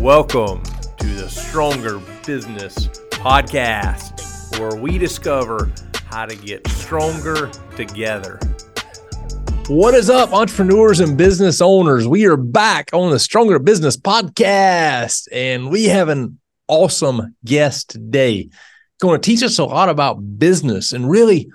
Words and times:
Welcome 0.00 0.62
to 0.62 1.06
the 1.06 1.28
Stronger 1.28 2.00
Business 2.24 2.88
Podcast, 3.10 4.58
where 4.58 4.74
we 4.80 4.96
discover 4.96 5.70
how 6.06 6.24
to 6.24 6.34
get 6.34 6.66
stronger 6.68 7.48
together. 7.76 8.40
What 9.68 9.92
is 9.92 10.08
up, 10.08 10.32
entrepreneurs 10.32 11.00
and 11.00 11.18
business 11.18 11.60
owners? 11.60 12.08
We 12.08 12.24
are 12.24 12.38
back 12.38 12.88
on 12.94 13.10
the 13.10 13.18
Stronger 13.18 13.58
Business 13.58 13.98
Podcast, 13.98 15.28
and 15.30 15.70
we 15.70 15.84
have 15.84 16.08
an 16.08 16.40
awesome 16.66 17.36
guest 17.44 17.90
today. 17.90 18.48
Going 19.02 19.20
to 19.20 19.30
teach 19.30 19.42
us 19.42 19.58
a 19.58 19.64
lot 19.66 19.90
about 19.90 20.38
business 20.38 20.94
and 20.94 21.10
really 21.10 21.50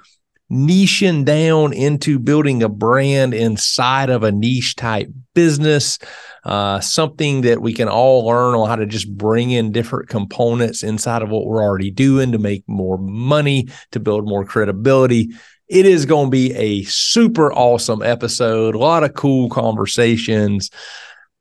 niching 0.52 1.26
down 1.26 1.74
into 1.74 2.20
building 2.20 2.62
a 2.62 2.70
brand 2.70 3.34
inside 3.34 4.12
of 4.12 4.22
a 4.22 4.32
niche 4.32 4.76
type 4.76 5.10
business, 5.34 5.98
uh, 6.46 6.80
something 6.80 7.42
that 7.42 7.62
we 7.62 7.74
can 7.74 7.90
all 7.90 8.26
learn 8.26 8.54
on 8.54 8.70
how 8.70 8.76
to 8.76 8.86
just 8.86 9.12
bring 9.18 9.50
in 9.50 9.72
different 9.72 10.10
components 10.10 10.84
inside 10.84 11.24
of 11.24 11.30
what 11.30 11.46
we're 11.46 11.64
already 11.64 11.90
doing 11.90 12.32
to 12.32 12.38
make 12.38 12.64
more 12.68 13.00
money, 13.00 13.68
to 13.92 14.00
build 14.00 14.28
more 14.28 14.46
credibility. 14.46 15.30
It 15.68 15.88
is 15.88 16.06
going 16.06 16.28
to 16.28 16.32
be 16.32 16.54
a 16.54 16.84
super 16.84 17.52
awesome 17.52 18.04
episode, 18.04 18.76
a 18.76 18.78
lot 18.78 19.04
of 19.04 19.16
cool 19.16 19.50
conversations. 19.50 20.70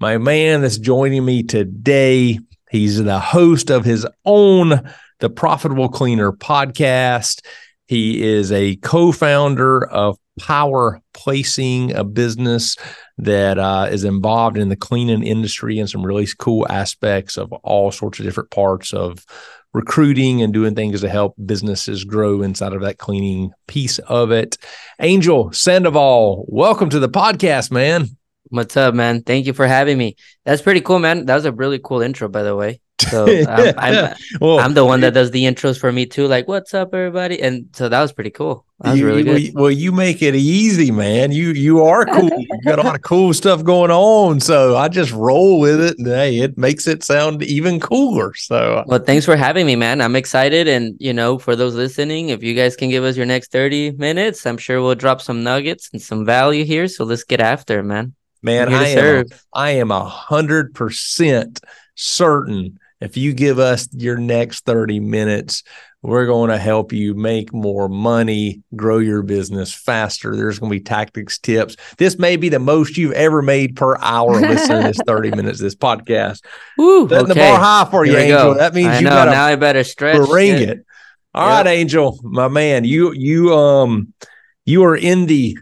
My 0.01 0.17
man 0.17 0.63
that's 0.63 0.79
joining 0.79 1.27
me 1.27 1.43
today, 1.43 2.41
he's 2.71 3.03
the 3.03 3.21
host 3.21 3.71
of 3.71 3.85
his 3.85 4.07
own 4.25 4.91
The 5.21 5.29
Profitable 5.29 5.91
Cleaner 5.91 6.33
podcast. 6.33 7.45
He 7.87 8.23
is 8.23 8.51
a 8.51 8.77
co 8.77 9.13
founder 9.13 9.85
of 9.85 10.17
Power 10.41 11.03
Placing, 11.13 11.95
a 11.95 12.05
business 12.05 12.77
that 13.19 13.59
uh, 13.59 13.89
is 13.91 14.05
involved 14.05 14.57
in 14.57 14.69
the 14.69 14.77
cleaning 14.77 15.23
industry 15.23 15.79
and 15.79 15.89
some 15.89 16.05
really 16.05 16.27
cool 16.39 16.67
aspects 16.69 17.37
of 17.37 17.53
all 17.53 17.91
sorts 17.91 18.19
of 18.19 18.25
different 18.25 18.51
parts 18.51 18.93
of 18.93 19.25
recruiting 19.73 20.43
and 20.43 20.53
doing 20.53 20.75
things 20.75 21.01
to 21.01 21.09
help 21.09 21.35
businesses 21.45 22.05
grow 22.05 22.43
inside 22.43 22.73
of 22.73 22.83
that 22.83 22.99
cleaning 22.99 23.53
piece 23.67 23.99
of 24.01 24.31
it. 24.31 24.57
Angel 25.01 25.53
Sandoval, 25.53 26.45
welcome 26.49 26.91
to 26.91 27.01
the 27.01 27.09
podcast, 27.09 27.71
man. 27.71 28.09
What's 28.49 28.77
up, 28.77 28.95
man? 28.95 29.23
Thank 29.23 29.47
you 29.47 29.53
for 29.53 29.67
having 29.67 29.99
me. 29.99 30.17
That's 30.45 30.63
pretty 30.63 30.81
cool, 30.81 30.99
man. 30.99 31.27
That 31.27 31.35
was 31.35 31.45
a 31.45 31.53
really 31.53 31.81
cool 31.83 32.03
intro, 32.03 32.29
by 32.29 32.43
the 32.43 32.55
way. 32.55 32.81
So 33.01 33.27
I'm, 33.49 33.75
I'm, 33.77 34.15
well, 34.41 34.61
I'm, 34.61 34.75
the 34.75 34.85
one 34.85 35.01
that 35.01 35.15
does 35.15 35.31
the 35.31 35.45
intros 35.45 35.79
for 35.79 35.91
me 35.91 36.07
too. 36.07 36.27
Like, 36.27 36.47
what's 36.47 36.75
up, 36.75 36.95
everybody? 36.95 37.41
And 37.43 37.69
so 37.73 37.89
that 37.89 38.01
was 38.01 38.13
pretty 38.13 38.31
cool. 38.31 38.65
That 38.81 38.93
was 38.93 39.01
you, 39.01 39.07
really 39.07 39.23
good. 39.23 39.55
Well, 39.55 39.71
you 39.71 39.91
make 39.91 40.23
it 40.23 40.35
easy, 40.35 40.91
man. 40.91 41.33
You 41.33 41.51
you 41.51 41.83
are 41.83 42.05
cool. 42.13 42.31
you 42.31 42.61
got 42.65 42.79
a 42.79 42.83
lot 42.83 42.95
of 42.95 43.03
cool 43.03 43.33
stuff 43.35 43.65
going 43.65 43.91
on. 43.91 44.41
So 44.41 44.77
I 44.77 44.89
just 44.89 45.13
roll 45.13 45.59
with 45.59 45.81
it, 45.81 45.99
and 45.99 46.07
hey, 46.07 46.39
it 46.39 46.57
makes 46.57 46.87
it 46.87 47.03
sound 47.03 47.43
even 47.43 47.81
cooler. 47.81 48.33
So, 48.35 48.79
uh, 48.79 48.85
well, 48.87 49.01
thanks 49.01 49.25
for 49.25 49.37
having 49.37 49.67
me, 49.67 49.77
man. 49.77 50.01
I'm 50.01 50.17
excited, 50.17 50.69
and 50.69 50.97
you 51.01 51.13
know, 51.13 51.39
for 51.39 51.57
those 51.57 51.75
listening, 51.75 52.29
if 52.29 52.43
you 52.43 52.55
guys 52.55 52.77
can 52.77 52.91
give 52.91 53.05
us 53.05 53.17
your 53.17 53.27
next 53.27 53.51
30 53.51 53.93
minutes, 53.93 54.47
I'm 54.47 54.59
sure 54.59 54.81
we'll 54.81 54.95
drop 54.95 55.21
some 55.21 55.43
nuggets 55.43 55.91
and 55.93 56.01
some 56.01 56.25
value 56.25 56.65
here. 56.65 56.89
So 56.89 57.05
let's 57.05 57.25
get 57.25 57.41
after 57.41 57.81
it, 57.81 57.85
man. 57.85 58.15
Man, 58.43 58.73
I 58.75 58.89
am, 58.89 59.25
I 59.55 59.71
am 59.71 59.91
a 59.91 60.05
hundred 60.05 60.75
percent 60.75 61.61
certain 61.95 62.79
if 63.05 63.17
you 63.17 63.33
give 63.35 63.59
us 63.59 63.89
your 63.93 64.17
next 64.17 64.65
30 64.65 64.99
minutes, 65.01 65.63
we're 66.01 66.27
going 66.27 66.51
to 66.51 66.59
help 66.59 66.93
you 66.93 67.15
make 67.15 67.53
more 67.53 67.89
money, 67.89 68.63
grow 68.75 68.99
your 68.99 69.23
business 69.23 69.75
faster. 69.75 70.37
There's 70.37 70.59
going 70.59 70.71
to 70.71 70.79
be 70.79 70.83
tactics, 70.83 71.39
tips. 71.39 71.77
This 71.99 72.19
may 72.19 72.37
be 72.37 72.49
the 72.49 72.59
most 72.59 72.97
you've 72.97 73.13
ever 73.13 73.43
made 73.43 73.77
per 73.77 73.97
hour 73.99 74.41
listening 74.41 74.83
to 74.83 74.89
this 74.89 75.01
30 75.07 75.31
minutes 75.31 75.61
this 75.61 75.75
podcast. 75.75 76.43
Woo, 76.77 77.09
Setting 77.09 77.31
okay. 77.31 77.35
the 77.35 77.41
bar 77.41 77.59
high 77.59 77.91
for 77.91 78.05
you, 78.05 78.17
Angel. 78.17 78.53
Go. 78.53 78.55
That 78.55 78.75
means 78.75 78.89
I 78.89 78.99
you 78.99 79.07
got 79.07 79.29
now 79.29 79.45
I 79.45 79.57
better 79.57 79.85
stretch 79.85 80.17
bring 80.29 80.55
it. 80.55 80.69
it. 80.69 80.87
All 81.35 81.49
yep. 81.49 81.67
right, 81.67 81.73
Angel, 81.73 82.19
my 82.23 82.49
man. 82.49 82.85
You 82.85 83.13
you 83.13 83.55
um 83.55 84.13
you 84.65 84.85
are 84.85 84.97
in 84.97 85.27
the 85.27 85.59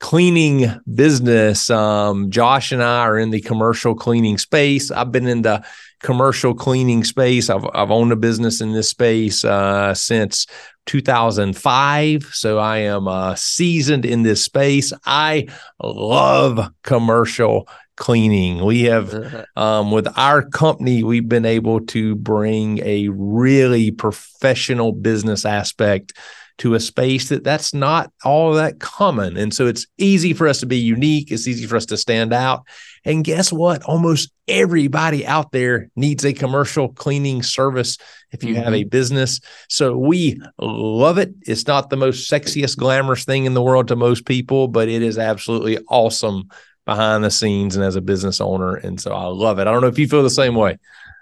cleaning 0.00 0.66
business. 0.92 1.68
Um, 1.68 2.30
Josh 2.30 2.72
and 2.72 2.82
I 2.82 3.00
are 3.00 3.18
in 3.18 3.30
the 3.30 3.40
commercial 3.40 3.94
cleaning 3.94 4.38
space. 4.38 4.90
I've 4.90 5.12
been 5.12 5.26
in 5.26 5.42
the 5.42 5.64
commercial 6.00 6.54
cleaning 6.54 7.04
space. 7.04 7.50
I've 7.50 7.66
I've 7.74 7.90
owned 7.90 8.12
a 8.12 8.16
business 8.16 8.60
in 8.60 8.72
this 8.72 8.90
space 8.90 9.44
uh, 9.44 9.94
since 9.94 10.46
2005, 10.86 12.24
so 12.32 12.58
I 12.58 12.78
am 12.78 13.06
uh, 13.06 13.34
seasoned 13.36 14.04
in 14.04 14.22
this 14.22 14.44
space. 14.44 14.92
I 15.06 15.46
love 15.82 16.70
commercial 16.82 17.68
cleaning. 18.00 18.64
We 18.64 18.84
have, 18.84 19.46
um, 19.56 19.92
with 19.92 20.08
our 20.18 20.42
company, 20.42 21.04
we've 21.04 21.28
been 21.28 21.44
able 21.44 21.80
to 21.86 22.16
bring 22.16 22.80
a 22.80 23.08
really 23.08 23.92
professional 23.92 24.92
business 24.92 25.44
aspect 25.44 26.14
to 26.60 26.74
a 26.74 26.80
space 26.80 27.30
that 27.30 27.42
that's 27.42 27.72
not 27.72 28.12
all 28.22 28.52
that 28.52 28.78
common. 28.80 29.38
And 29.38 29.52
so 29.52 29.66
it's 29.66 29.86
easy 29.96 30.34
for 30.34 30.46
us 30.46 30.60
to 30.60 30.66
be 30.66 30.76
unique. 30.76 31.32
It's 31.32 31.48
easy 31.48 31.66
for 31.66 31.76
us 31.76 31.86
to 31.86 31.96
stand 31.96 32.34
out. 32.34 32.66
And 33.02 33.24
guess 33.24 33.50
what? 33.50 33.82
Almost 33.84 34.30
everybody 34.46 35.26
out 35.26 35.52
there 35.52 35.90
needs 35.96 36.22
a 36.22 36.34
commercial 36.34 36.90
cleaning 36.90 37.42
service 37.42 37.96
if 38.30 38.44
you 38.44 38.54
mm-hmm. 38.54 38.62
have 38.62 38.74
a 38.74 38.80
mm-hmm. 38.80 38.90
business. 38.90 39.40
So 39.70 39.96
we 39.96 40.38
love 40.58 41.16
it. 41.16 41.32
It's 41.46 41.66
not 41.66 41.88
the 41.88 41.96
most 41.96 42.30
sexiest, 42.30 42.76
glamorous 42.76 43.24
thing 43.24 43.46
in 43.46 43.54
the 43.54 43.62
world 43.62 43.88
to 43.88 43.96
most 43.96 44.26
people, 44.26 44.68
but 44.68 44.88
it 44.88 45.00
is 45.00 45.16
absolutely 45.16 45.78
awesome 45.88 46.50
behind 46.84 47.24
the 47.24 47.30
scenes 47.30 47.74
and 47.74 47.84
as 47.84 47.96
a 47.96 48.02
business 48.02 48.38
owner. 48.38 48.74
And 48.74 49.00
so 49.00 49.14
I 49.14 49.24
love 49.24 49.58
it. 49.60 49.66
I 49.66 49.72
don't 49.72 49.80
know 49.80 49.88
if 49.88 49.98
you 49.98 50.06
feel 50.06 50.22
the 50.22 50.28
same 50.28 50.56
way. 50.56 50.78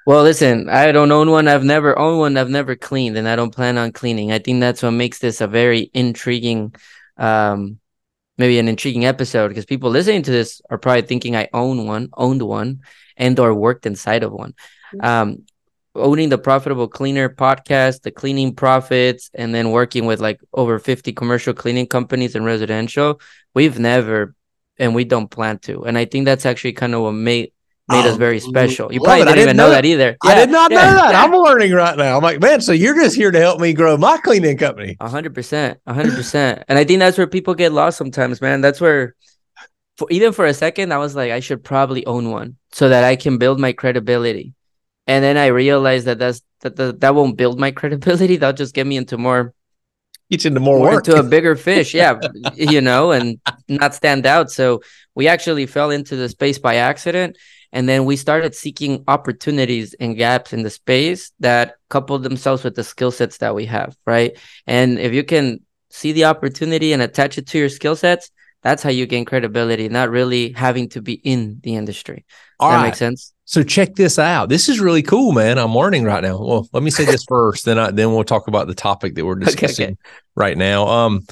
Well, 0.08 0.22
listen, 0.22 0.70
I 0.70 0.90
don't 0.90 1.12
own 1.12 1.30
one. 1.30 1.48
I've 1.48 1.64
never 1.64 1.98
owned 1.98 2.18
one. 2.18 2.38
I've 2.38 2.48
never 2.48 2.74
cleaned, 2.74 3.18
and 3.18 3.28
I 3.28 3.36
don't 3.36 3.54
plan 3.54 3.76
on 3.76 3.92
cleaning. 3.92 4.32
I 4.32 4.38
think 4.38 4.58
that's 4.58 4.82
what 4.82 4.92
makes 4.92 5.18
this 5.18 5.42
a 5.42 5.46
very 5.46 5.90
intriguing, 5.92 6.74
um, 7.18 7.78
maybe 8.38 8.58
an 8.58 8.68
intriguing 8.68 9.04
episode 9.04 9.48
because 9.48 9.66
people 9.66 9.90
listening 9.90 10.22
to 10.22 10.30
this 10.30 10.62
are 10.70 10.78
probably 10.78 11.02
thinking 11.02 11.36
I 11.36 11.50
own 11.52 11.86
one, 11.86 12.08
owned 12.16 12.40
one, 12.40 12.80
and 13.18 13.38
or 13.38 13.52
worked 13.52 13.84
inside 13.84 14.22
of 14.22 14.32
one. 14.32 14.54
Mm-hmm. 14.94 15.04
Um, 15.04 15.42
owning 15.94 16.30
the 16.30 16.38
profitable 16.38 16.88
cleaner 16.88 17.28
podcast, 17.28 18.00
the 18.00 18.10
Cleaning 18.10 18.54
Prophets, 18.54 19.30
and 19.34 19.54
then 19.54 19.72
working 19.72 20.06
with 20.06 20.20
like 20.22 20.40
over 20.54 20.78
50 20.78 21.12
commercial 21.12 21.52
cleaning 21.52 21.86
companies 21.86 22.34
and 22.34 22.46
residential, 22.46 23.20
we've 23.54 23.78
never 23.78 24.34
and 24.78 24.94
we 24.94 25.04
don't 25.04 25.30
plan 25.30 25.58
to. 25.58 25.84
And 25.84 25.98
I 25.98 26.06
think 26.06 26.24
that's 26.24 26.46
actually 26.46 26.72
kind 26.72 26.94
of 26.94 27.02
what 27.02 27.12
made 27.12 27.52
made 27.88 28.04
us 28.04 28.14
um, 28.14 28.18
very 28.18 28.38
special. 28.38 28.92
You 28.92 29.00
probably 29.00 29.20
didn't, 29.20 29.34
didn't, 29.34 29.42
even 29.44 29.56
know 29.56 29.70
that, 29.70 29.82
that 29.82 29.84
either. 29.86 30.16
Yeah, 30.22 30.30
I 30.30 30.34
did 30.34 30.50
not 30.50 30.70
yeah. 30.70 30.84
know 30.84 30.96
that. 30.96 31.14
I'm 31.14 31.32
learning 31.32 31.72
right 31.72 31.96
now. 31.96 32.16
I'm 32.16 32.22
like, 32.22 32.40
man, 32.40 32.60
so 32.60 32.72
you're 32.72 32.94
just 32.94 33.16
here 33.16 33.30
to 33.30 33.38
help 33.38 33.60
me 33.60 33.72
grow 33.72 33.96
my 33.96 34.18
cleaning 34.18 34.58
company. 34.58 34.96
A 35.00 35.08
hundred 35.08 35.34
percent, 35.34 35.78
a 35.86 35.94
hundred 35.94 36.14
percent. 36.14 36.64
And 36.68 36.78
I 36.78 36.84
think 36.84 37.00
that's 37.00 37.16
where 37.16 37.26
people 37.26 37.54
get 37.54 37.72
lost 37.72 37.96
sometimes, 37.96 38.40
man. 38.40 38.60
That's 38.60 38.80
where, 38.80 39.14
for, 39.96 40.06
even 40.10 40.32
for 40.32 40.44
a 40.44 40.54
second, 40.54 40.92
I 40.92 40.98
was 40.98 41.16
like, 41.16 41.32
I 41.32 41.40
should 41.40 41.64
probably 41.64 42.04
own 42.04 42.30
one 42.30 42.56
so 42.72 42.90
that 42.90 43.04
I 43.04 43.16
can 43.16 43.38
build 43.38 43.58
my 43.58 43.72
credibility. 43.72 44.54
And 45.06 45.24
then 45.24 45.38
I 45.38 45.46
realized 45.46 46.06
that 46.06 46.18
that's 46.18 46.42
that 46.60 46.76
that, 46.76 47.00
that 47.00 47.14
won't 47.14 47.36
build 47.36 47.58
my 47.58 47.70
credibility. 47.78 48.36
That'll 48.36 48.56
just 48.56 48.74
get 48.74 48.86
me 48.86 48.98
into 48.98 49.16
more 49.16 49.54
get 50.30 50.44
into 50.44 50.60
more, 50.60 50.78
more 50.78 50.90
work 50.90 51.08
into 51.08 51.18
a 51.18 51.22
bigger 51.36 51.56
fish 51.56 51.94
yeah 51.94 52.18
you 52.54 52.82
know 52.82 53.12
and 53.12 53.40
not 53.66 53.94
stand 53.94 54.26
out 54.26 54.50
so 54.50 54.82
we 55.14 55.26
actually 55.26 55.64
fell 55.64 55.90
into 55.90 56.16
the 56.16 56.28
space 56.28 56.58
by 56.58 56.76
accident 56.76 57.34
and 57.72 57.88
then 57.88 58.04
we 58.04 58.16
started 58.16 58.54
seeking 58.54 59.04
opportunities 59.08 59.94
and 59.94 60.16
gaps 60.16 60.52
in 60.52 60.62
the 60.62 60.70
space 60.70 61.32
that 61.40 61.76
coupled 61.88 62.22
themselves 62.22 62.64
with 62.64 62.74
the 62.74 62.84
skill 62.84 63.10
sets 63.10 63.38
that 63.38 63.54
we 63.54 63.66
have, 63.66 63.96
right? 64.06 64.36
And 64.66 64.98
if 64.98 65.12
you 65.12 65.24
can 65.24 65.60
see 65.90 66.12
the 66.12 66.24
opportunity 66.24 66.92
and 66.92 67.02
attach 67.02 67.38
it 67.38 67.46
to 67.48 67.58
your 67.58 67.68
skill 67.68 67.96
sets, 67.96 68.30
that's 68.62 68.82
how 68.82 68.90
you 68.90 69.06
gain 69.06 69.24
credibility, 69.24 69.88
not 69.88 70.10
really 70.10 70.52
having 70.52 70.88
to 70.90 71.02
be 71.02 71.14
in 71.14 71.60
the 71.62 71.76
industry. 71.76 72.24
All 72.58 72.70
that 72.70 72.76
right. 72.76 72.84
make 72.86 72.96
sense? 72.96 73.32
So 73.44 73.62
check 73.62 73.94
this 73.94 74.18
out. 74.18 74.48
This 74.48 74.68
is 74.68 74.80
really 74.80 75.02
cool, 75.02 75.32
man. 75.32 75.58
I'm 75.58 75.74
learning 75.74 76.04
right 76.04 76.22
now. 76.22 76.38
Well, 76.38 76.68
let 76.72 76.82
me 76.82 76.90
say 76.90 77.04
this 77.04 77.24
first, 77.28 77.64
then 77.64 77.78
I 77.78 77.90
then 77.90 78.12
we'll 78.12 78.24
talk 78.24 78.48
about 78.48 78.66
the 78.66 78.74
topic 78.74 79.14
that 79.14 79.24
we're 79.24 79.36
discussing 79.36 79.84
okay, 79.84 79.92
okay. 79.92 80.10
right 80.34 80.56
now. 80.56 80.86
Um, 80.86 81.26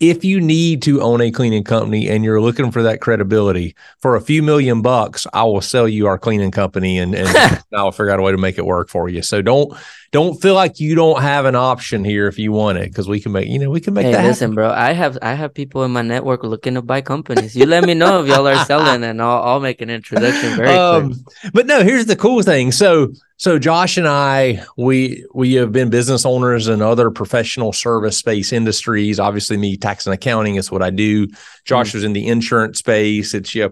if 0.00 0.24
you 0.24 0.40
need 0.40 0.80
to 0.82 1.02
own 1.02 1.20
a 1.20 1.30
cleaning 1.30 1.62
company 1.62 2.08
and 2.08 2.24
you're 2.24 2.40
looking 2.40 2.70
for 2.70 2.82
that 2.82 3.02
credibility 3.02 3.76
for 3.98 4.16
a 4.16 4.20
few 4.20 4.42
million 4.42 4.80
bucks, 4.80 5.26
I 5.34 5.44
will 5.44 5.60
sell 5.60 5.86
you 5.86 6.06
our 6.06 6.18
cleaning 6.18 6.50
company 6.50 6.98
and, 6.98 7.14
and 7.14 7.62
I'll 7.74 7.92
figure 7.92 8.10
out 8.10 8.18
a 8.18 8.22
way 8.22 8.32
to 8.32 8.38
make 8.38 8.56
it 8.56 8.64
work 8.64 8.88
for 8.88 9.10
you. 9.10 9.20
So 9.20 9.42
don't 9.42 9.76
don't 10.12 10.40
feel 10.42 10.54
like 10.54 10.80
you 10.80 10.96
don't 10.96 11.22
have 11.22 11.44
an 11.44 11.54
option 11.54 12.04
here 12.04 12.26
if 12.26 12.36
you 12.38 12.50
want 12.50 12.78
it 12.78 12.88
because 12.88 13.08
we 13.08 13.20
can 13.20 13.30
make 13.30 13.46
you 13.48 13.58
know 13.58 13.70
we 13.70 13.80
can 13.80 13.94
make 13.94 14.06
hey, 14.06 14.12
that. 14.12 14.24
Listen, 14.24 14.50
happen. 14.50 14.54
bro, 14.56 14.70
I 14.70 14.92
have 14.92 15.16
I 15.22 15.34
have 15.34 15.54
people 15.54 15.84
in 15.84 15.92
my 15.92 16.02
network 16.02 16.42
looking 16.42 16.74
to 16.74 16.82
buy 16.82 17.00
companies. 17.00 17.54
You 17.54 17.66
let 17.66 17.84
me 17.84 17.94
know 17.94 18.22
if 18.22 18.28
y'all 18.28 18.46
are 18.46 18.64
selling, 18.64 19.04
and 19.04 19.22
I'll 19.22 19.42
I'll 19.42 19.60
make 19.60 19.80
an 19.80 19.90
introduction 19.90 20.56
very 20.56 20.68
um, 20.76 21.14
quick. 21.14 21.52
But 21.52 21.66
no, 21.66 21.84
here's 21.84 22.06
the 22.06 22.16
cool 22.16 22.42
thing. 22.42 22.72
So 22.72 23.12
so 23.36 23.58
Josh 23.58 23.96
and 23.96 24.08
I, 24.08 24.64
we 24.76 25.24
we 25.32 25.54
have 25.54 25.70
been 25.70 25.90
business 25.90 26.26
owners 26.26 26.66
in 26.66 26.82
other 26.82 27.10
professional 27.10 27.72
service 27.72 28.16
space 28.16 28.52
industries. 28.52 29.20
Obviously, 29.20 29.56
me 29.56 29.76
tax 29.76 30.06
and 30.06 30.14
accounting 30.14 30.56
is 30.56 30.72
what 30.72 30.82
I 30.82 30.90
do. 30.90 31.28
Josh 31.64 31.90
mm. 31.90 31.94
was 31.94 32.04
in 32.04 32.14
the 32.14 32.26
insurance 32.26 32.80
space. 32.80 33.32
It's 33.32 33.54
you 33.54 33.70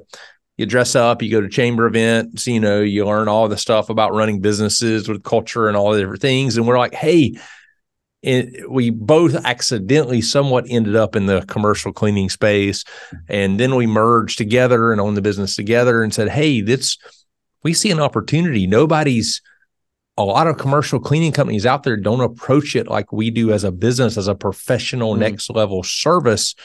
you 0.59 0.67
dress 0.67 0.97
up, 0.97 1.23
you 1.23 1.31
go 1.31 1.41
to 1.41 1.49
chamber 1.49 1.87
events, 1.87 2.47
you 2.47 2.59
know, 2.59 2.81
you 2.81 3.07
learn 3.07 3.29
all 3.29 3.49
the 3.49 3.57
stuff 3.57 3.89
about 3.89 4.13
running 4.13 4.41
businesses 4.41 5.09
with 5.09 5.23
culture 5.23 5.69
and 5.69 5.77
all 5.77 5.93
the 5.93 6.01
different 6.01 6.21
things. 6.21 6.57
And 6.57 6.67
we're 6.67 6.79
like, 6.79 6.95
hey, 6.95 7.39
it, 8.23 8.69
we 8.69 8.91
both 8.91 9.37
accidentally 9.47 10.21
somewhat 10.21 10.67
ended 10.69 10.97
up 10.97 11.15
in 11.15 11.27
the 11.27 11.45
commercial 11.47 11.93
cleaning 11.93 12.29
space. 12.29 12.83
And 13.29 13.59
then 13.59 13.77
we 13.77 13.87
merged 13.87 14.37
together 14.37 14.91
and 14.91 15.01
owned 15.01 15.17
the 15.17 15.23
business 15.23 15.55
together 15.55 16.03
and 16.03 16.13
said, 16.13 16.29
hey, 16.29 16.61
this, 16.61 16.99
we 17.63 17.73
see 17.73 17.93
an 17.93 18.01
opportunity. 18.01 18.67
Nobody's, 18.67 19.41
a 20.17 20.25
lot 20.25 20.49
of 20.49 20.59
commercial 20.59 20.99
cleaning 20.99 21.31
companies 21.31 21.65
out 21.65 21.85
there 21.85 21.97
don't 21.97 22.21
approach 22.21 22.75
it 22.75 22.89
like 22.89 23.13
we 23.13 23.31
do 23.31 23.53
as 23.53 23.63
a 23.63 23.71
business, 23.71 24.17
as 24.17 24.27
a 24.27 24.35
professional 24.35 25.13
mm-hmm. 25.13 25.21
next 25.21 25.49
level 25.51 25.85
service 25.85 26.57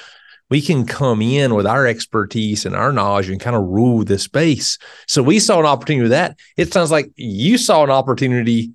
we 0.50 0.62
can 0.62 0.86
come 0.86 1.22
in 1.22 1.56
with 1.56 1.66
our 1.66 1.88
expertise 1.88 2.66
and 2.66 2.76
our 2.76 2.92
knowledge 2.92 3.30
and 3.30 3.40
kind 3.40 3.56
of 3.56 3.64
rule 3.64 4.04
the 4.04 4.20
space. 4.20 4.78
So 5.08 5.24
we 5.24 5.40
saw 5.40 5.60
an 5.60 5.66
opportunity 5.66 6.04
with 6.04 6.12
that. 6.12 6.38
It 6.58 6.74
sounds 6.74 6.92
like 6.92 7.12
you 7.16 7.58
saw 7.58 7.84
an 7.84 7.90
opportunity 7.90 8.72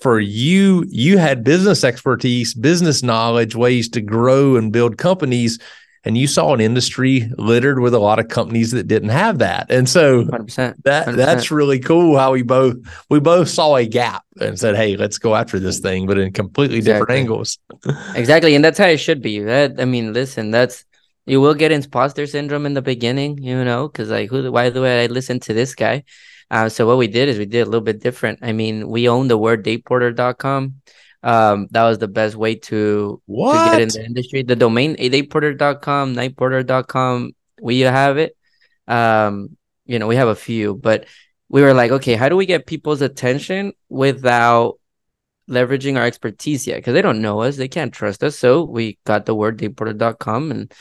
for 0.00 0.20
you. 0.20 0.84
You 0.88 1.18
had 1.18 1.44
business 1.44 1.84
expertise, 1.84 2.54
business 2.54 3.02
knowledge, 3.02 3.56
ways 3.56 3.88
to 3.90 4.00
grow 4.00 4.56
and 4.56 4.72
build 4.72 4.98
companies. 4.98 5.58
And 6.04 6.16
you 6.16 6.28
saw 6.28 6.54
an 6.54 6.60
industry 6.60 7.28
littered 7.36 7.80
with 7.80 7.92
a 7.92 7.98
lot 7.98 8.20
of 8.20 8.28
companies 8.28 8.70
that 8.70 8.86
didn't 8.86 9.08
have 9.08 9.38
that. 9.40 9.68
And 9.72 9.88
so 9.88 10.22
100%, 10.26 10.46
100%. 10.46 10.74
that 10.84 11.16
that's 11.16 11.50
really 11.50 11.80
cool 11.80 12.16
how 12.16 12.30
we 12.30 12.42
both 12.42 12.76
we 13.10 13.18
both 13.18 13.48
saw 13.48 13.74
a 13.74 13.84
gap 13.84 14.22
and 14.40 14.56
said, 14.56 14.76
Hey, 14.76 14.96
let's 14.96 15.18
go 15.18 15.34
after 15.34 15.58
this 15.58 15.80
thing, 15.80 16.06
but 16.06 16.16
in 16.16 16.32
completely 16.32 16.76
exactly. 16.76 17.00
different 17.00 17.18
angles. 17.18 17.58
exactly. 18.14 18.54
And 18.54 18.64
that's 18.64 18.78
how 18.78 18.86
it 18.86 18.98
should 18.98 19.20
be. 19.20 19.40
That 19.40 19.80
I 19.80 19.84
mean, 19.84 20.12
listen, 20.12 20.52
that's 20.52 20.84
you 21.26 21.40
will 21.40 21.54
get 21.54 21.72
imposter 21.72 22.26
syndrome 22.26 22.66
in 22.66 22.74
the 22.74 22.82
beginning, 22.82 23.42
you 23.42 23.64
know, 23.64 23.88
because 23.88 24.10
like 24.10 24.30
who 24.30 24.50
by 24.50 24.70
the 24.70 24.80
way 24.80 25.04
I 25.04 25.06
listen 25.06 25.40
to 25.40 25.52
this 25.52 25.74
guy? 25.74 26.04
Uh, 26.50 26.68
so 26.68 26.86
what 26.86 26.98
we 26.98 27.08
did 27.08 27.28
is 27.28 27.38
we 27.38 27.46
did 27.46 27.62
a 27.62 27.64
little 27.64 27.80
bit 27.80 28.00
different. 28.00 28.38
I 28.42 28.52
mean, 28.52 28.88
we 28.88 29.08
own 29.08 29.28
the 29.28 29.36
word 29.36 29.64
dayporter.com. 29.64 30.80
Um, 31.22 31.66
that 31.72 31.82
was 31.82 31.98
the 31.98 32.06
best 32.06 32.36
way 32.36 32.54
to, 32.54 33.20
what? 33.26 33.72
to 33.72 33.78
get 33.78 33.82
in 33.82 33.88
the 33.88 34.04
industry. 34.06 34.42
The 34.44 34.54
domain 34.54 34.94
dayporter.com, 34.94 36.14
nightporter.com, 36.14 37.32
we 37.60 37.80
have 37.80 38.18
it. 38.18 38.36
Um, 38.86 39.56
you 39.86 39.98
know, 39.98 40.06
we 40.06 40.14
have 40.14 40.28
a 40.28 40.36
few, 40.36 40.76
but 40.76 41.06
we 41.48 41.62
were 41.62 41.74
like, 41.74 41.90
okay, 41.90 42.14
how 42.14 42.28
do 42.28 42.36
we 42.36 42.46
get 42.46 42.66
people's 42.66 43.02
attention 43.02 43.72
without 43.88 44.78
leveraging 45.50 45.96
our 45.96 46.06
expertise 46.06 46.66
yet? 46.66 46.76
Because 46.76 46.94
they 46.94 47.02
don't 47.02 47.22
know 47.22 47.40
us, 47.40 47.56
they 47.56 47.68
can't 47.68 47.92
trust 47.92 48.22
us. 48.22 48.38
So 48.38 48.62
we 48.62 48.98
got 49.04 49.26
the 49.26 49.34
word 49.34 49.58
dayporter.com 49.58 50.50
and 50.52 50.72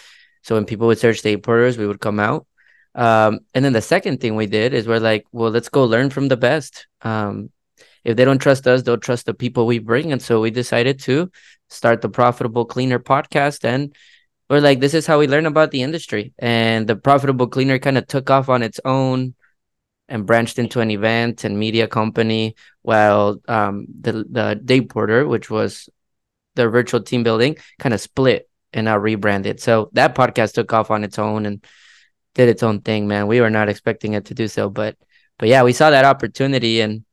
so 0.45 0.53
when 0.53 0.65
people 0.65 0.85
would 0.85 0.99
search 0.99 1.23
day 1.23 1.37
porters, 1.37 1.75
we 1.75 1.87
would 1.87 1.99
come 1.99 2.19
out. 2.19 2.45
Um, 2.93 3.39
and 3.55 3.65
then 3.65 3.73
the 3.73 3.81
second 3.81 4.21
thing 4.21 4.35
we 4.35 4.45
did 4.45 4.75
is 4.75 4.87
we're 4.87 4.99
like, 4.99 5.25
well, 5.31 5.49
let's 5.49 5.69
go 5.69 5.85
learn 5.85 6.11
from 6.11 6.27
the 6.27 6.37
best. 6.37 6.85
Um, 7.01 7.49
if 8.03 8.15
they 8.15 8.25
don't 8.25 8.37
trust 8.37 8.67
us, 8.67 8.83
they'll 8.83 8.99
trust 8.99 9.25
the 9.25 9.33
people 9.33 9.65
we 9.65 9.79
bring. 9.79 10.11
And 10.11 10.21
so 10.21 10.39
we 10.39 10.51
decided 10.51 10.99
to 10.99 11.31
start 11.69 12.01
the 12.01 12.09
Profitable 12.09 12.63
Cleaner 12.63 12.99
podcast. 12.99 13.65
And 13.65 13.95
we're 14.47 14.59
like, 14.59 14.81
this 14.81 14.93
is 14.93 15.07
how 15.07 15.17
we 15.17 15.25
learn 15.25 15.47
about 15.47 15.71
the 15.71 15.81
industry. 15.81 16.35
And 16.37 16.85
the 16.85 16.95
Profitable 16.95 17.47
Cleaner 17.47 17.79
kind 17.79 17.97
of 17.97 18.05
took 18.05 18.29
off 18.29 18.47
on 18.47 18.61
its 18.61 18.79
own 18.85 19.33
and 20.07 20.27
branched 20.27 20.59
into 20.59 20.79
an 20.79 20.91
event 20.91 21.43
and 21.43 21.57
media 21.57 21.87
company, 21.87 22.53
while 22.83 23.41
um, 23.47 23.87
the 23.99 24.11
the 24.29 24.61
Dayporter, 24.63 25.27
which 25.27 25.49
was 25.49 25.89
the 26.53 26.69
virtual 26.69 27.01
team 27.01 27.23
building, 27.23 27.57
kind 27.79 27.95
of 27.95 27.99
split 27.99 28.47
and 28.75 28.85
now 28.85 28.97
rebranded. 28.97 29.59
So 29.59 29.89
that 29.93 30.13
podcast 30.15 30.53
took 30.53 30.71
off 30.73 30.91
on 30.91 31.03
its 31.03 31.17
own 31.17 31.45
and 31.45 31.65
did 32.35 32.49
its 32.49 32.61
own 32.61 32.81
thing, 32.81 33.07
man. 33.07 33.27
We 33.27 33.41
were 33.41 33.49
not 33.49 33.69
expecting 33.69 34.13
it 34.13 34.25
to 34.25 34.35
do 34.35 34.47
so, 34.47 34.69
but 34.69 34.97
but 35.39 35.49
yeah, 35.49 35.63
we 35.63 35.73
saw 35.73 35.89
that 35.89 36.05
opportunity 36.05 36.81
and 36.81 37.05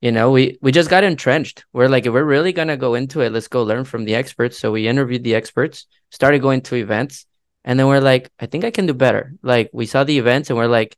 you 0.00 0.12
know, 0.12 0.30
we 0.30 0.58
we 0.60 0.72
just 0.72 0.90
got 0.90 1.04
entrenched. 1.04 1.64
We're 1.72 1.88
like, 1.88 2.06
if 2.06 2.12
we're 2.12 2.24
really 2.24 2.52
gonna 2.52 2.76
go 2.76 2.94
into 2.94 3.20
it, 3.20 3.32
let's 3.32 3.48
go 3.48 3.62
learn 3.62 3.84
from 3.84 4.04
the 4.04 4.14
experts. 4.14 4.58
So 4.58 4.72
we 4.72 4.88
interviewed 4.88 5.24
the 5.24 5.34
experts, 5.34 5.86
started 6.10 6.42
going 6.42 6.62
to 6.62 6.76
events, 6.76 7.26
and 7.64 7.78
then 7.78 7.86
we're 7.86 8.00
like, 8.00 8.30
I 8.40 8.46
think 8.46 8.64
I 8.64 8.70
can 8.70 8.86
do 8.86 8.94
better. 8.94 9.34
Like 9.42 9.70
we 9.72 9.86
saw 9.86 10.04
the 10.04 10.18
events 10.18 10.50
and 10.50 10.58
we're 10.58 10.66
like, 10.66 10.96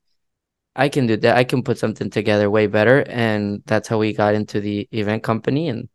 I 0.77 0.89
can 0.89 1.07
do 1.07 1.17
that. 1.19 1.37
I 1.37 1.45
can 1.45 1.63
put 1.63 1.79
something 1.79 2.11
together 2.11 2.51
way 2.51 2.67
better. 2.69 3.01
And 3.01 3.63
that's 3.67 3.89
how 3.89 3.99
we 3.99 4.13
got 4.13 4.35
into 4.35 4.61
the 4.61 4.89
event 4.93 5.23
company 5.23 5.69
and 5.69 5.89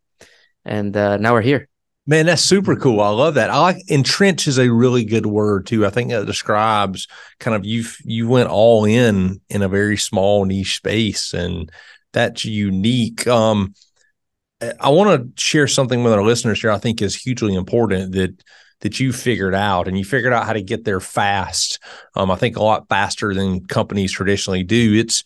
and 0.64 0.96
uh, 0.96 1.16
now 1.16 1.32
we're 1.34 1.42
here. 1.42 1.68
Man, 2.04 2.26
that's 2.26 2.42
super 2.42 2.74
cool. 2.74 3.00
I 3.00 3.10
love 3.10 3.34
that. 3.34 3.50
I 3.50 3.60
like 3.60 3.76
entrench 3.88 4.48
is 4.48 4.58
a 4.58 4.72
really 4.72 5.04
good 5.04 5.26
word 5.26 5.66
too. 5.66 5.86
I 5.86 5.90
think 5.90 6.10
that 6.10 6.26
describes 6.26 7.06
kind 7.38 7.54
of 7.54 7.64
you 7.64 7.84
you 8.04 8.28
went 8.28 8.48
all 8.48 8.84
in 8.84 9.40
in 9.48 9.62
a 9.62 9.68
very 9.68 9.96
small 9.96 10.44
niche 10.44 10.76
space 10.76 11.32
and 11.32 11.70
that's 12.12 12.44
unique. 12.44 13.26
Um 13.28 13.74
I 14.80 14.88
want 14.90 15.36
to 15.36 15.42
share 15.42 15.68
something 15.68 16.02
with 16.02 16.12
our 16.12 16.24
listeners 16.24 16.60
here 16.60 16.72
I 16.72 16.78
think 16.78 17.00
is 17.00 17.14
hugely 17.14 17.54
important 17.54 18.12
that 18.12 18.42
that 18.80 18.98
you 18.98 19.12
figured 19.12 19.54
out 19.54 19.86
and 19.86 19.96
you 19.96 20.04
figured 20.04 20.32
out 20.32 20.44
how 20.44 20.54
to 20.54 20.62
get 20.62 20.84
there 20.84 21.00
fast. 21.00 21.78
Um 22.16 22.32
I 22.32 22.36
think 22.36 22.56
a 22.56 22.64
lot 22.64 22.88
faster 22.88 23.32
than 23.32 23.64
companies 23.66 24.10
traditionally 24.10 24.64
do. 24.64 24.94
It's 24.94 25.22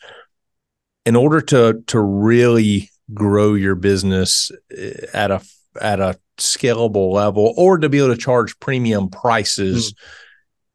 in 1.07 1.17
order 1.17 1.41
to 1.41 1.83
to 1.87 2.01
really 2.03 2.91
grow 3.15 3.55
your 3.55 3.77
business 3.77 4.51
eh, 4.77 4.93
at 5.15 5.31
a 5.31 5.41
at 5.81 6.01
a 6.01 6.19
scalable 6.39 7.13
level 7.13 7.55
or 7.57 7.79
to 7.79 7.89
be 7.89 7.99
able 7.99 8.15
to 8.15 8.21
charge 8.21 8.59
premium 8.61 9.09
prices 9.09 9.93
mm. 9.93 9.97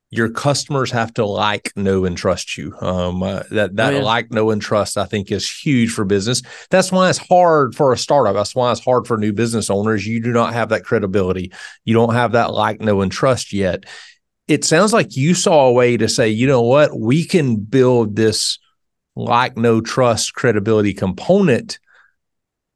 your 0.09 0.29
customers 0.29 0.91
have 0.91 1.13
to 1.13 1.25
like 1.25 1.71
know 1.75 2.05
and 2.05 2.17
trust 2.17 2.57
you. 2.57 2.75
Um, 2.81 3.23
uh, 3.23 3.43
that 3.51 3.75
that 3.75 3.93
oh, 3.93 3.97
yeah. 3.97 4.03
like 4.03 4.31
know 4.31 4.49
and 4.49 4.61
trust 4.61 4.97
i 4.97 5.05
think 5.05 5.31
is 5.31 5.49
huge 5.49 5.91
for 5.91 6.05
business. 6.05 6.41
That's 6.69 6.91
why 6.91 7.09
it's 7.09 7.19
hard 7.19 7.75
for 7.75 7.93
a 7.93 7.97
startup. 7.97 8.35
That's 8.35 8.55
why 8.55 8.71
it's 8.71 8.83
hard 8.83 9.07
for 9.07 9.17
new 9.17 9.33
business 9.33 9.69
owners. 9.69 10.05
You 10.05 10.21
do 10.21 10.31
not 10.31 10.53
have 10.53 10.69
that 10.69 10.83
credibility. 10.83 11.51
You 11.85 11.93
don't 11.93 12.13
have 12.13 12.33
that 12.33 12.53
like 12.53 12.81
know 12.81 13.01
and 13.01 13.11
trust 13.11 13.53
yet. 13.53 13.85
It 14.47 14.65
sounds 14.65 14.91
like 14.91 15.15
you 15.15 15.33
saw 15.33 15.67
a 15.67 15.73
way 15.73 15.95
to 15.97 16.09
say 16.09 16.29
you 16.29 16.47
know 16.47 16.63
what? 16.63 16.97
We 16.97 17.23
can 17.23 17.57
build 17.57 18.15
this 18.15 18.59
like 19.15 19.57
no 19.57 19.81
trust 19.81 20.33
credibility 20.33 20.93
component 20.93 21.79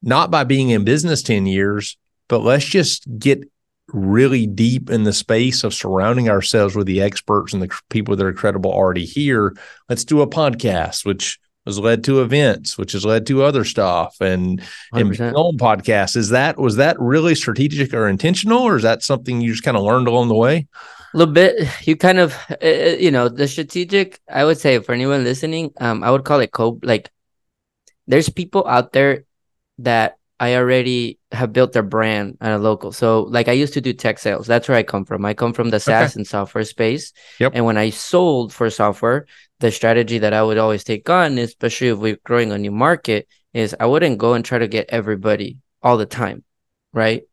not 0.06 0.32
by 0.32 0.44
being 0.44 0.70
in 0.70 0.86
business 0.86 1.24
10 1.24 1.48
years 1.48 1.98
but 2.27 2.39
let's 2.39 2.66
just 2.66 3.06
get 3.19 3.44
really 3.89 4.48
deep 4.48 4.89
in 4.89 5.04
the 5.04 5.13
space 5.13 5.63
of 5.63 5.74
surrounding 5.74 6.30
ourselves 6.30 6.75
with 6.75 6.88
the 6.88 7.01
experts 7.01 7.54
and 7.54 7.62
the 7.62 7.69
people 7.89 8.16
that 8.16 8.25
are 8.25 8.33
credible 8.33 8.72
already 8.72 9.06
here. 9.06 9.56
Let's 9.89 10.04
do 10.04 10.22
a 10.22 10.27
podcast, 10.27 11.06
which 11.06 11.39
has 11.65 11.79
led 11.79 12.03
to 12.03 12.22
events, 12.22 12.77
which 12.77 12.91
has 12.91 13.05
led 13.05 13.25
to 13.27 13.44
other 13.44 13.63
stuff 13.63 14.17
and 14.22 14.62
and 14.94 15.20
own 15.36 15.58
podcasts. 15.58 16.15
Is 16.15 16.29
that 16.29 16.58
was 16.58 16.75
that 16.77 17.00
really 17.00 17.36
strategic 17.36 17.94
or 17.94 18.08
intentional, 18.08 18.60
or 18.60 18.75
is 18.75 18.84
that 18.84 19.03
something 19.03 19.41
you 19.41 19.51
just 19.51 19.63
kind 19.63 19.77
of 19.77 19.84
learned 19.84 20.08
along 20.08 20.27
the 20.27 20.36
way? 20.36 20.67
A 21.13 21.17
little 21.17 21.34
bit. 21.34 21.67
You 21.88 21.96
kind 21.96 22.20
of, 22.20 22.36
uh, 22.62 22.67
you 22.67 23.10
know, 23.10 23.29
the 23.29 23.48
strategic. 23.48 24.20
I 24.29 24.46
would 24.46 24.58
say 24.58 24.79
for 24.79 24.94
anyone 24.94 25.24
listening, 25.24 25.72
um, 25.77 26.03
I 26.03 26.12
would 26.12 26.25
call 26.25 26.39
it 26.39 26.51
cope. 26.51 26.84
Like, 26.84 27.10
there's 28.08 28.29
people 28.29 28.67
out 28.67 28.91
there 28.91 29.25
that 29.79 30.17
I 30.39 30.56
already 30.56 31.20
have 31.32 31.54
built 31.54 31.72
their 31.72 31.84
brand 31.84 32.38
at 32.42 32.51
a 32.51 32.58
local. 32.58 32.92
So 32.92 33.24
like 33.24 33.48
I 33.48 33.54
used 33.54 33.74
to 33.74 33.82
do 33.82 33.94
tech 33.94 34.20
sales. 34.20 34.48
That's 34.48 34.68
where 34.68 34.77
I 34.77 34.84
come 34.84 35.06
from. 35.06 35.25
I 35.25 35.34
come 35.34 35.54
from 35.54 35.70
the 35.70 35.80
SaaS 35.80 36.12
okay. 36.12 36.20
and 36.20 36.27
software 36.27 36.65
space. 36.65 37.13
Yep. 37.39 37.54
And 37.56 37.65
when 37.65 37.77
I 37.77 37.89
sold 37.89 38.51
for 38.54 38.70
software, 38.70 39.27
the 39.60 39.72
strategy 39.72 40.20
that 40.20 40.34
I 40.34 40.44
would 40.44 40.58
always 40.58 40.84
take 40.84 41.10
on, 41.10 41.38
especially 41.38 41.88
if 41.88 42.00
we're 42.00 42.20
growing 42.25 42.51
a 42.51 42.58
new 42.58 42.72
market, 42.72 43.27
is 43.54 43.75
I 43.80 43.86
wouldn't 43.86 44.18
go 44.18 44.34
and 44.34 44.44
try 44.44 44.60
to 44.60 44.68
get 44.68 44.89
everybody 44.89 45.58
all 45.82 45.96
the 45.98 46.06
time. 46.06 46.44
Right. 46.92 47.24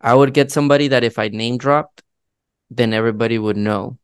I 0.00 0.14
would 0.14 0.32
get 0.32 0.50
somebody 0.50 0.88
that 0.88 1.04
if 1.04 1.18
I 1.18 1.28
name 1.28 1.58
dropped, 1.58 2.02
then 2.70 2.94
everybody 2.94 3.38
would 3.38 3.58
know 3.58 3.98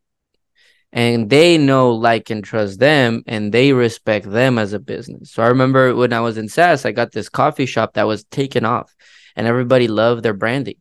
and 0.92 1.28
they 1.30 1.58
know, 1.58 1.92
like, 1.92 2.30
and 2.30 2.44
trust 2.44 2.78
them, 2.78 3.22
and 3.26 3.52
they 3.52 3.72
respect 3.72 4.30
them 4.30 4.58
as 4.58 4.72
a 4.72 4.78
business. 4.78 5.30
So 5.32 5.42
I 5.42 5.48
remember 5.48 5.94
when 5.94 6.12
I 6.12 6.20
was 6.20 6.38
in 6.38 6.48
SaaS, 6.48 6.84
I 6.84 6.92
got 6.92 7.12
this 7.12 7.28
coffee 7.28 7.66
shop 7.66 7.94
that 7.94 8.06
was 8.06 8.24
taken 8.24 8.64
off, 8.64 8.94
and 9.34 9.46
everybody 9.46 9.88
loved 9.88 10.22
their 10.22 10.34
branding. 10.34 10.76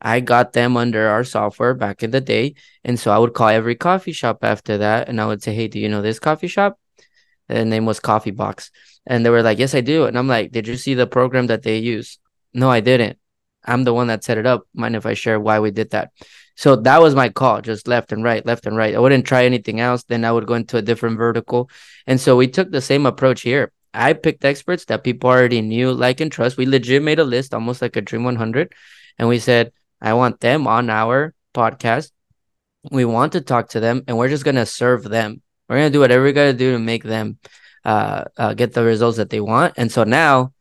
I 0.00 0.20
got 0.20 0.52
them 0.52 0.76
under 0.76 1.08
our 1.08 1.24
software 1.24 1.74
back 1.74 2.02
in 2.02 2.10
the 2.10 2.20
day, 2.20 2.54
and 2.84 3.00
so 3.00 3.10
I 3.10 3.18
would 3.18 3.32
call 3.32 3.48
every 3.48 3.74
coffee 3.74 4.12
shop 4.12 4.38
after 4.42 4.78
that, 4.78 5.08
and 5.08 5.20
I 5.20 5.26
would 5.26 5.42
say, 5.42 5.54
"Hey, 5.54 5.68
do 5.68 5.78
you 5.78 5.88
know 5.88 6.02
this 6.02 6.18
coffee 6.18 6.48
shop?" 6.48 6.78
The 7.48 7.64
name 7.64 7.86
was 7.86 8.00
Coffee 8.00 8.30
Box, 8.30 8.70
and 9.06 9.24
they 9.24 9.30
were 9.30 9.42
like, 9.42 9.58
"Yes, 9.58 9.74
I 9.74 9.80
do." 9.80 10.04
And 10.04 10.18
I'm 10.18 10.28
like, 10.28 10.52
"Did 10.52 10.68
you 10.68 10.76
see 10.76 10.94
the 10.94 11.06
program 11.06 11.46
that 11.46 11.62
they 11.62 11.78
use?" 11.78 12.18
No, 12.52 12.70
I 12.70 12.80
didn't. 12.80 13.18
I'm 13.64 13.84
the 13.84 13.94
one 13.94 14.08
that 14.08 14.24
set 14.24 14.38
it 14.38 14.46
up. 14.46 14.66
Mind 14.74 14.96
if 14.96 15.06
I 15.06 15.14
share 15.14 15.40
why 15.40 15.58
we 15.60 15.70
did 15.70 15.90
that? 15.90 16.10
So 16.56 16.76
that 16.76 17.02
was 17.02 17.14
my 17.14 17.28
call, 17.28 17.60
just 17.60 17.88
left 17.88 18.12
and 18.12 18.22
right, 18.22 18.44
left 18.46 18.66
and 18.66 18.76
right. 18.76 18.94
I 18.94 18.98
wouldn't 18.98 19.26
try 19.26 19.44
anything 19.44 19.80
else. 19.80 20.04
Then 20.04 20.24
I 20.24 20.32
would 20.32 20.46
go 20.46 20.54
into 20.54 20.76
a 20.76 20.82
different 20.82 21.18
vertical. 21.18 21.68
And 22.06 22.20
so 22.20 22.36
we 22.36 22.46
took 22.48 22.70
the 22.70 22.80
same 22.80 23.06
approach 23.06 23.42
here. 23.42 23.72
I 23.92 24.12
picked 24.12 24.44
experts 24.44 24.84
that 24.86 25.04
people 25.04 25.30
already 25.30 25.60
knew, 25.60 25.92
like, 25.92 26.20
and 26.20 26.30
trust. 26.30 26.56
We 26.56 26.66
legit 26.66 27.02
made 27.02 27.18
a 27.18 27.24
list, 27.24 27.54
almost 27.54 27.82
like 27.82 27.96
a 27.96 28.00
Dream 28.00 28.24
100. 28.24 28.72
And 29.18 29.28
we 29.28 29.38
said, 29.38 29.72
I 30.00 30.14
want 30.14 30.40
them 30.40 30.66
on 30.66 30.90
our 30.90 31.34
podcast. 31.54 32.10
We 32.90 33.04
want 33.04 33.32
to 33.32 33.40
talk 33.40 33.70
to 33.70 33.80
them, 33.80 34.02
and 34.06 34.18
we're 34.18 34.28
just 34.28 34.44
going 34.44 34.56
to 34.56 34.66
serve 34.66 35.04
them. 35.04 35.42
We're 35.68 35.76
gonna 35.76 35.90
do 35.90 36.00
whatever 36.00 36.24
we 36.24 36.32
gotta 36.32 36.52
do 36.52 36.72
to 36.72 36.78
make 36.78 37.02
them 37.02 37.38
uh, 37.84 38.24
uh, 38.36 38.54
get 38.54 38.72
the 38.72 38.82
results 38.82 39.16
that 39.16 39.30
they 39.30 39.40
want. 39.40 39.74
And 39.76 39.90
so 39.90 40.04
now 40.04 40.52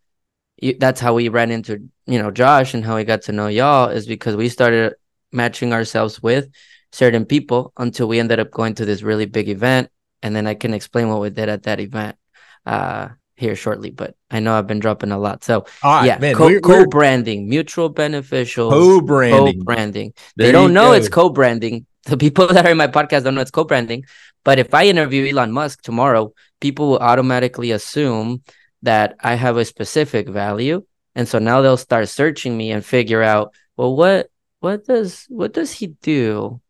you, 0.57 0.75
that's 0.79 0.99
how 1.01 1.13
we 1.13 1.29
ran 1.29 1.51
into 1.51 1.89
you 2.05 2.19
know 2.19 2.31
Josh 2.31 2.73
and 2.73 2.85
how 2.85 2.95
we 2.95 3.03
got 3.03 3.23
to 3.23 3.31
know 3.31 3.47
y'all 3.47 3.89
is 3.89 4.07
because 4.07 4.35
we 4.35 4.49
started 4.49 4.93
matching 5.33 5.73
ourselves 5.73 6.21
with 6.21 6.49
certain 6.91 7.25
people 7.25 7.73
until 7.77 8.07
we 8.07 8.19
ended 8.19 8.39
up 8.39 8.51
going 8.51 8.75
to 8.75 8.85
this 8.85 9.01
really 9.01 9.25
big 9.25 9.49
event 9.49 9.89
and 10.23 10.35
then 10.35 10.47
I 10.47 10.55
can 10.55 10.73
explain 10.73 11.09
what 11.09 11.19
we 11.19 11.29
did 11.29 11.49
at 11.49 11.63
that 11.63 11.79
event 11.79 12.17
uh, 12.65 13.09
here 13.35 13.55
shortly. 13.55 13.91
But 13.91 14.15
I 14.31 14.39
know 14.39 14.55
I've 14.55 14.65
been 14.65 14.79
dropping 14.79 15.11
a 15.11 15.19
lot, 15.19 15.43
so 15.43 15.65
yeah, 15.83 16.17
man, 16.17 16.33
co- 16.33 16.85
branding 16.87 17.47
mutual 17.47 17.89
beneficial, 17.89 18.71
co-branding, 18.71 19.59
co-branding. 19.59 20.13
They 20.37 20.51
don't 20.51 20.73
know 20.73 20.87
go. 20.87 20.93
it's 20.93 21.09
co-branding. 21.09 21.85
The 22.05 22.17
people 22.17 22.47
that 22.47 22.65
are 22.65 22.71
in 22.71 22.75
my 22.75 22.87
podcast 22.87 23.23
don't 23.23 23.35
know 23.35 23.39
it's 23.39 23.49
co-branding. 23.49 24.03
But 24.43 24.59
if 24.59 24.73
I 24.73 24.87
interview 24.87 25.25
Elon 25.31 25.53
Musk 25.53 25.83
tomorrow, 25.83 26.33
people 26.59 26.89
will 26.89 26.97
automatically 26.97 27.71
assume 27.71 28.43
that 28.81 29.15
I 29.21 29.35
have 29.35 29.55
a 29.55 29.63
specific 29.63 30.27
value, 30.27 30.83
and 31.15 31.29
so 31.29 31.39
now 31.39 31.61
they'll 31.61 31.77
start 31.77 32.09
searching 32.09 32.57
me 32.57 32.73
and 32.73 32.83
figure 32.83 33.23
out, 33.23 33.53
well, 33.77 33.95
what 33.95 34.29
what 34.63 34.85
does 34.85 35.25
what 35.27 35.51
does 35.53 35.73
he 35.73 35.87
do? 35.87 36.61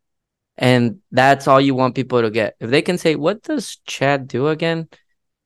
And 0.56 0.98
that's 1.12 1.46
all 1.46 1.60
you 1.60 1.74
want 1.74 1.94
people 1.94 2.22
to 2.22 2.30
get. 2.30 2.56
If 2.58 2.70
they 2.70 2.82
can 2.82 2.98
say, 2.98 3.14
"What 3.14 3.42
does 3.42 3.76
Chad 3.86 4.26
do 4.26 4.48
again?" 4.48 4.88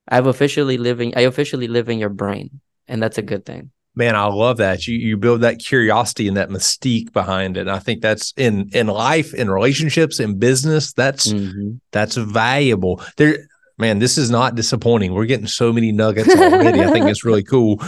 I've 0.07 0.25
officially 0.25 0.79
living. 0.79 1.13
I 1.15 1.21
officially 1.21 1.67
live 1.67 1.89
in 1.89 1.99
your 1.99 2.09
brain, 2.09 2.59
and 2.87 3.01
that's 3.01 3.19
a 3.19 3.21
good 3.21 3.45
thing. 3.45 3.69
Man, 3.95 4.15
I 4.15 4.25
love 4.25 4.57
that. 4.57 4.87
You 4.87 4.97
you 4.97 5.15
build 5.15 5.41
that 5.41 5.59
curiosity 5.59 6.27
and 6.27 6.37
that 6.37 6.49
mystique 6.49 7.13
behind 7.13 7.57
it. 7.57 7.61
And 7.61 7.71
I 7.71 7.79
think 7.79 8.01
that's 8.01 8.33
in 8.35 8.69
in 8.73 8.87
life, 8.87 9.35
in 9.35 9.51
relationships, 9.51 10.19
in 10.19 10.39
business. 10.39 10.93
That's 10.93 11.31
mm-hmm. 11.31 11.77
that's 11.91 12.15
valuable. 12.15 13.01
There, 13.17 13.47
man. 13.77 13.99
This 13.99 14.17
is 14.17 14.31
not 14.31 14.55
disappointing. 14.55 15.13
We're 15.13 15.25
getting 15.25 15.47
so 15.47 15.71
many 15.71 15.91
nuggets 15.91 16.29
already. 16.29 16.81
I 16.81 16.91
think 16.91 17.05
it's 17.09 17.23
really 17.23 17.43
cool 17.53 17.79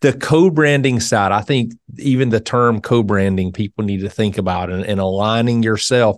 the 0.00 0.12
co-branding 0.12 1.00
side 1.00 1.32
i 1.32 1.40
think 1.40 1.72
even 1.98 2.30
the 2.30 2.40
term 2.40 2.80
co-branding 2.80 3.52
people 3.52 3.84
need 3.84 4.00
to 4.00 4.10
think 4.10 4.38
about 4.38 4.70
and, 4.70 4.84
and 4.84 5.00
aligning 5.00 5.62
yourself 5.62 6.16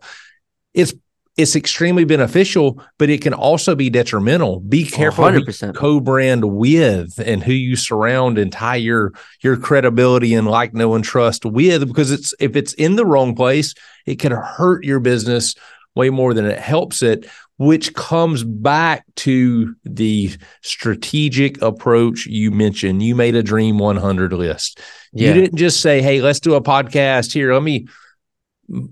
it's 0.74 0.94
it's 1.36 1.56
extremely 1.56 2.04
beneficial, 2.04 2.82
but 2.98 3.08
it 3.08 3.22
can 3.22 3.32
also 3.32 3.74
be 3.74 3.88
detrimental. 3.88 4.60
Be 4.60 4.84
careful 4.84 5.24
100%. 5.24 5.74
co-brand 5.74 6.44
with 6.44 7.18
and 7.18 7.42
who 7.42 7.52
you 7.52 7.74
surround 7.74 8.36
and 8.36 8.52
tie 8.52 8.76
your 8.76 9.12
your 9.40 9.56
credibility 9.56 10.34
and 10.34 10.46
like, 10.46 10.74
know, 10.74 10.94
and 10.94 11.04
trust 11.04 11.46
with, 11.46 11.88
because 11.88 12.10
it's 12.10 12.34
if 12.38 12.54
it's 12.54 12.74
in 12.74 12.96
the 12.96 13.06
wrong 13.06 13.34
place, 13.34 13.74
it 14.04 14.18
can 14.18 14.32
hurt 14.32 14.84
your 14.84 15.00
business 15.00 15.54
way 15.94 16.10
more 16.10 16.34
than 16.34 16.46
it 16.46 16.58
helps 16.58 17.02
it, 17.02 17.26
which 17.58 17.94
comes 17.94 18.44
back 18.44 19.04
to 19.16 19.74
the 19.84 20.30
strategic 20.62 21.60
approach 21.62 22.26
you 22.26 22.50
mentioned. 22.50 23.02
You 23.02 23.14
made 23.14 23.34
a 23.34 23.42
dream 23.42 23.78
100 23.78 24.32
list. 24.32 24.80
Yeah. 25.12 25.28
You 25.28 25.34
didn't 25.34 25.58
just 25.58 25.80
say, 25.80 26.02
"Hey, 26.02 26.20
let's 26.22 26.40
do 26.40 26.54
a 26.54 26.62
podcast 26.62 27.32
here. 27.32 27.52
Let 27.52 27.62
me 27.62 27.86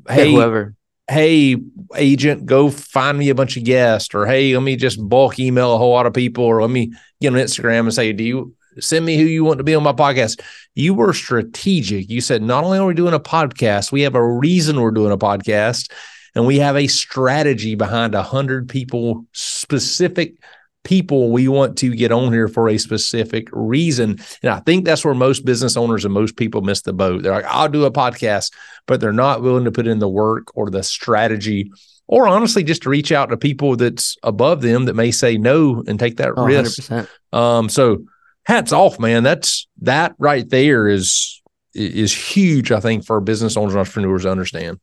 hey, 0.09 0.33
whoever 0.33 0.75
hey 1.11 1.57
agent 1.97 2.47
go 2.47 2.71
find 2.71 3.19
me 3.19 3.31
a 3.31 3.35
bunch 3.35 3.57
of 3.57 3.65
guests 3.65 4.15
or 4.15 4.27
hey 4.27 4.55
let 4.55 4.63
me 4.63 4.77
just 4.77 4.97
bulk 5.09 5.41
email 5.41 5.75
a 5.75 5.79
whole 5.79 5.93
lot 5.93 6.07
of 6.07 6.13
people 6.13 6.45
or 6.45 6.61
let 6.61 6.71
me 6.71 6.93
get 7.21 7.33
on 7.33 7.39
instagram 7.39 7.81
and 7.81 7.95
say 7.95 8.13
do 8.13 8.23
you 8.23 8.55
send 8.79 9.05
me 9.05 9.17
who 9.17 9.25
you 9.25 9.43
want 9.43 9.59
to 9.59 9.65
be 9.65 9.75
on 9.75 9.83
my 9.83 9.93
podcast 9.93 10.41
you 10.77 10.95
were 10.95 11.13
strategic 11.13 12.09
you 12.09 12.21
said 12.21 12.43
not 12.43 12.63
only 12.63 12.79
are 12.79 12.87
we 12.87 12.95
doing 12.95 13.15
a 13.15 13.21
podcast 13.21 13.91
we 13.91 14.03
have 14.03 14.15
a 14.15 14.25
reason 14.25 14.81
we're 14.81 14.93
doing 14.93 15.11
a 15.11 15.19
podcast 15.19 15.91
and 16.35 16.47
we 16.47 16.59
have 16.59 16.77
a 16.77 16.87
strategy 16.87 17.75
behind 17.75 18.15
a 18.15 18.23
hundred 18.23 18.69
people 18.69 19.25
specific 19.33 20.35
people 20.83 21.31
we 21.31 21.47
want 21.47 21.77
to 21.79 21.95
get 21.95 22.13
on 22.13 22.33
here 22.33 22.49
for 22.49 22.69
a 22.69 22.79
specific 22.79 23.49
reason. 23.53 24.19
And 24.43 24.51
I 24.51 24.61
think 24.61 24.85
that's 24.85 25.05
where 25.05 25.15
most 25.15 25.45
business 25.45 25.77
owners 25.77 26.05
and 26.05 26.15
most 26.15 26.37
people 26.37 26.63
miss 26.63 26.83
the 26.83 26.93
boat. 26.93 27.23
They're 27.23 27.33
like, 27.33 27.45
I'll 27.45 27.69
do 27.69 27.85
a 27.85 27.93
podcast, 27.93 28.53
but 28.87 29.01
they're 29.01 29.13
not 29.13 29.43
willing 29.43 29.65
to 29.65 29.73
put 29.73 29.87
in 29.87 29.99
the 29.99 30.09
work 30.09 30.57
or 30.57 30.71
the 30.71 30.83
strategy. 30.83 31.71
Or 32.07 32.27
honestly, 32.27 32.65
just 32.65 32.83
to 32.83 32.91
reach 32.91 33.13
out 33.13 33.27
to 33.27 33.37
people 33.37 33.77
that's 33.77 34.17
above 34.23 34.63
them 34.63 34.87
that 34.87 34.95
may 34.95 35.11
say 35.11 35.37
no 35.37 35.85
and 35.87 35.99
take 35.99 36.17
that 36.17 36.33
oh, 36.37 36.45
risk. 36.45 36.91
Um, 37.33 37.69
so 37.69 38.05
hats 38.45 38.73
off, 38.73 38.99
man. 38.99 39.23
That's 39.23 39.69
that 39.83 40.15
right 40.19 40.49
there 40.49 40.89
is 40.89 41.41
is 41.73 42.13
huge, 42.13 42.73
I 42.73 42.81
think, 42.81 43.05
for 43.05 43.21
business 43.21 43.57
owners 43.57 43.75
and 43.75 43.81
entrepreneurs 43.81 44.23
to 44.23 44.31
understand. 44.31 44.81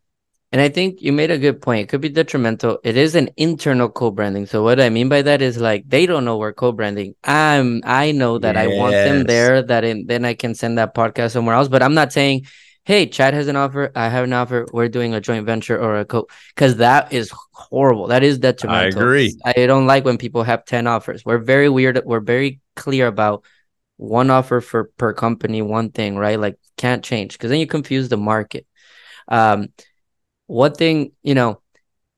And 0.52 0.62
I 0.62 0.70
think 0.70 1.02
you 1.02 1.12
made 1.12 1.30
a 1.30 1.38
good 1.38 1.62
point. 1.62 1.82
It 1.82 1.90
could 1.90 2.00
be 2.00 2.10
detrimental. 2.10 2.80
It 2.84 2.96
is 2.96 3.16
an 3.16 3.30
internal 3.36 3.90
co-branding. 3.90 4.46
So 4.46 4.64
what 4.64 4.80
I 4.80 4.90
mean 4.90 5.10
by 5.10 5.22
that 5.22 5.42
is 5.42 5.58
like 5.58 5.84
they 5.88 6.06
don't 6.06 6.24
know 6.24 6.38
we're 6.38 6.54
co-branding. 6.54 7.16
I'm 7.24 7.82
I 7.86 8.14
know 8.14 8.38
that 8.38 8.56
yes. 8.56 8.64
I 8.64 8.78
want 8.78 8.94
them 8.94 9.24
there. 9.26 9.62
That 9.62 9.84
in, 9.84 10.08
then 10.08 10.24
I 10.24 10.36
can 10.36 10.56
send 10.56 10.78
that 10.78 10.96
podcast 10.96 11.32
somewhere 11.32 11.56
else. 11.56 11.68
But 11.68 11.84
I'm 11.84 11.94
not 11.94 12.14
saying, 12.14 12.46
hey, 12.86 13.08
Chad 13.08 13.34
has 13.34 13.50
an 13.50 13.58
offer. 13.58 13.92
I 13.94 14.08
have 14.08 14.24
an 14.24 14.32
offer. 14.32 14.66
We're 14.72 14.88
doing 14.88 15.14
a 15.14 15.20
joint 15.20 15.46
venture 15.46 15.78
or 15.78 16.00
a 16.00 16.06
co 16.06 16.28
because 16.56 16.78
that 16.78 17.12
is 17.12 17.30
horrible. 17.52 18.08
That 18.08 18.24
is 18.24 18.40
detrimental. 18.40 19.00
I 19.00 19.04
agree. 19.04 19.38
I 19.46 19.66
don't 19.66 19.86
like 19.86 20.06
when 20.06 20.18
people 20.18 20.44
have 20.44 20.64
10 20.64 20.88
offers. 20.88 21.26
We're 21.26 21.40
very 21.40 21.68
weird. 21.68 22.02
We're 22.06 22.22
very 22.22 22.62
clear 22.78 23.08
about 23.08 23.44
one 23.98 24.30
offer 24.30 24.62
for 24.62 24.86
per 24.98 25.12
company, 25.12 25.62
one 25.62 25.92
thing, 25.92 26.16
right? 26.16 26.40
Like 26.40 26.58
can't 26.78 27.04
change 27.04 27.34
because 27.34 27.50
then 27.50 27.60
you 27.60 27.68
confuse 27.68 28.08
the 28.08 28.16
market. 28.16 28.66
Um, 29.28 29.68
one 30.48 30.74
thing, 30.74 31.12
you 31.24 31.36
know, 31.36 31.62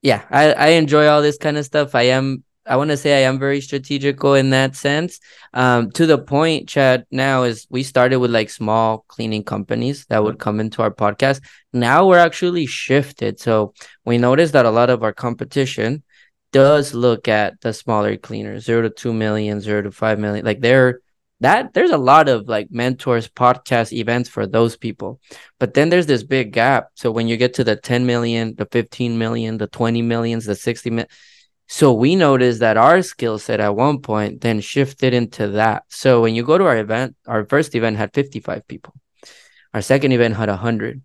yeah, 0.01 0.25
I, 0.29 0.53
I 0.53 0.67
enjoy 0.69 1.07
all 1.07 1.21
this 1.21 1.38
kind 1.38 1.57
of 1.57 1.65
stuff. 1.65 1.93
I 1.93 2.03
am 2.03 2.43
I 2.69 2.75
want 2.75 2.91
to 2.91 2.98
say 2.98 3.17
I 3.17 3.27
am 3.27 3.39
very 3.39 3.62
strategical 3.62 4.36
in 4.36 4.51
that 4.51 4.75
sense. 4.75 5.19
Um, 5.55 5.89
to 5.91 6.05
the 6.05 6.19
point, 6.19 6.69
Chad, 6.69 7.07
now 7.09 7.43
is 7.43 7.65
we 7.71 7.81
started 7.81 8.19
with 8.19 8.29
like 8.29 8.51
small 8.51 9.05
cleaning 9.07 9.43
companies 9.43 10.05
that 10.05 10.24
would 10.24 10.38
come 10.38 10.59
into 10.59 10.83
our 10.83 10.91
podcast. 10.91 11.41
Now 11.74 12.07
we're 12.07 12.19
actually 12.19 12.67
shifted. 12.67 13.39
So 13.39 13.74
we 14.05 14.19
noticed 14.19 14.53
that 14.53 14.67
a 14.67 14.71
lot 14.71 14.91
of 14.91 15.01
our 15.01 15.13
competition 15.13 16.03
does 16.51 16.93
look 16.93 17.27
at 17.27 17.59
the 17.62 17.74
smaller 17.74 18.17
cleaners, 18.17 18.65
zero 18.65 18.83
to 18.83 18.91
two 18.91 19.13
million, 19.13 19.62
zero 19.62 19.81
to 19.81 19.91
five 19.91 20.19
million. 20.19 20.45
Like 20.45 20.62
they're 20.62 21.01
that 21.41 21.74
there's 21.74 21.91
a 21.91 21.98
lot 21.98 22.27
of 22.27 22.48
like 22.48 22.69
mentors 22.72 23.27
podcast 23.29 23.93
events 23.93 24.29
for 24.29 24.46
those 24.46 24.75
people. 24.75 25.19
But 25.60 25.74
then 25.74 25.89
there's 25.89 26.05
this 26.05 26.24
big 26.24 26.51
gap. 26.51 26.89
So 26.96 27.12
when 27.12 27.27
you 27.27 27.38
get 27.38 27.53
to 27.55 27.63
the 27.63 27.75
10 27.75 28.05
million 28.05 28.55
the 28.55 28.65
15 28.65 29.17
million 29.17 29.58
the 29.58 29.67
20 29.67 30.01
millions 30.01 30.46
the 30.46 30.55
60 30.55 30.89
million 30.89 31.10
so 31.72 31.93
we 31.93 32.15
noticed 32.15 32.62
that 32.62 32.77
our 32.77 33.03
skill 33.03 33.38
set 33.38 33.60
at 33.60 33.75
one 33.75 34.01
point 34.01 34.41
then 34.41 34.60
shifted 34.60 35.13
into 35.13 35.50
that. 35.50 35.84
So 35.89 36.22
when 36.22 36.36
you 36.36 36.43
go 36.43 36.58
to 36.58 36.65
our 36.65 36.77
event 36.77 37.15
our 37.27 37.46
first 37.46 37.75
event 37.75 37.98
had 37.98 38.13
55 38.13 38.67
people. 38.67 38.93
Our 39.74 39.81
second 39.81 40.12
event 40.12 40.36
had 40.36 40.50
100 40.50 41.01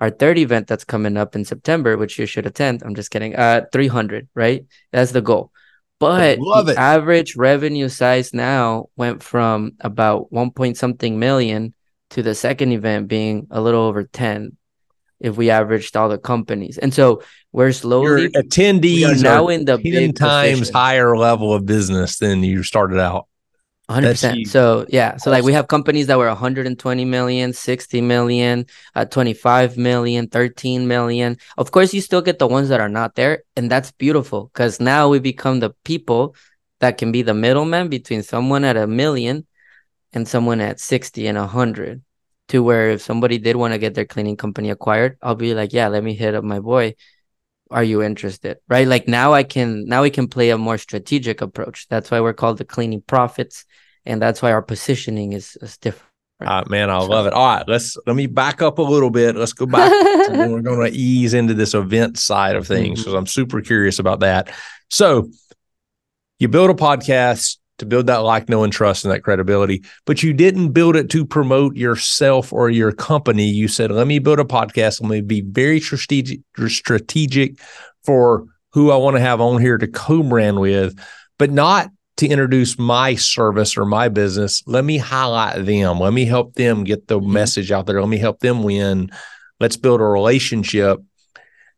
our 0.00 0.10
third 0.10 0.38
event 0.38 0.66
that's 0.66 0.84
coming 0.84 1.16
up 1.16 1.36
in 1.36 1.44
september 1.44 1.96
which 1.96 2.18
you 2.18 2.26
should 2.26 2.46
attend 2.46 2.82
i'm 2.82 2.96
just 2.96 3.12
kidding 3.12 3.34
uh 3.36 3.62
300 3.72 4.28
right? 4.34 4.66
That's 4.92 5.12
the 5.12 5.22
goal 5.22 5.52
but 5.98 6.38
the 6.38 6.74
average 6.76 7.36
revenue 7.36 7.88
size 7.88 8.34
now 8.34 8.88
went 8.96 9.22
from 9.22 9.72
about 9.80 10.32
one 10.32 10.50
point 10.50 10.76
something 10.76 11.18
million 11.18 11.74
to 12.10 12.22
the 12.22 12.34
second 12.34 12.72
event 12.72 13.08
being 13.08 13.46
a 13.50 13.60
little 13.60 13.82
over 13.82 14.04
10 14.04 14.56
if 15.20 15.36
we 15.36 15.50
averaged 15.50 15.96
all 15.96 16.08
the 16.08 16.18
companies. 16.18 16.78
And 16.78 16.92
so 16.92 17.22
we're 17.52 17.72
slowly 17.72 18.22
Your 18.22 18.30
attendees 18.30 19.22
now 19.22 19.48
in 19.48 19.64
the 19.64 19.78
10 19.78 20.12
times 20.12 20.58
position. 20.58 20.74
higher 20.74 21.16
level 21.16 21.54
of 21.54 21.64
business 21.64 22.18
than 22.18 22.42
you 22.42 22.62
started 22.62 22.98
out. 22.98 23.26
100%. 23.88 24.46
So, 24.46 24.86
yeah. 24.88 25.16
So, 25.16 25.30
like, 25.30 25.44
we 25.44 25.52
have 25.52 25.68
companies 25.68 26.06
that 26.06 26.18
were 26.18 26.26
120 26.26 27.04
million, 27.04 27.52
60 27.52 28.00
million, 28.00 28.66
uh, 28.94 29.04
25 29.04 29.76
million, 29.76 30.28
13 30.28 30.88
million. 30.88 31.36
Of 31.58 31.70
course, 31.70 31.92
you 31.92 32.00
still 32.00 32.22
get 32.22 32.38
the 32.38 32.46
ones 32.46 32.70
that 32.70 32.80
are 32.80 32.88
not 32.88 33.14
there. 33.14 33.42
And 33.56 33.70
that's 33.70 33.92
beautiful 33.92 34.50
because 34.52 34.80
now 34.80 35.08
we 35.08 35.18
become 35.18 35.60
the 35.60 35.70
people 35.84 36.34
that 36.80 36.96
can 36.98 37.12
be 37.12 37.22
the 37.22 37.34
middleman 37.34 37.88
between 37.88 38.22
someone 38.22 38.64
at 38.64 38.76
a 38.76 38.86
million 38.86 39.46
and 40.12 40.26
someone 40.26 40.60
at 40.60 40.80
60 40.80 41.26
and 41.26 41.38
100. 41.38 42.02
To 42.48 42.62
where 42.62 42.90
if 42.90 43.00
somebody 43.00 43.38
did 43.38 43.56
want 43.56 43.72
to 43.72 43.78
get 43.78 43.94
their 43.94 44.04
cleaning 44.04 44.36
company 44.36 44.68
acquired, 44.68 45.16
I'll 45.22 45.34
be 45.34 45.54
like, 45.54 45.72
yeah, 45.72 45.88
let 45.88 46.04
me 46.04 46.12
hit 46.12 46.34
up 46.34 46.44
my 46.44 46.60
boy 46.60 46.94
are 47.70 47.84
you 47.84 48.02
interested 48.02 48.58
right 48.68 48.86
like 48.86 49.08
now 49.08 49.32
i 49.32 49.42
can 49.42 49.84
now 49.86 50.02
we 50.02 50.10
can 50.10 50.28
play 50.28 50.50
a 50.50 50.58
more 50.58 50.78
strategic 50.78 51.40
approach 51.40 51.86
that's 51.88 52.10
why 52.10 52.20
we're 52.20 52.32
called 52.32 52.58
the 52.58 52.64
Cleaning 52.64 53.02
Prophets 53.02 53.64
and 54.06 54.20
that's 54.20 54.42
why 54.42 54.52
our 54.52 54.62
positioning 54.62 55.32
is, 55.32 55.56
is 55.60 55.78
different 55.78 56.10
uh, 56.40 56.64
man, 56.68 56.90
I 56.90 56.98
love 56.98 57.26
it. 57.26 57.32
All 57.32 57.46
right, 57.46 57.66
let's 57.66 57.96
let 58.06 58.16
me 58.16 58.26
back 58.26 58.60
up 58.60 58.78
a 58.78 58.82
little 58.82 59.08
bit. 59.08 59.36
Let's 59.36 59.52
go 59.52 59.66
back. 59.66 59.90
we're 60.30 60.60
going 60.60 60.90
to 60.92 60.98
ease 60.98 61.32
into 61.32 61.54
this 61.54 61.74
event 61.74 62.18
side 62.18 62.56
of 62.56 62.66
things 62.66 63.00
because 63.00 63.12
mm-hmm. 63.12 63.18
I'm 63.18 63.26
super 63.26 63.60
curious 63.60 63.98
about 63.98 64.20
that. 64.20 64.52
So, 64.90 65.30
you 66.40 66.48
build 66.48 66.70
a 66.70 66.74
podcast 66.74 67.58
to 67.78 67.86
build 67.86 68.06
that 68.06 68.18
like, 68.18 68.48
know, 68.48 68.62
and 68.62 68.72
trust 68.72 69.04
and 69.04 69.12
that 69.12 69.24
credibility, 69.24 69.82
but 70.06 70.22
you 70.22 70.32
didn't 70.32 70.72
build 70.72 70.96
it 70.96 71.10
to 71.10 71.24
promote 71.24 71.76
yourself 71.76 72.52
or 72.52 72.70
your 72.70 72.92
company. 72.92 73.48
You 73.48 73.68
said, 73.68 73.90
"Let 73.90 74.06
me 74.06 74.18
build 74.18 74.40
a 74.40 74.44
podcast. 74.44 75.00
Let 75.00 75.10
me 75.10 75.20
be 75.20 75.40
very 75.40 75.80
strategic, 75.80 76.40
strategic 76.68 77.58
for 78.04 78.46
who 78.72 78.90
I 78.90 78.96
want 78.96 79.16
to 79.16 79.20
have 79.20 79.40
on 79.40 79.60
here 79.60 79.78
to 79.78 79.86
co-brand 79.86 80.60
with, 80.60 80.98
but 81.38 81.50
not 81.50 81.90
to 82.16 82.28
introduce 82.28 82.78
my 82.78 83.14
service 83.16 83.76
or 83.76 83.84
my 83.84 84.08
business. 84.08 84.62
Let 84.66 84.84
me 84.84 84.98
highlight 84.98 85.64
them. 85.64 85.98
Let 85.98 86.12
me 86.12 86.24
help 86.24 86.54
them 86.54 86.84
get 86.84 87.08
the 87.08 87.18
mm-hmm. 87.18 87.32
message 87.32 87.72
out 87.72 87.86
there. 87.86 88.00
Let 88.00 88.08
me 88.08 88.18
help 88.18 88.40
them 88.40 88.62
win. 88.62 89.10
Let's 89.60 89.76
build 89.76 90.00
a 90.00 90.04
relationship. 90.04 91.00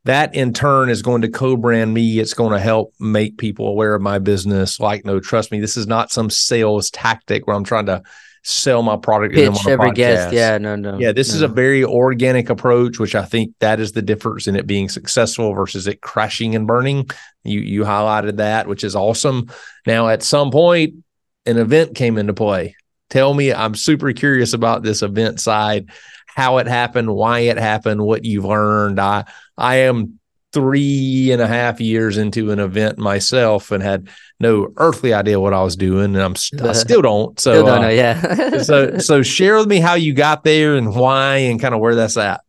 That 0.06 0.34
in 0.34 0.52
turn 0.52 0.88
is 0.88 1.02
going 1.02 1.22
to 1.22 1.28
co-brand 1.28 1.92
me. 1.92 2.18
It's 2.18 2.34
going 2.34 2.52
to 2.52 2.60
help 2.60 2.94
make 2.98 3.38
people 3.38 3.68
aware 3.68 3.94
of 3.94 4.02
my 4.02 4.18
business. 4.18 4.80
Like, 4.80 5.04
no, 5.04 5.20
trust 5.20 5.52
me, 5.52 5.60
this 5.60 5.76
is 5.76 5.86
not 5.86 6.12
some 6.12 6.30
sales 6.30 6.90
tactic 6.90 7.46
where 7.46 7.56
I'm 7.56 7.64
trying 7.64 7.86
to 7.86 8.02
sell 8.44 8.80
my 8.80 8.96
product 8.96 9.34
Pitch 9.34 9.66
every 9.66 9.90
podcast. 9.90 9.94
guest. 9.96 10.32
Yeah, 10.32 10.58
no, 10.58 10.76
no. 10.76 10.98
Yeah, 11.00 11.10
this 11.10 11.30
no. 11.30 11.34
is 11.34 11.42
a 11.42 11.48
very 11.48 11.82
organic 11.82 12.48
approach, 12.48 13.00
which 13.00 13.16
I 13.16 13.24
think 13.24 13.54
that 13.58 13.80
is 13.80 13.90
the 13.90 14.02
difference 14.02 14.46
in 14.46 14.54
it 14.54 14.68
being 14.68 14.88
successful 14.88 15.52
versus 15.52 15.88
it 15.88 16.00
crashing 16.00 16.54
and 16.54 16.68
burning. 16.68 17.10
You 17.42 17.58
you 17.58 17.82
highlighted 17.82 18.36
that, 18.36 18.68
which 18.68 18.84
is 18.84 18.94
awesome. 18.94 19.50
Now, 19.84 20.08
at 20.08 20.22
some 20.22 20.52
point, 20.52 21.02
an 21.44 21.58
event 21.58 21.96
came 21.96 22.16
into 22.16 22.34
play. 22.34 22.76
Tell 23.10 23.34
me, 23.34 23.52
I'm 23.52 23.74
super 23.74 24.12
curious 24.12 24.52
about 24.52 24.84
this 24.84 25.02
event 25.02 25.40
side, 25.40 25.90
how 26.26 26.58
it 26.58 26.68
happened, 26.68 27.12
why 27.12 27.40
it 27.40 27.58
happened, 27.58 28.00
what 28.00 28.24
you've 28.24 28.44
learned. 28.44 29.00
I 29.00 29.24
I 29.56 29.76
am 29.76 30.18
three 30.52 31.30
and 31.32 31.42
a 31.42 31.46
half 31.46 31.80
years 31.82 32.16
into 32.16 32.50
an 32.50 32.58
event 32.58 32.96
myself 32.96 33.70
and 33.70 33.82
had 33.82 34.08
no 34.40 34.68
earthly 34.78 35.12
idea 35.12 35.38
what 35.38 35.52
I 35.52 35.62
was 35.62 35.76
doing, 35.76 36.16
and 36.16 36.18
I'm 36.18 36.34
I 36.62 36.72
still 36.72 37.02
don't. 37.02 37.38
So 37.38 37.52
still 37.52 37.66
don't 37.66 37.78
uh, 37.78 37.82
know, 37.82 37.88
yeah. 37.90 38.58
so 38.62 38.98
so 38.98 39.22
share 39.22 39.56
with 39.56 39.68
me 39.68 39.80
how 39.80 39.94
you 39.94 40.14
got 40.14 40.44
there 40.44 40.76
and 40.76 40.94
why, 40.94 41.36
and 41.36 41.60
kind 41.60 41.74
of 41.74 41.80
where 41.80 41.94
that's 41.94 42.16
at. 42.16 42.40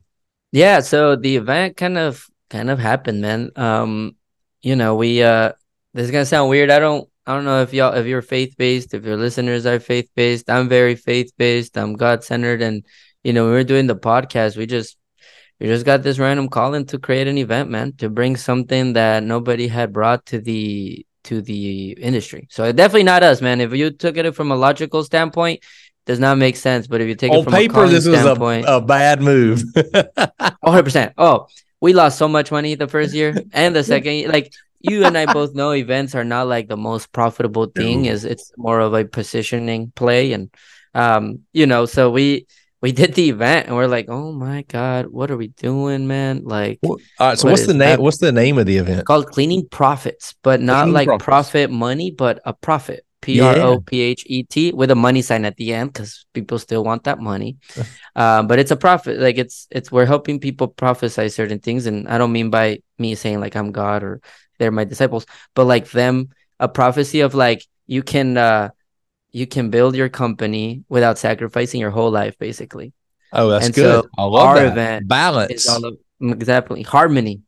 Yeah, 0.52 0.80
so 0.80 1.16
the 1.16 1.36
event 1.36 1.78
kind 1.78 1.98
of 1.98 2.26
kind 2.50 2.70
of 2.70 2.80
happened, 2.80 3.22
man. 3.22 3.52
Um, 3.56 4.16
you 4.62 4.76
know, 4.76 4.96
we 4.96 5.22
uh, 5.22 5.52
this 5.94 6.06
is 6.06 6.12
gonna 6.12 6.26
sound 6.26 6.50
weird. 6.50 6.70
I 6.70 6.80
don't 6.80 7.10
I 7.26 7.36
don't 7.36 7.46
know 7.46 7.62
if 7.62 7.74
y'all 7.74 7.94
if 7.94 8.06
you're 8.06 8.22
faith 8.22 8.56
based, 8.58 8.94
if 8.94 9.04
your 9.04 9.18
listeners 9.18 9.66
are 9.66 9.82
faith 9.82 10.10
based. 10.16 10.50
I'm 10.50 10.70
very 10.70 10.96
faith 10.96 11.34
based. 11.38 11.78
I'm 11.78 11.96
God 11.96 12.24
centered, 12.24 12.62
and 12.62 12.86
you 13.24 13.34
know, 13.34 13.46
we 13.46 13.52
were 13.52 13.66
doing 13.66 13.88
the 13.88 13.98
podcast. 13.98 14.56
We 14.56 14.66
just 14.66 14.98
we 15.60 15.68
just 15.68 15.86
got 15.86 16.04
this 16.04 16.20
random 16.20 16.50
calling 16.50 16.86
to 16.88 17.00
create 17.00 17.28
an 17.28 17.38
event, 17.38 17.70
man, 17.70 17.94
to 17.94 18.10
bring 18.10 18.36
something 18.36 18.94
that 18.94 19.24
nobody 19.24 19.68
had 19.68 19.92
brought 19.92 20.26
to 20.28 20.40
the 20.40 21.06
to 21.24 21.42
the 21.42 21.92
industry. 21.92 22.48
So 22.50 22.72
definitely 22.72 23.04
not 23.04 23.24
us, 23.24 23.42
man. 23.42 23.60
If 23.60 23.74
you 23.74 23.92
took 23.92 24.18
it 24.18 24.34
from 24.34 24.52
a 24.52 24.56
logical 24.56 25.04
standpoint, 25.04 25.64
does 26.06 26.20
not 26.20 26.38
make 26.38 26.56
sense. 26.56 26.88
But 26.88 27.02
if 27.02 27.08
you 27.08 27.16
take 27.16 27.32
on 27.32 27.40
it 27.40 27.44
from 27.44 27.54
paper, 27.54 27.84
a 27.84 27.88
this 27.88 28.08
was 28.08 28.24
a, 28.24 28.64
a 28.68 28.82
bad 28.82 29.22
move. 29.22 29.64
100 29.76 30.84
percent. 30.84 31.14
Oh, 31.18 31.48
we 31.82 31.94
lost 31.94 32.18
so 32.18 32.28
much 32.28 32.52
money 32.52 32.76
the 32.76 32.88
first 32.88 33.14
year 33.14 33.36
and 33.52 33.76
the 33.76 33.84
second. 33.84 34.32
Like 34.32 34.54
you 34.80 35.06
and 35.06 35.18
I 35.18 35.32
both 35.32 35.54
know, 35.54 35.72
events 35.74 36.16
are 36.16 36.24
not 36.24 36.48
like 36.48 36.68
the 36.68 36.78
most 36.78 37.12
profitable 37.12 37.66
thing. 37.66 38.06
Is 38.06 38.26
it's 38.26 38.52
more 38.58 38.80
of 38.80 38.94
a 38.94 39.06
positioning 39.06 39.92
play, 39.96 40.34
and 40.34 40.50
um, 40.94 41.40
you 41.52 41.66
know, 41.66 41.86
so 41.86 42.10
we 42.10 42.48
we 42.82 42.92
did 42.92 43.16
the 43.16 43.30
event 43.30 43.68
and 43.68 43.76
we're 43.76 43.88
like, 43.88 44.06
oh 44.10 44.32
my 44.32 44.62
god, 44.64 45.08
what 45.08 45.32
are 45.32 45.38
we 45.38 45.48
doing, 45.48 46.08
man? 46.08 46.44
Like, 46.44 46.80
all 46.84 46.98
right. 47.20 47.38
So 47.38 47.46
what 47.46 47.54
what's 47.54 47.66
the 47.66 47.74
name? 47.74 48.00
What's 48.00 48.18
the 48.18 48.32
name 48.32 48.58
of 48.58 48.66
the 48.66 48.78
event? 48.78 49.00
It's 49.00 49.08
called 49.08 49.28
Cleaning 49.28 49.68
Prophets, 49.70 50.36
but 50.44 50.62
not 50.62 50.84
Cleaning 50.84 50.94
like 50.94 51.08
profits. 51.08 51.26
profit 51.26 51.72
money, 51.72 52.12
but 52.12 52.40
a 52.46 52.54
prophet. 52.54 53.04
P 53.20 53.42
R 53.42 53.58
O 53.58 53.82
P 53.82 54.00
H 54.02 54.24
E 54.28 54.44
T 54.44 54.72
with 54.72 54.92
a 54.92 54.96
money 54.96 55.22
sign 55.24 55.44
at 55.44 55.58
the 55.58 55.74
end 55.74 55.92
because 55.92 56.26
people 56.34 56.60
still 56.60 56.84
want 56.84 57.04
that 57.06 57.20
money. 57.20 57.58
uh, 58.16 58.44
but 58.44 58.60
it's 58.60 58.72
a 58.72 58.76
prophet. 58.76 59.20
Like 59.20 59.38
it's 59.38 59.68
it's 59.72 59.92
we're 59.92 60.06
helping 60.06 60.40
people 60.40 60.68
prophesy 60.68 61.30
certain 61.30 61.60
things, 61.60 61.88
and 61.88 62.08
I 62.08 62.20
don't 62.20 62.32
mean 62.32 62.52
by 62.52 62.80
me 63.00 63.16
saying 63.16 63.40
like 63.40 63.56
I'm 63.56 63.72
God 63.72 64.04
or 64.04 64.22
they're 64.60 64.72
my 64.72 64.84
disciples, 64.84 65.26
but 65.56 65.66
like 65.66 65.90
them 65.90 66.30
a 66.60 66.70
prophecy 66.70 67.22
of 67.22 67.34
like 67.34 67.66
you 67.88 68.04
can 68.04 68.38
uh 68.38 68.70
you 69.32 69.48
can 69.48 69.70
build 69.70 69.96
your 69.96 70.10
company 70.10 70.84
without 70.90 71.18
sacrificing 71.18 71.82
your 71.82 71.92
whole 71.92 72.12
life, 72.12 72.38
basically. 72.40 72.94
Oh, 73.34 73.50
that's 73.50 73.68
and 73.68 73.76
good. 73.76 74.04
So 74.04 74.10
I 74.18 74.24
love 74.24 74.46
our 74.48 74.56
that. 74.56 74.72
event 74.72 75.08
balance 75.08 75.68
of, 75.68 75.98
exactly 76.22 76.82
harmony, 76.84 77.42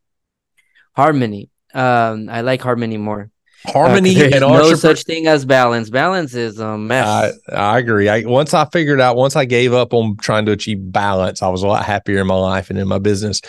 harmony. 0.95 1.49
Um, 1.73 2.29
I 2.29 2.41
like 2.41 2.61
harmony 2.61 2.97
more 2.97 3.29
harmony 3.65 4.15
uh, 4.21 4.29
and 4.31 4.39
no 4.41 4.73
such 4.75 5.03
thing 5.03 5.27
as 5.27 5.45
balance. 5.45 5.89
Balance 5.89 6.33
is 6.33 6.59
a 6.59 6.77
mess. 6.77 7.33
I, 7.49 7.53
I 7.53 7.79
agree. 7.79 8.09
I 8.09 8.21
once 8.21 8.53
I 8.53 8.65
figured 8.65 9.01
out 9.01 9.15
once 9.15 9.35
I 9.35 9.45
gave 9.45 9.73
up 9.73 9.93
on 9.93 10.17
trying 10.17 10.45
to 10.45 10.51
achieve 10.51 10.91
balance, 10.91 11.41
I 11.41 11.49
was 11.49 11.63
a 11.63 11.67
lot 11.67 11.85
happier 11.85 12.19
in 12.19 12.27
my 12.27 12.35
life 12.35 12.69
and 12.69 12.79
in 12.79 12.87
my 12.87 12.99
business. 12.99 13.41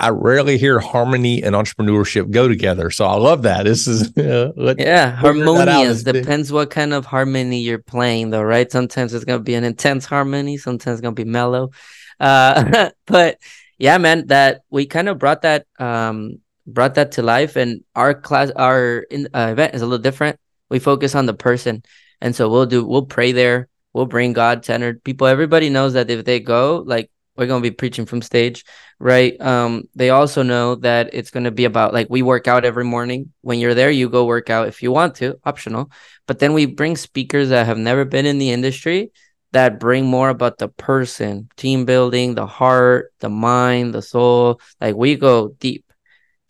I 0.00 0.08
rarely 0.08 0.58
hear 0.58 0.80
harmony 0.80 1.42
and 1.42 1.54
entrepreneurship 1.54 2.30
go 2.30 2.48
together, 2.48 2.90
so 2.90 3.04
I 3.06 3.14
love 3.14 3.42
that. 3.42 3.64
This 3.64 3.86
is 3.86 4.16
uh, 4.18 4.74
yeah, 4.78 5.12
harmonious. 5.12 6.02
Depends 6.02 6.52
what 6.52 6.70
kind 6.70 6.92
of 6.92 7.06
harmony 7.06 7.60
you're 7.60 7.78
playing, 7.78 8.30
though, 8.30 8.42
right? 8.42 8.70
Sometimes 8.70 9.14
it's 9.14 9.24
gonna 9.24 9.40
be 9.40 9.54
an 9.54 9.64
intense 9.64 10.06
harmony. 10.06 10.56
Sometimes 10.56 10.94
it's 10.94 11.02
gonna 11.02 11.14
be 11.14 11.24
mellow. 11.24 11.70
Uh, 12.18 12.90
but 13.06 13.38
yeah, 13.78 13.96
man, 13.98 14.26
that 14.26 14.62
we 14.70 14.86
kind 14.86 15.08
of 15.08 15.18
brought 15.18 15.42
that 15.42 15.66
um 15.78 16.40
brought 16.74 16.94
that 16.94 17.12
to 17.12 17.22
life 17.22 17.56
and 17.56 17.82
our 17.94 18.14
class 18.14 18.50
our 18.56 19.06
in, 19.10 19.28
uh, 19.34 19.48
event 19.52 19.74
is 19.74 19.82
a 19.82 19.86
little 19.86 20.02
different. 20.02 20.38
We 20.68 20.78
focus 20.78 21.14
on 21.14 21.26
the 21.26 21.34
person. 21.34 21.82
And 22.20 22.34
so 22.34 22.48
we'll 22.48 22.66
do 22.66 22.84
we'll 22.84 23.06
pray 23.06 23.32
there. 23.32 23.68
We'll 23.92 24.06
bring 24.06 24.32
god 24.32 24.64
centered 24.64 25.02
people. 25.04 25.26
Everybody 25.26 25.70
knows 25.70 25.94
that 25.94 26.10
if 26.10 26.24
they 26.24 26.40
go 26.40 26.82
like 26.86 27.10
we're 27.36 27.46
going 27.46 27.62
to 27.62 27.70
be 27.70 27.74
preaching 27.74 28.06
from 28.06 28.22
stage 28.22 28.64
right? 28.98 29.40
Um 29.40 29.88
they 29.94 30.10
also 30.10 30.42
know 30.42 30.76
that 30.76 31.10
it's 31.12 31.30
going 31.30 31.44
to 31.44 31.50
be 31.50 31.64
about 31.64 31.94
like 31.94 32.08
we 32.10 32.22
work 32.22 32.46
out 32.46 32.64
every 32.64 32.84
morning. 32.84 33.32
When 33.40 33.58
you're 33.58 33.74
there 33.74 33.90
you 33.90 34.08
go 34.08 34.26
work 34.26 34.50
out 34.50 34.68
if 34.68 34.82
you 34.82 34.92
want 34.92 35.16
to 35.16 35.38
optional. 35.44 35.90
But 36.26 36.38
then 36.38 36.52
we 36.52 36.66
bring 36.66 36.96
speakers 36.96 37.48
that 37.48 37.66
have 37.66 37.78
never 37.78 38.04
been 38.04 38.26
in 38.26 38.38
the 38.38 38.50
industry 38.50 39.10
that 39.52 39.80
bring 39.80 40.06
more 40.06 40.28
about 40.28 40.58
the 40.58 40.68
person 40.68 41.48
team 41.56 41.84
building 41.84 42.34
the 42.34 42.46
heart 42.46 43.12
the 43.20 43.28
mind 43.30 43.94
the 43.94 44.02
soul. 44.02 44.60
Like 44.80 44.94
we 44.94 45.16
go 45.16 45.48
deep 45.58 45.89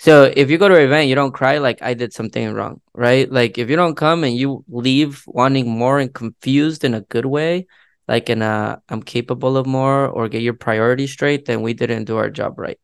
so 0.00 0.32
if 0.34 0.48
you 0.48 0.56
go 0.56 0.66
to 0.66 0.76
an 0.76 0.82
event, 0.82 1.08
you 1.10 1.14
don't 1.14 1.32
cry 1.32 1.58
like 1.58 1.82
I 1.82 1.92
did 1.92 2.14
something 2.14 2.54
wrong, 2.54 2.80
right? 2.94 3.30
Like 3.30 3.58
if 3.58 3.68
you 3.68 3.76
don't 3.76 3.96
come 3.96 4.24
and 4.24 4.34
you 4.34 4.64
leave 4.66 5.22
wanting 5.26 5.68
more 5.68 5.98
and 5.98 6.10
confused 6.12 6.84
in 6.84 6.94
a 6.94 7.02
good 7.02 7.26
way, 7.26 7.66
like 8.08 8.30
in 8.30 8.40
a 8.40 8.80
I'm 8.88 9.02
capable 9.02 9.58
of 9.58 9.66
more 9.66 10.08
or 10.08 10.30
get 10.30 10.40
your 10.40 10.54
priorities 10.54 11.12
straight, 11.12 11.44
then 11.44 11.60
we 11.60 11.74
didn't 11.74 12.06
do 12.06 12.16
our 12.16 12.30
job 12.30 12.58
right. 12.58 12.80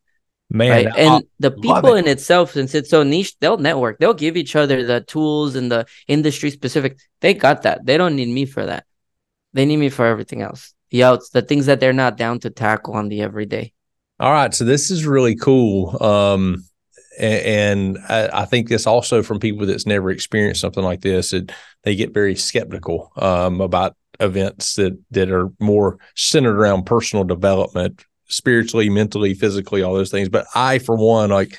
Man, 0.51 0.85
right? 0.85 0.95
and 0.95 1.23
the 1.39 1.49
people 1.49 1.95
it. 1.95 2.05
in 2.05 2.07
itself, 2.07 2.51
since 2.51 2.75
it's 2.75 2.91
so 2.91 3.01
niche, 3.01 3.35
they'll 3.39 3.57
network. 3.57 3.97
They'll 3.97 4.13
give 4.13 4.37
each 4.37 4.55
other 4.55 4.85
the 4.85 5.01
tools 5.01 5.55
and 5.55 5.71
the 5.71 5.87
industry 6.07 6.51
specific. 6.51 6.99
They 7.21 7.33
got 7.33 7.63
that. 7.63 7.83
They 7.83 7.97
don't 7.97 8.15
need 8.15 8.29
me 8.29 8.45
for 8.45 8.63
that. 8.63 8.85
They 9.53 9.65
need 9.65 9.77
me 9.77 9.89
for 9.89 10.05
everything 10.05 10.43
else. 10.43 10.75
The 10.91 11.03
outs, 11.03 11.31
the 11.31 11.41
things 11.41 11.65
that 11.65 11.79
they're 11.79 11.93
not 11.93 12.15
down 12.15 12.41
to 12.41 12.51
tackle 12.51 12.93
on 12.93 13.09
the 13.09 13.23
everyday. 13.23 13.73
All 14.19 14.31
right, 14.31 14.53
so 14.53 14.65
this 14.65 14.91
is 14.91 15.03
really 15.07 15.35
cool. 15.35 15.97
Um, 16.01 16.63
and, 17.17 17.97
I, 18.09 18.41
I, 18.41 18.45
think 18.45 18.69
this 18.69 18.85
also 18.85 19.23
from 19.23 19.39
people 19.39 19.65
that's 19.65 19.85
never 19.85 20.09
experienced 20.09 20.61
something 20.61 20.83
like 20.83 21.01
this, 21.01 21.33
it, 21.33 21.51
they 21.83 21.95
get 21.95 22.13
very 22.13 22.35
skeptical 22.35 23.11
um, 23.17 23.61
about 23.61 23.95
events 24.19 24.75
that 24.75 24.97
that 25.11 25.31
are 25.31 25.49
more 25.59 25.99
centered 26.15 26.57
around 26.57 26.85
personal 26.85 27.23
development, 27.23 28.03
spiritually, 28.27 28.89
mentally, 28.89 29.33
physically, 29.33 29.81
all 29.81 29.93
those 29.93 30.11
things. 30.11 30.29
But 30.29 30.45
I, 30.55 30.79
for 30.79 30.95
one, 30.95 31.29
like 31.29 31.57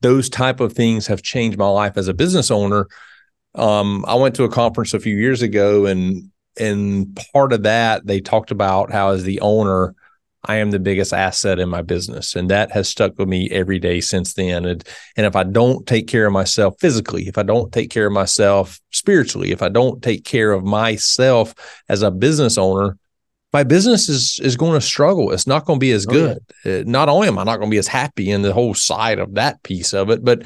those 0.00 0.28
type 0.28 0.60
of 0.60 0.72
things 0.72 1.06
have 1.06 1.22
changed 1.22 1.58
my 1.58 1.68
life 1.68 1.96
as 1.96 2.08
a 2.08 2.14
business 2.14 2.50
owner. 2.50 2.88
Um, 3.54 4.04
I 4.06 4.14
went 4.14 4.34
to 4.36 4.44
a 4.44 4.48
conference 4.48 4.94
a 4.94 5.00
few 5.00 5.16
years 5.16 5.42
ago, 5.42 5.86
and 5.86 6.30
and 6.58 7.18
part 7.32 7.52
of 7.52 7.62
that 7.62 8.06
they 8.06 8.20
talked 8.20 8.50
about 8.50 8.90
how 8.90 9.10
as 9.10 9.24
the 9.24 9.40
owner 9.40 9.94
I 10.44 10.56
am 10.56 10.70
the 10.70 10.78
biggest 10.78 11.12
asset 11.12 11.58
in 11.58 11.68
my 11.68 11.82
business. 11.82 12.34
And 12.34 12.50
that 12.50 12.72
has 12.72 12.88
stuck 12.88 13.18
with 13.18 13.28
me 13.28 13.50
every 13.50 13.78
day 13.78 14.00
since 14.00 14.34
then. 14.34 14.64
And, 14.64 14.82
and 15.16 15.26
if 15.26 15.36
I 15.36 15.44
don't 15.44 15.86
take 15.86 16.06
care 16.06 16.26
of 16.26 16.32
myself 16.32 16.76
physically, 16.80 17.28
if 17.28 17.36
I 17.36 17.42
don't 17.42 17.72
take 17.72 17.90
care 17.90 18.06
of 18.06 18.12
myself 18.12 18.80
spiritually, 18.90 19.52
if 19.52 19.62
I 19.62 19.68
don't 19.68 20.02
take 20.02 20.24
care 20.24 20.52
of 20.52 20.64
myself 20.64 21.54
as 21.88 22.02
a 22.02 22.10
business 22.10 22.56
owner, 22.56 22.96
my 23.52 23.64
business 23.64 24.08
is 24.08 24.38
is 24.40 24.56
going 24.56 24.74
to 24.74 24.80
struggle. 24.80 25.32
It's 25.32 25.46
not 25.46 25.64
going 25.64 25.78
to 25.78 25.84
be 25.84 25.90
as 25.90 26.06
good. 26.06 26.38
Oh, 26.38 26.68
yeah. 26.68 26.80
Uh, 26.80 26.84
not 26.86 27.08
only 27.08 27.26
am 27.26 27.38
I 27.38 27.42
not 27.42 27.56
going 27.56 27.68
to 27.68 27.74
be 27.74 27.78
as 27.78 27.88
happy 27.88 28.30
in 28.30 28.42
the 28.42 28.52
whole 28.52 28.74
side 28.74 29.18
of 29.18 29.34
that 29.34 29.62
piece 29.64 29.92
of 29.92 30.08
it, 30.10 30.24
but 30.24 30.44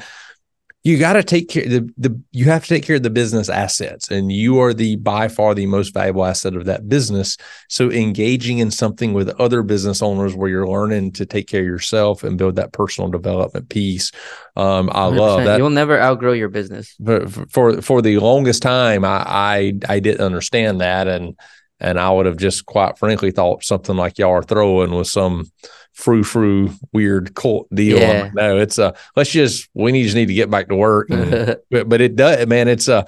you 0.85 0.99
got 0.99 1.13
to 1.13 1.23
take 1.23 1.49
care 1.49 1.67
the, 1.67 1.91
the 1.97 2.21
you 2.31 2.45
have 2.45 2.61
to 2.61 2.69
take 2.69 2.83
care 2.83 2.95
of 2.97 3.03
the 3.03 3.09
business 3.09 3.49
assets 3.49 4.11
and 4.11 4.31
you 4.31 4.59
are 4.59 4.71
the 4.71 4.95
by 4.97 5.27
far 5.27 5.55
the 5.55 5.65
most 5.65 5.95
valuable 5.95 6.23
asset 6.23 6.55
of 6.55 6.65
that 6.65 6.87
business. 6.87 7.37
So 7.69 7.91
engaging 7.91 8.59
in 8.59 8.69
something 8.69 9.11
with 9.11 9.29
other 9.41 9.63
business 9.63 10.03
owners 10.03 10.35
where 10.35 10.47
you're 10.47 10.67
learning 10.67 11.13
to 11.13 11.25
take 11.25 11.47
care 11.47 11.61
of 11.61 11.65
yourself 11.65 12.23
and 12.23 12.37
build 12.37 12.57
that 12.57 12.71
personal 12.71 13.09
development 13.09 13.67
piece 13.69 14.11
um, 14.55 14.89
i 14.91 15.09
100%. 15.09 15.17
love 15.17 15.43
that. 15.45 15.57
You'll 15.57 15.71
never 15.71 15.99
outgrow 15.99 16.33
your 16.33 16.49
business. 16.49 16.95
For 17.03 17.27
for, 17.27 17.81
for 17.81 18.01
the 18.03 18.19
longest 18.19 18.61
time 18.61 19.03
I, 19.03 19.23
I 19.25 19.73
i 19.89 19.99
didn't 19.99 20.21
understand 20.21 20.81
that 20.81 21.07
and 21.07 21.35
and 21.79 21.99
I 21.99 22.09
would 22.11 22.25
have 22.25 22.37
just 22.37 22.65
quite 22.65 22.97
frankly 22.97 23.31
thought 23.31 23.63
something 23.63 23.95
like 23.95 24.17
y'all 24.17 24.31
are 24.31 24.43
throwing 24.43 24.91
was 24.91 25.11
some 25.11 25.51
frou 25.93 26.23
frou 26.23 26.71
weird 26.93 27.35
cult 27.35 27.67
deal. 27.73 27.99
Yeah. 27.99 28.29
no, 28.33 28.57
it's 28.57 28.77
a 28.77 28.95
let's 29.15 29.31
just 29.31 29.69
we 29.73 29.91
need 29.91 30.03
just 30.03 30.15
need 30.15 30.27
to 30.27 30.33
get 30.33 30.49
back 30.49 30.69
to 30.69 30.75
work. 30.75 31.09
And, 31.09 31.57
but, 31.71 31.89
but 31.89 32.01
it 32.01 32.15
does, 32.15 32.47
man. 32.47 32.67
It's 32.67 32.87
a 32.87 33.05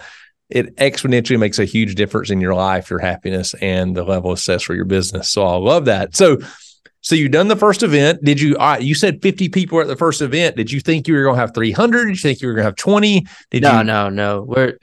it 0.50 0.76
exponentially 0.78 1.40
makes 1.40 1.60
a 1.60 1.66
huge 1.66 1.96
difference 1.96 2.30
in 2.30 2.40
your 2.40 2.56
life, 2.56 2.90
your 2.90 3.00
happiness, 3.00 3.54
and 3.56 3.96
the 3.96 4.04
level 4.04 4.32
of 4.32 4.40
success 4.40 4.64
for 4.64 4.76
your 4.76 4.86
business. 4.86 5.30
So 5.30 5.46
I 5.46 5.58
love 5.58 5.86
that. 5.86 6.16
So 6.16 6.38
so 7.02 7.16
you 7.16 7.30
done 7.30 7.48
the 7.48 7.56
first 7.56 7.84
event. 7.84 8.24
Did 8.24 8.42
you? 8.42 8.58
Uh, 8.58 8.78
you 8.80 8.96
said 8.96 9.22
fifty 9.22 9.50
people 9.50 9.80
at 9.80 9.88
the 9.88 9.96
first 9.96 10.22
event. 10.22 10.58
Did 10.58 10.72
you 10.72 10.80
think 10.82 11.08
you 11.08 11.14
were 11.14 11.24
going 11.24 11.36
to 11.36 11.40
have 11.40 11.54
three 11.54 11.72
hundred? 11.72 12.06
Did 12.06 12.18
you 12.18 12.22
think 12.22 12.42
you 12.42 12.48
were 12.48 12.54
going 12.54 12.64
to 12.64 12.68
have 12.68 12.76
twenty? 12.76 13.26
Did 13.50 13.64
no, 13.64 13.78
you? 13.78 13.84
no, 13.84 14.10
no. 14.10 14.42
We're 14.42 14.78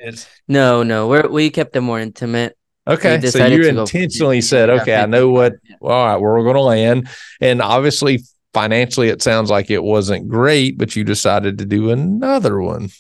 no, 0.49 0.83
no. 0.83 1.09
We're 1.09 1.29
we 1.29 1.51
kept 1.51 1.77
it 1.77 1.81
more 1.81 2.01
intimate. 2.01 2.57
Okay, 2.87 3.20
so 3.20 3.47
you 3.47 3.62
to 3.62 3.73
go 3.73 3.81
intentionally 3.83 4.40
said, 4.42 4.68
"Okay, 4.68 4.94
I 4.94 5.07
know 5.07 5.31
what. 5.31 5.55
Yeah. 5.62 5.77
All 5.81 5.88
right, 6.07 6.16
where 6.16 6.35
we're 6.35 6.42
going 6.42 6.57
to 6.57 6.61
land." 6.61 7.09
And 7.40 7.62
obviously, 7.62 8.20
financially, 8.53 9.09
it 9.09 9.23
sounds 9.23 9.51
like 9.51 9.70
it 9.70 9.83
wasn't 9.83 10.29
great, 10.29 10.77
but 10.77 10.94
you 10.94 11.03
decided 11.03 11.59
to 11.59 11.64
do 11.64 11.90
another 11.90 12.61
one. 12.61 12.90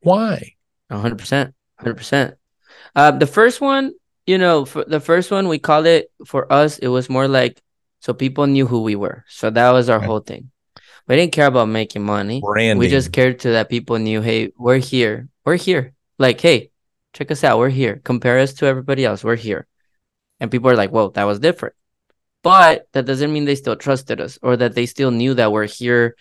Why? 0.00 0.54
hundred 0.90 1.18
percent, 1.18 1.54
hundred 1.78 1.96
percent. 1.96 2.34
Uh, 2.94 3.10
the 3.10 3.26
first 3.26 3.60
one, 3.60 3.92
you 4.26 4.38
know, 4.38 4.64
for 4.64 4.84
the 4.84 5.00
first 5.00 5.30
one, 5.30 5.48
we 5.48 5.58
call 5.58 5.86
it 5.86 6.10
for 6.26 6.52
us. 6.52 6.78
It 6.78 6.88
was 6.88 7.10
more 7.10 7.26
like 7.26 7.60
so 8.00 8.12
people 8.14 8.46
knew 8.46 8.66
who 8.66 8.82
we 8.82 8.96
were. 8.96 9.24
So 9.28 9.50
that 9.50 9.70
was 9.70 9.88
our 9.88 9.98
Okay. 9.98 10.06
whole 10.06 10.20
thing. 10.20 10.50
We 11.08 11.16
didn't 11.16 11.32
care 11.32 11.46
about 11.46 11.68
making 11.68 12.02
money. 12.04 12.40
Branding. 12.40 12.78
We 12.78 12.88
just 12.88 13.12
cared 13.12 13.40
to 13.40 13.50
that 13.52 13.68
people 13.68 13.98
knew, 13.98 14.20
hey, 14.20 14.52
we're 14.56 14.78
here. 14.78 15.28
We're 15.44 15.56
here. 15.56 15.92
Like, 16.18 16.40
hey, 16.40 16.70
check 17.14 17.30
us 17.30 17.44
out. 17.44 17.58
We're 17.58 17.70
here. 17.70 18.00
Compare 18.04 18.40
us 18.40 18.52
to 18.54 18.66
everybody 18.66 19.04
else. 19.04 19.24
We're 19.24 19.36
here. 19.36 19.66
And 20.40 20.50
people 20.50 20.70
are 20.70 20.76
like, 20.76 20.90
whoa, 20.90 21.08
that 21.10 21.24
was 21.24 21.38
different. 21.38 21.74
But 22.42 22.88
that 22.92 23.06
doesn't 23.06 23.32
mean 23.32 23.46
they 23.46 23.54
still 23.54 23.76
trusted 23.76 24.20
us 24.20 24.38
or 24.42 24.56
that 24.56 24.74
they 24.74 24.84
still 24.84 25.10
knew 25.10 25.32
that 25.34 25.52
we're 25.52 25.66
here. 25.66 26.16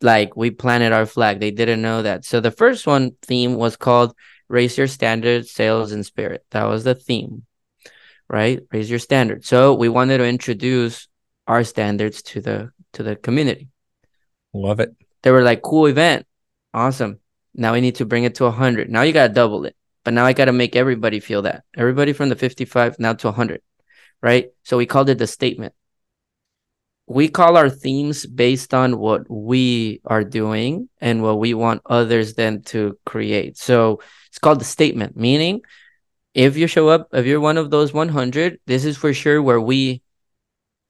Like 0.00 0.36
we 0.36 0.50
planted 0.50 0.92
our 0.92 1.06
flag. 1.06 1.40
They 1.40 1.50
didn't 1.50 1.82
know 1.82 2.02
that. 2.02 2.24
So 2.24 2.40
the 2.40 2.50
first 2.50 2.86
one 2.86 3.12
theme 3.22 3.54
was 3.54 3.76
called 3.76 4.14
Raise 4.48 4.78
Your 4.78 4.86
Standards, 4.86 5.50
Sales, 5.50 5.90
and 5.90 6.06
Spirit. 6.06 6.44
That 6.50 6.64
was 6.64 6.84
the 6.84 6.94
theme, 6.94 7.44
right? 8.28 8.60
Raise 8.70 8.90
your 8.90 8.98
standards. 8.98 9.48
So 9.48 9.74
we 9.74 9.88
wanted 9.88 10.18
to 10.18 10.26
introduce 10.26 11.08
our 11.46 11.64
standards 11.64 12.22
to 12.22 12.40
the 12.40 12.70
to 12.92 13.02
the 13.02 13.16
community 13.16 13.68
love 14.54 14.80
it. 14.80 14.94
they 15.22 15.30
were 15.30 15.42
like 15.42 15.62
cool 15.62 15.86
event 15.86 16.26
awesome 16.74 17.18
now 17.54 17.72
we 17.72 17.80
need 17.80 17.96
to 17.96 18.04
bring 18.04 18.24
it 18.24 18.34
to 18.36 18.44
100 18.44 18.88
now 18.88 19.02
you 19.02 19.12
got 19.12 19.28
to 19.28 19.34
double 19.34 19.64
it 19.64 19.76
but 20.04 20.14
now 20.14 20.24
i 20.24 20.32
got 20.32 20.46
to 20.46 20.52
make 20.52 20.76
everybody 20.76 21.20
feel 21.20 21.42
that. 21.42 21.64
Everybody 21.76 22.12
from 22.12 22.28
the 22.28 22.36
55 22.36 22.98
now 22.98 23.14
to 23.14 23.28
100 23.28 23.60
right? 24.22 24.50
So 24.62 24.76
we 24.76 24.86
called 24.86 25.10
it 25.10 25.18
the 25.18 25.26
statement. 25.26 25.74
We 27.08 27.28
call 27.28 27.56
our 27.56 27.68
themes 27.68 28.24
based 28.24 28.72
on 28.72 28.98
what 28.98 29.28
we 29.28 30.00
are 30.04 30.22
doing 30.22 30.88
and 31.00 31.22
what 31.22 31.40
we 31.40 31.52
want 31.52 31.82
others 31.84 32.34
then 32.34 32.62
to 32.62 32.96
create. 33.04 33.58
So 33.58 34.00
it's 34.28 34.38
called 34.38 34.60
the 34.60 34.64
statement 34.64 35.16
meaning 35.16 35.62
if 36.32 36.56
you 36.56 36.66
show 36.66 36.88
up 36.88 37.08
if 37.12 37.26
you're 37.26 37.40
one 37.40 37.58
of 37.58 37.70
those 37.70 37.92
100 37.92 38.58
this 38.66 38.86
is 38.86 38.96
for 38.96 39.12
sure 39.12 39.42
where 39.42 39.60
we 39.60 40.00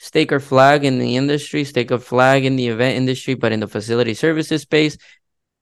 stake 0.03 0.33
our 0.33 0.41
flag 0.41 0.85
in 0.85 0.99
the 0.99 1.17
industry, 1.17 1.63
stake 1.63 1.93
a 1.93 1.99
flag 1.99 2.45
in 2.45 2.57
the 2.57 2.67
event 2.67 2.97
industry, 2.97 3.35
but 3.35 3.53
in 3.53 3.61
the 3.61 3.69
facility 3.69 4.15
services 4.15 4.63
space 4.63 4.99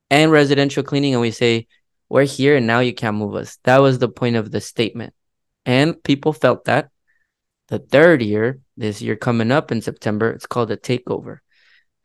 and 0.09 0.33
residential 0.33 0.83
cleaning. 0.83 1.13
And 1.13 1.21
we 1.21 1.31
say, 1.31 1.67
we're 2.11 2.27
here 2.27 2.57
and 2.57 2.67
now 2.67 2.81
you 2.81 2.93
can't 2.93 3.17
move 3.17 3.35
us. 3.37 3.57
That 3.65 3.81
was 3.81 3.99
the 3.99 4.09
point 4.09 4.37
of 4.37 4.51
the 4.51 4.61
statement. 4.61 5.15
And 5.65 6.03
people 6.03 6.35
felt 6.35 6.67
that. 6.67 6.91
The 7.69 7.79
third 7.79 8.21
year, 8.21 8.59
this 8.77 9.01
year 9.01 9.15
coming 9.15 9.53
up 9.53 9.71
in 9.71 9.81
September, 9.81 10.31
it's 10.31 10.47
called 10.47 10.73
a 10.73 10.77
takeover. 10.77 11.39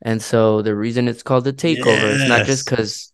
And 0.00 0.22
so 0.22 0.62
the 0.62 0.76
reason 0.76 1.08
it's 1.08 1.24
called 1.24 1.46
a 1.48 1.52
takeover, 1.52 2.14
it's 2.14 2.28
not 2.28 2.46
just 2.46 2.64
because 2.64 3.12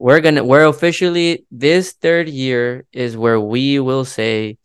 we're 0.00 0.20
gonna 0.20 0.42
we're 0.42 0.64
officially 0.64 1.44
this 1.50 1.92
third 1.92 2.28
year 2.28 2.86
is 2.92 3.16
where 3.16 3.38
we 3.38 3.78
will 3.80 4.06
say 4.06 4.56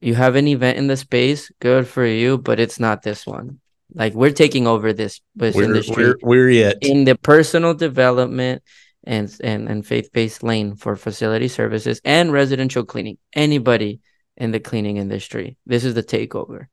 you 0.00 0.14
have 0.14 0.36
an 0.36 0.48
event 0.48 0.76
in 0.76 0.86
the 0.86 0.96
space, 0.96 1.50
good 1.60 1.86
for 1.86 2.04
you, 2.04 2.36
but 2.36 2.60
it's 2.60 2.78
not 2.78 3.02
this 3.02 3.26
one. 3.26 3.60
Like 3.94 4.12
we're 4.12 4.30
taking 4.32 4.66
over 4.66 4.92
this 4.92 5.20
this 5.34 5.54
We're, 5.54 5.64
industry 5.64 6.04
we're, 6.04 6.16
we're 6.22 6.50
it. 6.50 6.78
in 6.82 7.04
the 7.04 7.16
personal 7.16 7.72
development 7.72 8.62
and 9.04 9.34
and, 9.42 9.68
and 9.68 9.86
faith-based 9.86 10.42
lane 10.42 10.76
for 10.76 10.96
facility 10.96 11.48
services 11.48 12.00
and 12.04 12.32
residential 12.32 12.84
cleaning. 12.84 13.18
Anybody 13.32 14.00
in 14.36 14.50
the 14.50 14.60
cleaning 14.60 14.96
industry. 14.96 15.56
This 15.66 15.84
is 15.84 15.94
the 15.94 16.02
takeover. 16.02 16.66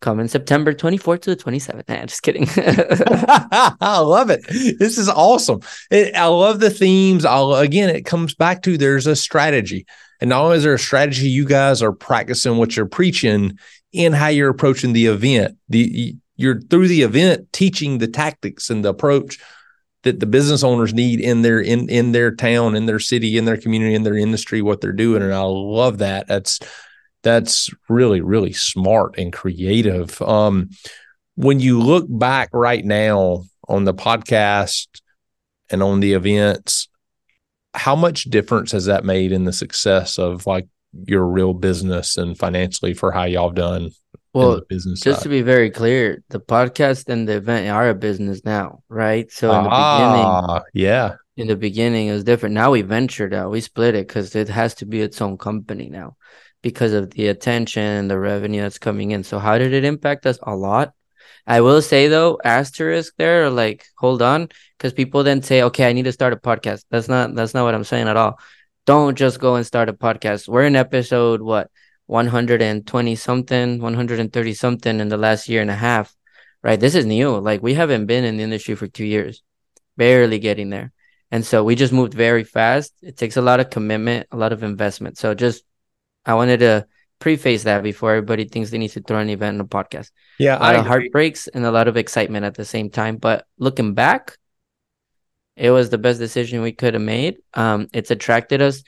Coming 0.00 0.26
September 0.26 0.72
24th 0.72 1.22
to 1.22 1.34
the 1.34 1.40
27th. 1.40 1.88
Nah, 1.88 2.06
just 2.06 2.22
kidding. 2.22 2.46
I 2.56 4.00
love 4.00 4.30
it. 4.30 4.40
This 4.48 4.98
is 4.98 5.08
awesome. 5.08 5.60
It, 5.92 6.16
I 6.16 6.26
love 6.26 6.58
the 6.58 6.70
themes. 6.70 7.24
I'll, 7.24 7.54
again, 7.54 7.88
it 7.88 8.04
comes 8.04 8.34
back 8.34 8.62
to 8.62 8.76
there's 8.76 9.06
a 9.06 9.14
strategy. 9.14 9.86
And 10.20 10.30
not 10.30 10.42
only 10.42 10.56
is 10.56 10.64
there 10.64 10.74
a 10.74 10.78
strategy, 10.78 11.28
you 11.28 11.44
guys 11.44 11.82
are 11.82 11.92
practicing 11.92 12.56
what 12.56 12.76
you're 12.76 12.86
preaching 12.86 13.58
in 13.92 14.12
how 14.12 14.28
you're 14.28 14.50
approaching 14.50 14.92
the 14.92 15.06
event. 15.06 15.56
The 15.68 16.16
you're 16.36 16.60
through 16.60 16.88
the 16.88 17.02
event 17.02 17.52
teaching 17.52 17.98
the 17.98 18.08
tactics 18.08 18.70
and 18.70 18.84
the 18.84 18.88
approach 18.88 19.38
that 20.02 20.20
the 20.20 20.26
business 20.26 20.64
owners 20.64 20.92
need 20.92 21.20
in 21.20 21.42
their 21.42 21.60
in 21.60 21.88
in 21.88 22.12
their 22.12 22.34
town, 22.34 22.74
in 22.74 22.86
their 22.86 22.98
city, 22.98 23.36
in 23.38 23.44
their 23.44 23.56
community, 23.56 23.94
in 23.94 24.02
their 24.02 24.16
industry, 24.16 24.62
what 24.62 24.80
they're 24.80 24.92
doing. 24.92 25.22
And 25.22 25.32
I 25.32 25.42
love 25.42 25.98
that. 25.98 26.26
That's 26.26 26.58
that's 27.22 27.70
really, 27.88 28.20
really 28.20 28.52
smart 28.52 29.16
and 29.18 29.32
creative. 29.32 30.20
Um, 30.22 30.70
when 31.36 31.60
you 31.60 31.80
look 31.80 32.06
back 32.08 32.50
right 32.52 32.84
now 32.84 33.44
on 33.68 33.84
the 33.84 33.94
podcast 33.94 34.88
and 35.70 35.82
on 35.82 36.00
the 36.00 36.12
events, 36.12 36.88
how 37.74 37.96
much 37.96 38.24
difference 38.24 38.72
has 38.72 38.86
that 38.86 39.04
made 39.04 39.32
in 39.32 39.44
the 39.44 39.52
success 39.52 40.18
of 40.18 40.46
like 40.46 40.66
your 41.06 41.24
real 41.24 41.54
business 41.54 42.18
and 42.18 42.36
financially 42.36 42.92
for 42.92 43.12
how 43.12 43.24
y'all 43.24 43.50
done 43.50 43.90
well, 44.32 44.56
the 44.56 44.62
business 44.68 45.00
just 45.00 45.20
side? 45.20 45.22
to 45.24 45.28
be 45.28 45.42
very 45.42 45.70
clear, 45.70 46.22
the 46.28 46.40
podcast 46.40 47.08
and 47.08 47.28
the 47.28 47.36
event 47.36 47.68
are 47.68 47.90
a 47.90 47.94
business 47.94 48.44
now, 48.44 48.82
right? 48.88 49.30
So 49.30 49.48
in 49.50 49.64
the 49.64 49.70
beginning, 49.70 50.26
ah, 50.26 50.62
yeah. 50.72 51.16
in 51.36 51.48
the 51.48 51.56
beginning 51.56 52.08
it 52.08 52.12
was 52.12 52.24
different. 52.24 52.54
Now 52.54 52.70
we 52.70 52.82
ventured 52.82 53.34
out, 53.34 53.50
we 53.50 53.60
split 53.60 53.94
it 53.94 54.08
because 54.08 54.34
it 54.34 54.48
has 54.48 54.74
to 54.76 54.86
be 54.86 55.00
its 55.00 55.20
own 55.20 55.36
company 55.36 55.88
now 55.88 56.16
because 56.62 56.92
of 56.92 57.10
the 57.10 57.28
attention 57.28 57.82
and 57.82 58.10
the 58.10 58.18
revenue 58.18 58.62
that's 58.62 58.78
coming 58.78 59.10
in. 59.10 59.24
So 59.24 59.38
how 59.38 59.58
did 59.58 59.72
it 59.74 59.84
impact 59.84 60.24
us? 60.26 60.38
A 60.42 60.56
lot. 60.56 60.94
I 61.46 61.60
will 61.60 61.82
say 61.82 62.08
though, 62.08 62.38
asterisk 62.44 63.14
there, 63.18 63.50
like 63.50 63.84
hold 63.98 64.22
on, 64.22 64.48
because 64.78 64.92
people 64.92 65.24
then 65.24 65.42
say, 65.42 65.62
okay, 65.62 65.88
I 65.88 65.92
need 65.92 66.04
to 66.04 66.12
start 66.12 66.32
a 66.32 66.36
podcast. 66.36 66.84
That's 66.90 67.08
not 67.08 67.34
that's 67.34 67.52
not 67.52 67.64
what 67.64 67.74
I'm 67.74 67.84
saying 67.84 68.08
at 68.08 68.16
all. 68.16 68.38
Don't 68.86 69.16
just 69.16 69.40
go 69.40 69.56
and 69.56 69.66
start 69.66 69.88
a 69.88 69.92
podcast. 69.92 70.48
We're 70.48 70.64
in 70.64 70.76
episode 70.76 71.42
what 71.42 71.70
120 72.12 73.16
something, 73.16 73.80
130 73.80 74.54
something 74.54 75.00
in 75.00 75.08
the 75.08 75.16
last 75.16 75.48
year 75.48 75.62
and 75.62 75.70
a 75.70 75.74
half, 75.74 76.14
right? 76.62 76.78
This 76.78 76.94
is 76.94 77.06
new. 77.06 77.38
Like 77.38 77.62
we 77.62 77.72
haven't 77.72 78.04
been 78.04 78.24
in 78.24 78.36
the 78.36 78.42
industry 78.42 78.74
for 78.74 78.86
two 78.86 79.06
years, 79.06 79.42
barely 79.96 80.38
getting 80.38 80.68
there. 80.68 80.92
And 81.30 81.42
so 81.44 81.64
we 81.64 81.74
just 81.74 81.94
moved 81.94 82.12
very 82.12 82.44
fast. 82.44 82.92
It 83.00 83.16
takes 83.16 83.38
a 83.38 83.40
lot 83.40 83.60
of 83.60 83.70
commitment, 83.70 84.26
a 84.30 84.36
lot 84.36 84.52
of 84.52 84.62
investment. 84.62 85.16
So 85.16 85.32
just 85.32 85.64
I 86.26 86.34
wanted 86.34 86.60
to 86.60 86.86
preface 87.18 87.62
that 87.62 87.82
before 87.82 88.10
everybody 88.10 88.44
thinks 88.44 88.68
they 88.68 88.76
need 88.76 88.88
to 88.88 89.00
throw 89.00 89.18
an 89.18 89.30
event 89.30 89.54
in 89.54 89.60
a 89.62 89.64
podcast. 89.64 90.10
Yeah. 90.38 90.58
A 90.58 90.60
lot 90.60 90.76
I 90.76 90.80
of 90.80 90.86
heartbreaks 90.86 91.48
and 91.48 91.64
a 91.64 91.70
lot 91.70 91.88
of 91.88 91.96
excitement 91.96 92.44
at 92.44 92.56
the 92.56 92.66
same 92.66 92.90
time. 92.90 93.16
But 93.16 93.46
looking 93.56 93.94
back, 93.94 94.36
it 95.56 95.70
was 95.70 95.88
the 95.88 95.96
best 95.96 96.18
decision 96.18 96.60
we 96.60 96.72
could 96.72 96.92
have 96.92 97.02
made. 97.02 97.38
Um, 97.54 97.88
it's 97.94 98.10
attracted 98.10 98.60
us. 98.60 98.82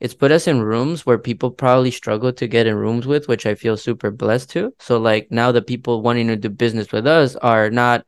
It's 0.00 0.14
put 0.14 0.32
us 0.32 0.46
in 0.46 0.62
rooms 0.62 1.06
where 1.06 1.18
people 1.18 1.50
probably 1.50 1.90
struggle 1.90 2.32
to 2.32 2.46
get 2.46 2.66
in 2.66 2.74
rooms 2.74 3.06
with, 3.06 3.28
which 3.28 3.46
I 3.46 3.54
feel 3.54 3.76
super 3.76 4.10
blessed 4.10 4.50
to. 4.50 4.74
So 4.80 4.98
like 4.98 5.30
now 5.30 5.52
the 5.52 5.62
people 5.62 6.02
wanting 6.02 6.28
to 6.28 6.36
do 6.36 6.48
business 6.50 6.92
with 6.92 7.06
us 7.06 7.36
are 7.36 7.70
not 7.70 8.04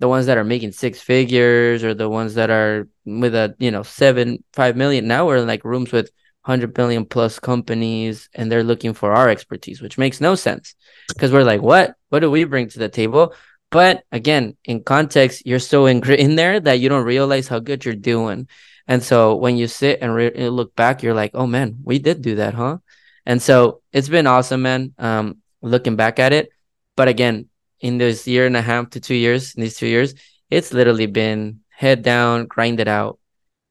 the 0.00 0.08
ones 0.08 0.26
that 0.26 0.36
are 0.36 0.44
making 0.44 0.72
six 0.72 1.00
figures 1.00 1.82
or 1.82 1.94
the 1.94 2.08
ones 2.08 2.34
that 2.34 2.50
are 2.50 2.88
with 3.06 3.34
a 3.34 3.54
you 3.58 3.70
know 3.70 3.82
seven 3.82 4.44
five 4.52 4.76
million. 4.76 5.06
Now 5.06 5.26
we're 5.26 5.38
in 5.38 5.46
like 5.46 5.64
rooms 5.64 5.92
with 5.92 6.10
hundred 6.44 6.74
billion 6.74 7.06
plus 7.06 7.38
companies, 7.38 8.28
and 8.34 8.52
they're 8.52 8.62
looking 8.62 8.92
for 8.92 9.12
our 9.12 9.28
expertise, 9.28 9.80
which 9.80 9.96
makes 9.98 10.20
no 10.20 10.34
sense 10.34 10.74
because 11.08 11.32
we're 11.32 11.44
like, 11.44 11.62
what? 11.62 11.94
What 12.10 12.20
do 12.20 12.30
we 12.30 12.44
bring 12.44 12.68
to 12.68 12.78
the 12.78 12.88
table? 12.88 13.34
But 13.70 14.04
again, 14.12 14.56
in 14.64 14.84
context, 14.84 15.46
you're 15.46 15.58
so 15.58 15.86
in, 15.92 16.04
in 16.12 16.36
there 16.36 16.60
that 16.60 16.80
you 16.80 16.88
don't 16.88 17.04
realize 17.04 17.48
how 17.48 17.58
good 17.58 17.84
you're 17.84 17.94
doing. 17.94 18.48
And 18.86 19.02
so 19.02 19.36
when 19.36 19.56
you 19.56 19.66
sit 19.66 19.98
and 20.02 20.14
re- 20.14 20.48
look 20.48 20.74
back, 20.76 21.02
you're 21.02 21.14
like, 21.14 21.32
oh 21.34 21.46
man, 21.46 21.78
we 21.82 21.98
did 21.98 22.22
do 22.22 22.36
that, 22.36 22.54
huh? 22.54 22.78
And 23.26 23.40
so 23.40 23.80
it's 23.92 24.08
been 24.08 24.26
awesome, 24.26 24.62
man. 24.62 24.92
Um, 24.98 25.38
looking 25.62 25.96
back 25.96 26.18
at 26.18 26.32
it, 26.32 26.50
but 26.96 27.08
again, 27.08 27.48
in 27.80 27.98
this 27.98 28.26
year 28.26 28.46
and 28.46 28.56
a 28.56 28.62
half 28.62 28.90
to 28.90 29.00
two 29.00 29.14
years, 29.14 29.54
in 29.54 29.62
these 29.62 29.76
two 29.76 29.86
years, 29.86 30.14
it's 30.50 30.72
literally 30.72 31.06
been 31.06 31.60
head 31.68 32.02
down, 32.02 32.46
grind 32.46 32.80
it 32.80 32.88
out. 32.88 33.18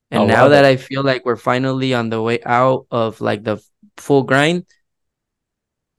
And 0.09 0.23
I 0.23 0.25
now 0.25 0.41
love 0.43 0.51
that. 0.51 0.65
I 0.65 0.77
feel 0.77 1.03
like 1.03 1.25
we're 1.25 1.35
finally 1.35 1.93
on 1.93 2.09
the 2.09 2.21
way 2.21 2.39
out 2.43 2.87
of 2.91 3.21
like 3.21 3.43
the 3.43 3.63
full 3.97 4.23
grind, 4.23 4.65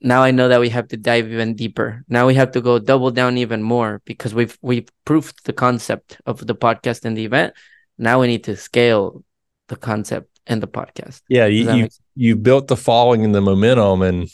now 0.05 0.21
I 0.21 0.31
know 0.31 0.49
that 0.49 0.59
we 0.59 0.69
have 0.69 0.87
to 0.89 0.97
dive 0.97 1.31
even 1.31 1.55
deeper. 1.55 2.05
Now 2.07 2.27
we 2.27 2.35
have 2.35 2.51
to 2.51 2.61
go 2.61 2.77
double 2.77 3.09
down 3.09 3.37
even 3.37 3.63
more 3.63 4.01
because 4.05 4.35
we've 4.35 4.57
we've 4.61 4.87
proved 5.03 5.45
the 5.45 5.53
concept 5.53 6.21
of 6.27 6.45
the 6.45 6.55
podcast 6.55 7.05
and 7.05 7.17
the 7.17 7.25
event. 7.25 7.53
Now 7.97 8.21
we 8.21 8.27
need 8.27 8.43
to 8.45 8.55
scale 8.55 9.23
the 9.67 9.75
concept 9.75 10.29
and 10.47 10.61
the 10.61 10.67
podcast. 10.67 11.21
Yeah, 11.29 11.45
you 11.45 11.71
you, 11.71 11.87
you 12.15 12.35
built 12.35 12.67
the 12.67 12.77
following 12.77 13.23
and 13.25 13.33
the 13.33 13.41
momentum, 13.41 14.01
and 14.01 14.31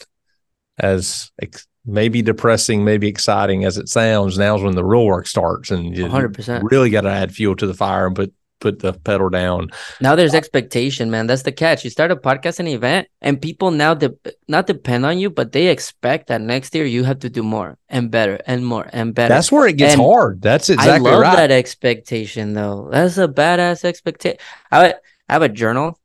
as 0.77 1.31
ex- 1.41 1.67
maybe 1.85 2.21
depressing, 2.21 2.83
maybe 2.83 3.07
exciting 3.07 3.65
as 3.65 3.77
it 3.77 3.89
sounds, 3.89 4.37
now's 4.37 4.61
when 4.61 4.75
the 4.75 4.83
real 4.83 5.05
work 5.05 5.27
starts, 5.27 5.71
and 5.71 5.97
you 5.97 6.05
100%. 6.05 6.69
really 6.69 6.89
got 6.89 7.01
to 7.01 7.09
add 7.09 7.33
fuel 7.33 7.55
to 7.55 7.67
the 7.67 7.73
fire 7.73 8.07
and 8.07 8.15
put 8.15 8.33
put 8.61 8.79
the 8.79 8.93
pedal 8.93 9.29
down. 9.29 9.71
Now 9.99 10.15
there's 10.15 10.33
expectation, 10.33 11.11
man. 11.11 11.27
That's 11.27 11.41
the 11.41 11.51
catch. 11.51 11.83
You 11.83 11.89
start 11.89 12.11
a 12.11 12.15
podcast 12.15 12.59
and 12.59 12.69
event, 12.69 13.09
and 13.21 13.41
people 13.41 13.71
now 13.71 13.93
de- 13.93 14.15
not 14.47 14.67
depend 14.67 15.05
on 15.05 15.19
you, 15.19 15.29
but 15.29 15.51
they 15.51 15.67
expect 15.67 16.27
that 16.27 16.39
next 16.39 16.73
year 16.73 16.85
you 16.85 17.03
have 17.03 17.19
to 17.19 17.29
do 17.29 17.43
more 17.43 17.77
and 17.89 18.09
better 18.09 18.39
and 18.45 18.65
more 18.65 18.87
and 18.93 19.13
better. 19.13 19.33
That's 19.33 19.51
where 19.51 19.67
it 19.67 19.75
gets 19.75 19.93
and 19.93 20.01
hard. 20.01 20.41
That's 20.41 20.69
exactly 20.69 21.09
right. 21.09 21.17
I 21.17 21.17
love 21.17 21.21
right. 21.23 21.35
that 21.35 21.51
expectation, 21.51 22.53
though. 22.53 22.87
That's 22.89 23.17
a 23.17 23.27
badass 23.27 23.83
expectation. 23.83 24.37
I, 24.71 24.93
I 25.27 25.33
have 25.33 25.41
a 25.41 25.49
journal. 25.49 25.99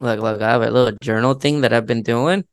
Look, 0.00 0.20
look, 0.20 0.40
I 0.40 0.50
have 0.50 0.62
a 0.62 0.70
little 0.70 0.96
journal 1.02 1.34
thing 1.34 1.60
that 1.60 1.72
I've 1.72 1.86
been 1.86 2.02
doing, 2.02 2.44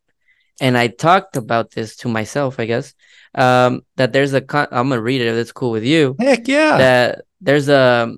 and 0.60 0.78
I 0.78 0.88
talked 0.88 1.38
about 1.38 1.72
this 1.72 1.96
to 1.98 2.10
myself. 2.10 2.60
I 2.60 2.66
guess 2.66 2.94
um, 3.34 3.82
that 3.96 4.12
there's 4.14 4.34
a. 4.34 4.42
Con- 4.42 4.68
I'm 4.72 4.90
gonna 4.90 5.02
read 5.02 5.22
it 5.22 5.28
if 5.28 5.36
it's 5.36 5.52
cool 5.52 5.72
with 5.72 5.84
you. 5.84 6.16
Heck 6.20 6.48
yeah. 6.48 6.78
That 6.78 7.22
there's 7.40 7.70
a 7.70 8.16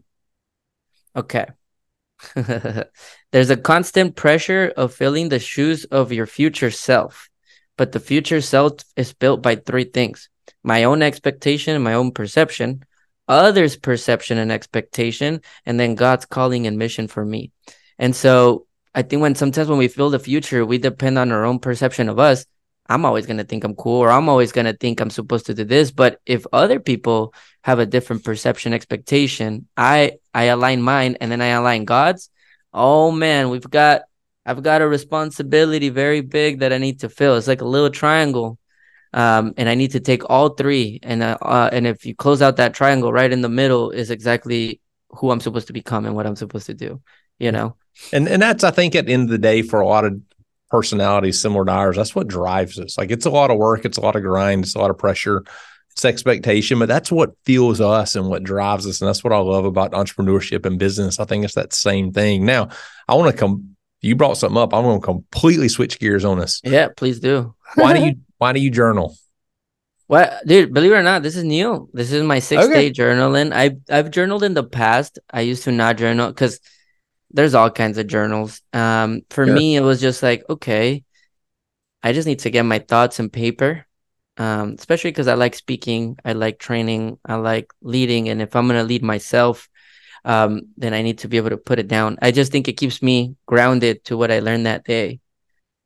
Okay. 1.17 1.45
There's 3.32 3.49
a 3.49 3.58
constant 3.58 4.15
pressure 4.15 4.71
of 4.77 4.93
filling 4.93 5.30
the 5.30 5.39
shoes 5.39 5.86
of 5.86 6.12
your 6.12 6.27
future 6.27 6.71
self, 6.71 7.30
but 7.75 7.91
the 7.91 7.99
future 7.99 8.41
self 8.41 8.73
is 8.95 9.13
built 9.13 9.41
by 9.41 9.56
three 9.56 9.86
things 9.86 10.30
my 10.63 10.84
own 10.84 11.01
expectation, 11.01 11.75
and 11.75 11.84
my 11.84 11.93
own 11.93 12.12
perception, 12.12 12.84
others' 13.27 13.77
perception 13.77 14.38
and 14.38 14.51
expectation, 14.51 15.41
and 15.65 15.80
then 15.80 15.95
God's 15.95 16.25
calling 16.25 16.67
and 16.67 16.77
mission 16.77 17.08
for 17.08 17.25
me. 17.25 17.51
And 17.97 18.15
so 18.15 18.65
I 18.93 19.01
think 19.01 19.21
when 19.21 19.36
sometimes 19.36 19.69
when 19.69 19.77
we 19.77 19.88
feel 19.88 20.10
the 20.10 20.19
future, 20.19 20.65
we 20.65 20.77
depend 20.77 21.17
on 21.17 21.32
our 21.32 21.45
own 21.45 21.60
perception 21.60 22.10
of 22.10 22.19
us. 22.19 22.45
I'm 22.89 23.06
always 23.06 23.26
going 23.26 23.38
to 23.38 23.43
think 23.43 23.63
I'm 23.63 23.76
cool 23.76 24.00
or 24.00 24.10
I'm 24.10 24.30
always 24.30 24.52
going 24.52 24.65
to 24.65 24.73
think 24.73 25.00
I'm 25.00 25.10
supposed 25.10 25.45
to 25.47 25.54
do 25.54 25.63
this. 25.63 25.91
But 25.91 26.19
if 26.26 26.45
other 26.54 26.80
people 26.80 27.34
have 27.63 27.80
a 27.80 27.86
different 27.86 28.23
perception 28.23 28.73
expectation, 28.73 29.67
I 29.76 30.17
I 30.34 30.45
align 30.45 30.82
mine 30.82 31.17
and 31.19 31.32
then 31.32 31.41
I 31.41 31.47
align 31.47 31.86
God's. 31.86 32.30
Oh 32.73 33.12
man, 33.12 33.50
we've 33.50 33.69
got 33.69 34.04
I've 34.45 34.63
got 34.63 34.82
a 34.82 34.88
responsibility 34.88 35.89
very 35.89 36.21
big 36.21 36.60
that 36.60 36.71
I 36.71 36.78
need 36.78 37.02
to 37.02 37.10
fill. 37.10 37.36
It's 37.36 37.47
like 37.47 37.62
a 37.62 37.65
little 37.65 37.89
triangle. 37.89 38.58
Um, 39.13 39.54
and 39.58 39.67
I 39.67 39.76
need 39.76 39.91
to 39.91 40.00
take 40.00 40.30
all 40.30 40.50
three. 40.50 41.00
And 41.04 41.23
uh, 41.23 41.38
uh, 41.41 41.69
and 41.71 41.88
if 41.88 42.06
you 42.06 42.15
close 42.15 42.41
out 42.41 42.58
that 42.58 42.73
triangle, 42.73 43.12
right 43.12 43.32
in 43.32 43.41
the 43.41 43.50
middle 43.50 43.91
is 43.91 44.12
exactly 44.12 44.80
who 45.10 45.32
I'm 45.32 45.39
supposed 45.39 45.67
to 45.67 45.73
become 45.73 46.06
and 46.06 46.15
what 46.15 46.28
I'm 46.28 46.36
supposed 46.36 46.67
to 46.67 46.73
do. 46.73 47.02
You 47.39 47.52
know, 47.52 47.76
and 48.12 48.28
and 48.28 48.41
that's 48.41 48.63
I 48.63 48.71
think 48.71 48.95
at 48.95 49.06
the 49.06 49.13
end 49.13 49.23
of 49.23 49.30
the 49.30 49.38
day 49.38 49.62
for 49.62 49.82
a 49.82 49.88
lot 49.88 50.06
of 50.06 50.19
personalities 50.69 51.41
similar 51.41 51.65
to 51.65 51.71
ours. 51.71 51.95
That's 51.95 52.15
what 52.15 52.27
drives 52.27 52.80
us. 52.80 52.97
Like 52.97 53.12
it's 53.12 53.25
a 53.25 53.30
lot 53.30 53.51
of 53.51 53.58
work, 53.58 53.86
it's 53.86 53.97
a 53.97 54.01
lot 54.01 54.15
of 54.15 54.23
grind, 54.23 54.63
it's 54.63 54.75
a 54.75 54.80
lot 54.80 54.89
of 54.89 54.97
pressure, 54.97 55.43
it's 55.91 56.06
expectation, 56.06 56.80
but 56.80 56.88
that's 56.88 57.12
what 57.12 57.32
fuels 57.45 57.82
us 57.82 58.15
and 58.15 58.27
what 58.27 58.43
drives 58.43 58.86
us. 58.86 59.01
And 59.01 59.08
that's 59.08 59.23
what 59.23 59.34
I 59.34 59.39
love 59.39 59.65
about 59.65 59.93
entrepreneurship 59.93 60.65
and 60.65 60.77
business. 60.77 61.19
I 61.19 61.25
think 61.25 61.43
it's 61.43 61.56
that 61.56 61.73
same 61.73 62.12
thing. 62.12 62.45
Now, 62.45 62.69
I 63.08 63.15
want 63.15 63.32
to 63.32 63.38
come. 63.38 63.75
You 64.01 64.15
brought 64.15 64.38
something 64.38 64.58
up. 64.58 64.75
I'm 64.75 64.84
going 64.84 65.01
to 65.01 65.06
completely 65.06 65.69
switch 65.69 65.99
gears 65.99 66.23
on 66.23 66.38
this. 66.38 66.62
Yeah, 66.63 66.89
please 66.95 67.19
do. 67.19 67.56
why 67.75 67.97
do 67.97 68.06
you 68.06 68.15
Why 68.38 68.53
do 68.53 68.60
you 68.60 68.69
journal? 68.69 69.17
What, 70.06 70.45
dude? 70.45 70.73
Believe 70.73 70.91
it 70.91 70.95
or 70.95 71.03
not, 71.03 71.23
this 71.23 71.36
is 71.36 71.43
new. 71.43 71.89
This 71.93 72.12
is 72.12 72.23
my 72.23 72.39
sixth 72.39 72.69
okay. 72.69 72.89
day 72.89 72.93
journaling. 72.93 73.51
I've 73.51 73.77
I've 73.89 74.12
journaled 74.12 74.43
in 74.43 74.53
the 74.53 74.63
past. 74.63 75.19
I 75.32 75.41
used 75.41 75.63
to 75.63 75.71
not 75.71 75.97
journal 75.97 76.27
because 76.30 76.60
there's 77.32 77.54
all 77.54 77.70
kinds 77.70 77.98
of 77.98 78.08
journals. 78.08 78.62
Um, 78.74 79.22
for 79.30 79.46
me, 79.46 79.76
it 79.76 79.82
was 79.82 80.00
just 80.00 80.24
like, 80.24 80.44
okay, 80.50 81.04
I 82.04 82.13
just 82.13 82.28
need 82.28 82.40
to 82.40 82.50
get 82.50 82.63
my 82.63 82.80
thoughts 82.80 83.20
in 83.20 83.30
paper. 83.30 83.86
Um, 84.38 84.76
especially 84.78 85.12
because 85.12 85.28
I 85.28 85.34
like 85.34 85.56
speaking, 85.56 86.18
I 86.24 86.34
like 86.34 86.60
training, 86.60 87.18
I 87.26 87.36
like 87.36 87.74
leading, 87.82 88.30
and 88.30 88.42
if 88.42 88.56
I'm 88.56 88.68
gonna 88.68 88.84
lead 88.84 89.02
myself, 89.02 89.68
um, 90.26 90.62
then 90.78 90.94
I 90.94 91.02
need 91.02 91.20
to 91.20 91.28
be 91.28 91.38
able 91.38 91.50
to 91.50 91.58
put 91.58 91.80
it 91.80 91.88
down. 91.88 92.18
I 92.22 92.32
just 92.32 92.52
think 92.52 92.68
it 92.68 92.74
keeps 92.78 93.02
me 93.02 93.36
grounded 93.48 94.06
to 94.06 94.18
what 94.18 94.32
I 94.32 94.40
learned 94.40 94.68
that 94.68 94.86
day. 94.86 95.20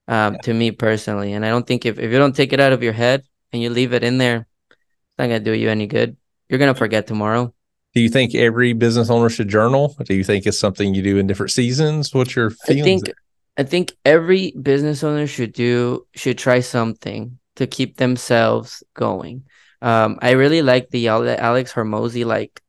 Um, 0.08 0.34
yeah. 0.34 0.40
to 0.42 0.54
me 0.54 0.72
personally, 0.72 1.32
and 1.32 1.46
I 1.46 1.50
don't 1.50 1.66
think 1.66 1.86
if 1.86 1.98
if 1.98 2.12
you 2.12 2.18
don't 2.18 2.36
take 2.36 2.52
it 2.52 2.60
out 2.60 2.74
of 2.74 2.84
your 2.84 2.92
head 2.92 3.24
and 3.54 3.62
you 3.62 3.70
leave 3.70 3.94
it 3.94 4.04
in 4.04 4.18
there, 4.18 4.48
it's 4.70 5.18
not 5.18 5.28
gonna 5.28 5.40
do 5.40 5.54
you 5.54 5.70
any 5.70 5.88
good. 5.88 6.18
You're 6.50 6.60
gonna 6.60 6.76
forget 6.76 7.08
tomorrow. 7.08 7.54
Do 7.94 8.02
you 8.02 8.10
think 8.10 8.34
every 8.34 8.74
business 8.74 9.10
owner 9.10 9.30
should 9.30 9.50
journal? 9.50 9.96
Do 10.06 10.16
you 10.16 10.24
think 10.24 10.46
it's 10.46 10.60
something 10.60 10.94
you 10.94 11.02
do 11.02 11.18
in 11.18 11.28
different 11.28 11.52
seasons? 11.52 12.14
What's 12.14 12.36
your 12.36 12.52
feelings? 12.52 12.82
I 12.82 12.84
think 12.84 13.06
there? 13.06 13.16
I 13.58 13.64
think 13.64 13.94
every 14.06 14.52
business 14.52 15.04
owner 15.04 15.28
should 15.28 15.52
do 15.52 16.08
should 16.16 16.38
try 16.38 16.62
something 16.62 17.38
to 17.58 17.68
keep 17.68 17.98
themselves 17.98 18.82
going. 18.94 19.44
Um, 19.82 20.20
I 20.22 20.32
really 20.32 20.62
like 20.62 20.90
the 20.90 21.10
Alex 21.10 21.74
Hormozi 21.74 22.26
like 22.26 22.62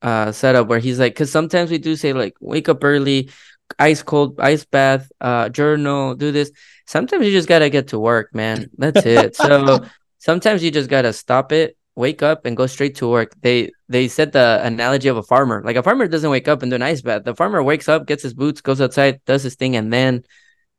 uh 0.00 0.32
setup 0.32 0.68
where 0.68 0.78
he's 0.78 0.98
like, 0.98 1.12
because 1.12 1.30
sometimes 1.30 1.70
we 1.70 1.78
do 1.78 1.94
say 1.94 2.14
like 2.14 2.34
wake 2.40 2.70
up 2.70 2.82
early, 2.82 3.30
ice 3.78 4.02
cold 4.02 4.40
ice 4.40 4.64
bath, 4.64 5.12
uh, 5.20 5.50
journal, 5.50 6.14
do 6.14 6.32
this. 6.32 6.50
Sometimes 6.86 7.26
you 7.26 7.32
just 7.32 7.48
gotta 7.48 7.68
get 7.68 7.88
to 7.88 7.98
work, 7.98 8.34
man. 8.34 8.70
That's 8.78 9.04
it. 9.04 9.36
so 9.36 9.84
sometimes 10.18 10.64
you 10.64 10.70
just 10.70 10.88
gotta 10.88 11.12
stop 11.12 11.52
it 11.52 11.76
wake 11.96 12.22
up 12.22 12.44
and 12.44 12.56
go 12.56 12.66
straight 12.66 12.96
to 12.96 13.08
work. 13.08 13.34
They 13.40 13.70
they 13.94 14.08
said 14.08 14.32
the 14.32 14.60
analogy 14.64 15.06
of 15.06 15.16
a 15.16 15.22
farmer. 15.22 15.62
Like 15.64 15.76
a 15.76 15.82
farmer 15.82 16.08
doesn't 16.08 16.28
wake 16.28 16.48
up 16.48 16.62
and 16.62 16.70
do 16.70 16.74
an 16.74 16.82
ice 16.82 17.00
bath. 17.00 17.22
The 17.22 17.34
farmer 17.34 17.62
wakes 17.62 17.88
up, 17.88 18.06
gets 18.06 18.24
his 18.24 18.34
boots, 18.34 18.60
goes 18.60 18.80
outside, 18.80 19.20
does 19.24 19.44
his 19.44 19.54
thing, 19.54 19.76
and 19.76 19.92
then 19.92 20.24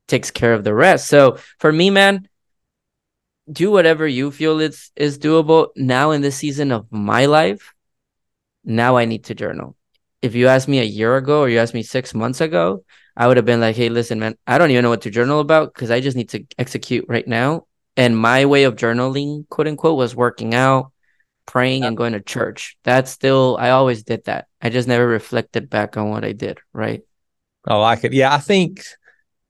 takes 0.10 0.32
care 0.32 0.54
of 0.54 0.66
the 0.66 0.74
rest. 0.74 1.08
So 1.08 1.38
for 1.58 1.72
me, 1.72 1.90
man, 1.90 2.28
do 3.50 3.72
whatever 3.72 4.06
you 4.06 4.32
feel 4.32 4.60
it's 4.60 4.92
is 4.98 5.18
doable. 5.18 5.70
Now 5.78 6.12
in 6.12 6.22
this 6.22 6.36
season 6.36 6.74
of 6.74 6.92
my 6.92 7.26
life, 7.26 7.74
now 8.66 8.98
I 8.98 9.06
need 9.06 9.24
to 9.26 9.36
journal. 9.36 9.78
If 10.22 10.36
you 10.36 10.50
asked 10.50 10.68
me 10.68 10.80
a 10.80 10.84
year 10.84 11.16
ago 11.16 11.40
or 11.42 11.50
you 11.50 11.60
asked 11.60 11.74
me 11.74 11.84
six 11.84 12.14
months 12.14 12.42
ago, 12.42 12.84
I 13.16 13.28
would 13.28 13.38
have 13.38 13.46
been 13.46 13.62
like, 13.62 13.78
hey, 13.78 13.88
listen, 13.88 14.20
man, 14.20 14.36
I 14.46 14.58
don't 14.58 14.72
even 14.72 14.84
know 14.84 14.90
what 14.90 15.04
to 15.04 15.10
journal 15.10 15.40
about 15.40 15.74
because 15.74 15.90
I 15.90 16.02
just 16.02 16.18
need 16.18 16.30
to 16.30 16.44
execute 16.58 17.06
right 17.08 17.26
now. 17.26 17.68
And 17.96 18.18
my 18.18 18.44
way 18.44 18.66
of 18.66 18.76
journaling, 18.76 19.48
quote 19.48 19.68
unquote, 19.68 19.98
was 19.98 20.18
working 20.18 20.54
out, 20.54 20.92
praying 21.46 21.82
yeah. 21.82 21.90
and 21.90 21.98
going 21.98 22.14
to 22.14 22.22
church. 22.22 22.78
That's 22.84 23.12
still 23.12 23.58
I 23.60 23.72
always 23.72 24.04
did 24.04 24.26
that. 24.26 24.48
I 24.62 24.70
just 24.70 24.88
never 24.88 25.08
reflected 25.08 25.70
back 25.70 25.98
on 25.98 26.10
what 26.10 26.26
I 26.26 26.32
did, 26.32 26.60
right? 26.74 27.02
I 27.68 27.76
like 27.76 28.04
it. 28.04 28.14
Yeah, 28.14 28.34
I 28.34 28.40
think 28.40 28.84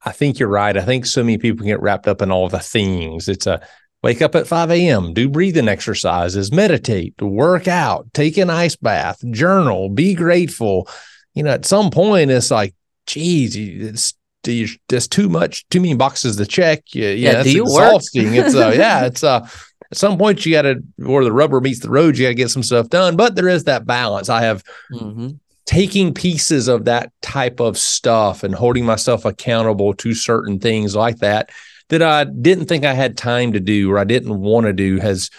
I 0.03 0.11
think 0.11 0.39
you're 0.39 0.49
right. 0.49 0.77
I 0.77 0.85
think 0.85 1.05
so 1.05 1.23
many 1.23 1.37
people 1.37 1.65
get 1.65 1.81
wrapped 1.81 2.07
up 2.07 2.21
in 2.21 2.31
all 2.31 2.47
the 2.47 2.59
things. 2.59 3.27
It's 3.27 3.47
a 3.47 3.65
wake 4.03 4.21
up 4.21 4.35
at 4.35 4.45
5 4.45 4.69
a.m., 4.69 5.13
do 5.13 5.27
breathing 5.27 5.67
exercises, 5.67 6.51
meditate, 6.51 7.19
work 7.19 7.67
out, 7.67 8.13
take 8.13 8.37
an 8.37 8.51
ice 8.51 8.75
bath, 8.75 9.19
journal, 9.31 9.89
be 9.89 10.13
grateful. 10.13 10.87
You 11.33 11.41
know, 11.41 11.51
at 11.51 11.65
some 11.65 11.89
point, 11.89 12.29
it's 12.29 12.51
like, 12.51 12.75
geez, 13.07 13.55
it's 13.55 14.13
there's 14.43 15.07
too 15.07 15.27
much, 15.27 15.67
too 15.69 15.81
many 15.81 15.95
boxes 15.95 16.37
to 16.37 16.45
check. 16.45 16.83
Yeah, 16.93 17.09
yeah, 17.09 17.43
you 17.43 17.63
exhausting. 17.63 18.35
It's 18.35 18.53
uh, 18.53 18.73
yeah, 18.77 19.05
it's 19.05 19.23
uh, 19.23 19.47
at 19.91 19.97
some 19.97 20.17
point 20.17 20.45
you 20.45 20.51
got 20.51 20.63
to 20.63 20.81
where 20.97 21.23
the 21.23 21.31
rubber 21.31 21.61
meets 21.61 21.79
the 21.79 21.89
road 21.89 22.17
you 22.17 22.25
got 22.25 22.29
to 22.29 22.35
get 22.35 22.49
some 22.49 22.63
stuff 22.63 22.89
done 22.89 23.15
but 23.15 23.35
there 23.35 23.47
is 23.47 23.63
that 23.63 23.85
balance 23.85 24.29
i 24.29 24.41
have 24.41 24.63
mm-hmm. 24.91 25.29
taking 25.65 26.13
pieces 26.13 26.67
of 26.67 26.85
that 26.85 27.11
type 27.21 27.59
of 27.59 27.77
stuff 27.77 28.43
and 28.43 28.55
holding 28.55 28.85
myself 28.85 29.25
accountable 29.25 29.93
to 29.93 30.13
certain 30.13 30.59
things 30.59 30.95
like 30.95 31.17
that 31.17 31.49
that 31.89 32.01
i 32.01 32.23
didn't 32.23 32.65
think 32.65 32.85
i 32.85 32.93
had 32.93 33.17
time 33.17 33.53
to 33.53 33.59
do 33.59 33.91
or 33.91 33.97
i 33.97 34.03
didn't 34.03 34.39
want 34.39 34.65
to 34.65 34.73
do 34.73 34.97
has 34.99 35.29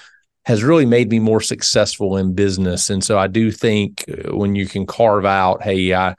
has 0.44 0.62
really 0.62 0.86
made 0.86 1.10
me 1.10 1.18
more 1.18 1.40
successful 1.40 2.16
in 2.16 2.34
business 2.34 2.90
and 2.90 3.02
so 3.02 3.18
i 3.18 3.26
do 3.26 3.50
think 3.50 4.04
uh, 4.08 4.36
when 4.36 4.54
you 4.54 4.66
can 4.66 4.86
carve 4.86 5.24
out 5.24 5.62
hey 5.62 5.92
i 5.94 6.14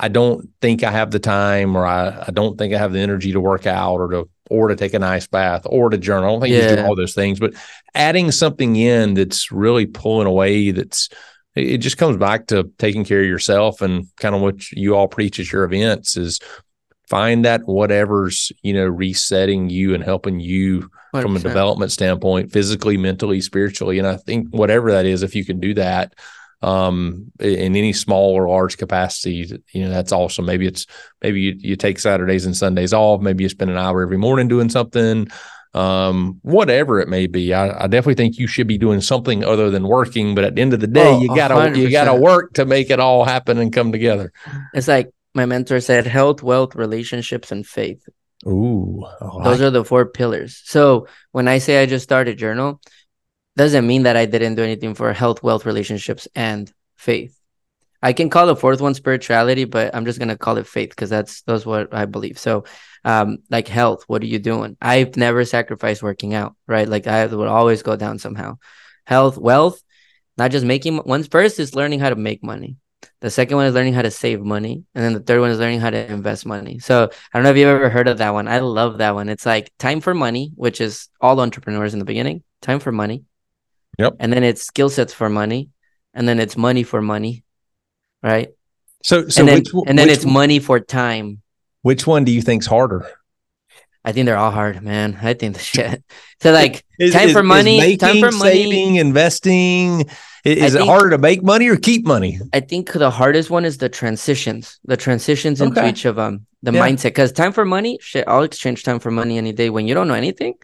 I 0.00 0.08
don't 0.08 0.48
think 0.62 0.82
I 0.82 0.90
have 0.90 1.10
the 1.10 1.18
time 1.18 1.76
or 1.76 1.84
I, 1.84 2.24
I 2.26 2.30
don't 2.30 2.56
think 2.56 2.72
I 2.72 2.78
have 2.78 2.94
the 2.94 3.00
energy 3.00 3.32
to 3.32 3.40
work 3.40 3.66
out 3.66 3.96
or 3.96 4.08
to 4.08 4.28
or 4.50 4.68
to 4.68 4.76
take 4.76 4.94
an 4.94 5.02
ice 5.02 5.26
bath 5.26 5.62
or 5.66 5.90
to 5.90 5.98
journal. 5.98 6.28
I 6.28 6.32
don't 6.32 6.40
think 6.40 6.54
yeah. 6.54 6.70
you 6.70 6.76
do 6.76 6.84
all 6.84 6.96
those 6.96 7.14
things, 7.14 7.38
but 7.40 7.54
adding 7.94 8.30
something 8.30 8.76
in 8.76 9.14
that's 9.14 9.50
really 9.50 9.86
pulling 9.86 10.26
away 10.26 10.70
that's 10.72 11.08
it 11.56 11.78
just 11.78 11.98
comes 11.98 12.16
back 12.16 12.46
to 12.46 12.70
taking 12.78 13.04
care 13.04 13.20
of 13.20 13.26
yourself 13.26 13.82
and 13.82 14.06
kind 14.16 14.34
of 14.34 14.40
what 14.40 14.70
you 14.72 14.94
all 14.94 15.08
preach 15.08 15.40
at 15.40 15.50
your 15.50 15.64
events 15.64 16.16
is 16.16 16.40
find 17.08 17.44
that 17.44 17.62
whatever's 17.66 18.52
you 18.62 18.72
know 18.72 18.86
resetting 18.86 19.68
you 19.68 19.94
and 19.94 20.04
helping 20.04 20.38
you 20.38 20.88
100%. 21.12 21.22
from 21.22 21.36
a 21.36 21.40
development 21.40 21.90
standpoint 21.90 22.52
physically 22.52 22.96
mentally 22.96 23.40
spiritually 23.40 23.98
and 23.98 24.06
i 24.06 24.16
think 24.16 24.48
whatever 24.50 24.92
that 24.92 25.06
is 25.06 25.24
if 25.24 25.34
you 25.34 25.44
can 25.44 25.58
do 25.58 25.74
that 25.74 26.14
um, 26.62 27.32
in 27.40 27.74
any 27.76 27.92
small 27.92 28.34
or 28.34 28.48
large 28.48 28.76
capacity. 28.76 29.60
You 29.72 29.84
know, 29.84 29.90
that's 29.90 30.12
awesome. 30.12 30.46
Maybe 30.46 30.66
it's 30.66 30.86
maybe 31.22 31.40
you, 31.40 31.54
you 31.58 31.76
take 31.76 31.98
Saturdays 31.98 32.46
and 32.46 32.56
Sundays 32.56 32.92
off. 32.92 33.20
Maybe 33.20 33.44
you 33.44 33.48
spend 33.48 33.70
an 33.70 33.78
hour 33.78 34.02
every 34.02 34.18
morning 34.18 34.48
doing 34.48 34.68
something. 34.68 35.28
um, 35.72 36.40
whatever 36.42 37.00
it 37.00 37.08
may 37.08 37.26
be. 37.26 37.54
I, 37.54 37.84
I, 37.84 37.86
definitely 37.86 38.14
think 38.14 38.38
you 38.38 38.48
should 38.48 38.66
be 38.66 38.76
doing 38.76 39.00
something 39.00 39.44
other 39.44 39.70
than 39.70 39.86
working. 39.86 40.34
But 40.34 40.44
at 40.44 40.56
the 40.56 40.62
end 40.62 40.74
of 40.74 40.80
the 40.80 40.88
day, 40.88 41.06
oh, 41.06 41.20
you 41.20 41.28
gotta 41.28 41.54
100%. 41.54 41.76
you 41.76 41.90
gotta 41.90 42.14
work 42.14 42.54
to 42.54 42.64
make 42.64 42.90
it 42.90 42.98
all 42.98 43.24
happen 43.24 43.58
and 43.58 43.72
come 43.72 43.92
together. 43.92 44.32
It's 44.74 44.88
like 44.88 45.10
my 45.34 45.46
mentor 45.46 45.80
said: 45.80 46.06
health, 46.06 46.42
wealth, 46.42 46.74
relationships, 46.74 47.52
and 47.52 47.64
faith. 47.64 48.04
Ooh, 48.46 49.04
those 49.44 49.60
are 49.60 49.70
the 49.70 49.84
four 49.84 50.06
pillars. 50.06 50.60
So 50.64 51.06
when 51.30 51.46
I 51.46 51.58
say 51.58 51.82
I 51.82 51.86
just 51.86 52.04
started 52.04 52.38
journal, 52.38 52.80
doesn't 53.56 53.86
mean 53.86 54.04
that 54.04 54.16
I 54.16 54.26
didn't 54.26 54.54
do 54.54 54.62
anything 54.62 54.94
for 54.94 55.12
health, 55.12 55.42
wealth, 55.42 55.66
relationships, 55.66 56.28
and 56.34 56.72
faith. 56.96 57.40
I 58.02 58.12
can 58.12 58.30
call 58.30 58.46
the 58.46 58.56
fourth 58.56 58.80
one 58.80 58.94
spirituality, 58.94 59.64
but 59.64 59.94
I'm 59.94 60.06
just 60.06 60.18
gonna 60.18 60.38
call 60.38 60.56
it 60.56 60.66
faith 60.66 60.90
because 60.90 61.10
that's 61.10 61.42
that's 61.42 61.66
what 61.66 61.92
I 61.92 62.06
believe. 62.06 62.38
So, 62.38 62.64
um, 63.04 63.38
like 63.50 63.68
health, 63.68 64.04
what 64.06 64.22
are 64.22 64.26
you 64.26 64.38
doing? 64.38 64.76
I've 64.80 65.16
never 65.16 65.44
sacrificed 65.44 66.02
working 66.02 66.32
out, 66.32 66.56
right? 66.66 66.88
Like 66.88 67.06
I 67.06 67.26
would 67.26 67.48
always 67.48 67.82
go 67.82 67.96
down 67.96 68.18
somehow. 68.18 68.58
Health, 69.06 69.36
wealth, 69.36 69.82
not 70.38 70.50
just 70.50 70.64
making. 70.64 70.96
one's 71.04 71.26
first 71.26 71.60
is 71.60 71.74
learning 71.74 72.00
how 72.00 72.08
to 72.08 72.16
make 72.16 72.42
money. 72.42 72.76
The 73.20 73.30
second 73.30 73.56
one 73.56 73.66
is 73.66 73.74
learning 73.74 73.92
how 73.92 74.02
to 74.02 74.10
save 74.10 74.40
money, 74.40 74.84
and 74.94 75.04
then 75.04 75.12
the 75.12 75.20
third 75.20 75.40
one 75.40 75.50
is 75.50 75.58
learning 75.58 75.80
how 75.80 75.90
to 75.90 76.10
invest 76.10 76.46
money. 76.46 76.78
So 76.78 77.10
I 77.32 77.38
don't 77.38 77.44
know 77.44 77.50
if 77.50 77.56
you've 77.56 77.68
ever 77.68 77.90
heard 77.90 78.08
of 78.08 78.18
that 78.18 78.32
one. 78.32 78.48
I 78.48 78.60
love 78.60 78.98
that 78.98 79.14
one. 79.14 79.28
It's 79.28 79.44
like 79.44 79.70
time 79.78 80.00
for 80.00 80.14
money, 80.14 80.52
which 80.54 80.80
is 80.80 81.08
all 81.20 81.40
entrepreneurs 81.40 81.92
in 81.92 81.98
the 81.98 82.06
beginning. 82.06 82.42
Time 82.62 82.80
for 82.80 82.92
money. 82.92 83.24
Yep. 83.98 84.16
And 84.18 84.32
then 84.32 84.44
it's 84.44 84.62
skill 84.62 84.88
sets 84.88 85.12
for 85.12 85.28
money, 85.28 85.70
and 86.14 86.28
then 86.28 86.40
it's 86.40 86.56
money 86.56 86.82
for 86.82 87.02
money 87.02 87.44
right? 88.22 88.50
So, 89.02 89.28
so 89.28 89.40
and 89.40 89.48
then, 89.48 89.58
which, 89.58 89.68
and 89.86 89.98
then 89.98 90.08
which, 90.08 90.16
it's 90.16 90.26
money 90.26 90.58
for 90.58 90.80
time. 90.80 91.42
Which 91.82 92.06
one 92.06 92.24
do 92.24 92.32
you 92.32 92.42
think's 92.42 92.66
harder? 92.66 93.10
I 94.04 94.12
think 94.12 94.26
they're 94.26 94.36
all 94.36 94.50
hard, 94.50 94.82
man. 94.82 95.18
I 95.20 95.34
think 95.34 95.54
the 95.54 95.62
shit. 95.62 96.02
So 96.42 96.52
like 96.52 96.84
is, 96.98 97.12
time 97.12 97.28
is, 97.28 97.32
for 97.32 97.42
money, 97.42 97.78
making, 97.78 97.98
time 97.98 98.20
for 98.20 98.30
money, 98.30 98.64
saving, 98.64 98.96
investing. 98.96 100.08
Is, 100.42 100.74
it 100.74 100.80
harder 100.80 101.10
to 101.10 101.18
make 101.18 101.42
money 101.42 101.68
or 101.68 101.76
keep 101.76 102.06
money? 102.06 102.40
I 102.54 102.60
think 102.60 102.92
the 102.92 103.10
hardest 103.10 103.50
one 103.50 103.66
is 103.66 103.76
the 103.76 103.90
transitions, 103.90 104.80
the 104.84 104.96
transitions 104.96 105.60
into 105.60 105.78
okay. 105.78 105.90
each 105.90 106.06
of 106.06 106.16
them, 106.16 106.46
the 106.62 106.72
yeah. 106.72 106.80
mindset. 106.80 107.04
Because 107.04 107.30
time 107.32 107.52
for 107.52 107.66
money, 107.66 107.98
shit, 108.00 108.26
I'll 108.26 108.42
exchange 108.42 108.82
time 108.82 109.00
for 109.00 109.10
money 109.10 109.36
any 109.36 109.52
day. 109.52 109.68
When 109.68 109.86
you 109.86 109.92
don't 109.92 110.08
know 110.08 110.14
anything, 110.14 110.54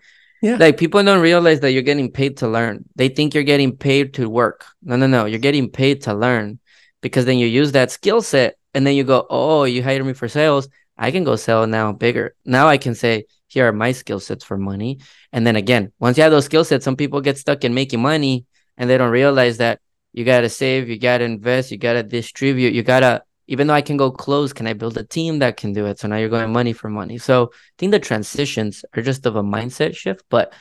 yeah, 0.43 0.57
like 0.57 0.77
people 0.77 1.03
don't 1.03 1.21
realize 1.21 1.61
that 1.61 1.73
you're 1.73 1.83
getting 1.83 2.11
paid 2.11 2.39
to 2.39 2.49
learn. 2.49 2.85
They 2.95 3.09
think 3.09 3.35
you're 3.35 3.43
getting 3.43 3.77
paid 3.77 4.15
to 4.15 4.29
work. 4.29 4.67
No, 4.83 4.97
no, 4.97 5.07
no. 5.07 5.27
You're 5.27 5.39
getting 5.39 5.71
paid 5.71 6.03
to 6.03 6.15
learn 6.15 6.59
because 7.01 7.25
then 7.25 7.39
you 7.39 7.47
use 7.47 7.73
that 7.73 7.91
skill 7.91 8.23
set 8.23 8.59
and 8.75 8.87
then 8.87 8.95
you 8.95 9.05
go, 9.05 9.27
oh, 9.31 9.65
you 9.65 9.83
hired 9.83 10.05
me 10.05 10.13
for 10.13 10.29
sales. 10.29 10.69
I 10.99 11.11
can 11.11 11.25
go 11.25 11.37
sell 11.37 11.67
now 11.67 11.93
bigger. 11.93 12.35
Now 12.45 12.69
I 12.69 12.79
can 12.79 12.95
say, 12.95 13.27
here 13.49 13.69
are 13.69 13.73
my 13.73 13.93
skill 13.93 14.21
sets 14.21 14.45
for 14.45 14.57
money. 14.59 14.99
And 15.33 15.47
then 15.47 15.57
again, 15.57 15.93
once 15.99 16.17
you 16.17 16.23
have 16.23 16.33
those 16.33 16.47
skill 16.47 16.65
sets, 16.65 16.85
some 16.85 16.97
people 16.97 17.21
get 17.21 17.39
stuck 17.39 17.65
in 17.65 17.75
making 17.75 18.03
money 18.03 18.45
and 18.77 18.91
they 18.91 18.99
don't 18.99 19.11
realize 19.11 19.59
that 19.59 19.81
you 20.13 20.25
got 20.25 20.41
to 20.41 20.49
save, 20.49 20.89
you 20.89 20.99
got 20.99 21.19
to 21.19 21.25
invest, 21.25 21.71
you 21.71 21.79
got 21.79 21.95
to 21.95 22.03
distribute, 22.03 22.75
you 22.75 22.83
got 22.83 23.01
to, 23.01 23.23
even 23.47 23.67
though 23.67 23.75
I 23.75 23.83
can 23.83 23.97
go 23.97 24.11
close, 24.11 24.53
can 24.53 24.67
I 24.67 24.73
build 24.73 24.97
a 24.99 25.05
team 25.05 25.39
that 25.41 25.57
can 25.57 25.73
do 25.73 25.87
it? 25.87 25.99
So 25.99 26.09
now 26.09 26.17
you're 26.17 26.29
going 26.29 26.53
money 26.53 26.73
for 26.73 26.89
money. 26.89 27.19
So 27.19 27.51
I 27.53 27.75
think 27.79 27.93
the 27.93 28.01
transitions 28.01 28.85
are 28.97 29.03
just 29.03 29.27
of 29.27 29.37
a 29.37 29.43
mindset 29.43 29.97
shift, 29.97 30.25
but 30.29 30.53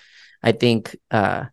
I 0.43 0.51
think, 0.51 0.95
uh, 1.11 1.45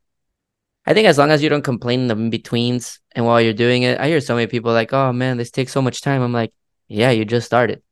I 0.85 0.95
think 0.95 1.07
as 1.07 1.19
long 1.19 1.31
as 1.31 1.43
you 1.43 1.49
don't 1.49 1.63
complain 1.63 2.01
in 2.01 2.09
the 2.09 2.17
in 2.17 2.31
betweens 2.31 2.99
and 3.13 3.25
while 3.25 3.41
you're 3.41 3.53
doing 3.53 3.85
it, 3.85 4.01
I 4.01 4.09
hear 4.09 4.21
so 4.21 4.35
many 4.35 4.49
people 4.49 4.73
like, 4.73 4.93
"Oh 4.93 5.13
man, 5.13 5.37
this 5.37 5.51
takes 5.51 5.73
so 5.73 5.81
much 5.81 6.03
time." 6.03 6.23
I'm 6.23 6.33
like, 6.33 6.53
"Yeah, 6.89 7.11
you 7.11 7.25
just 7.25 7.47
started. 7.47 7.83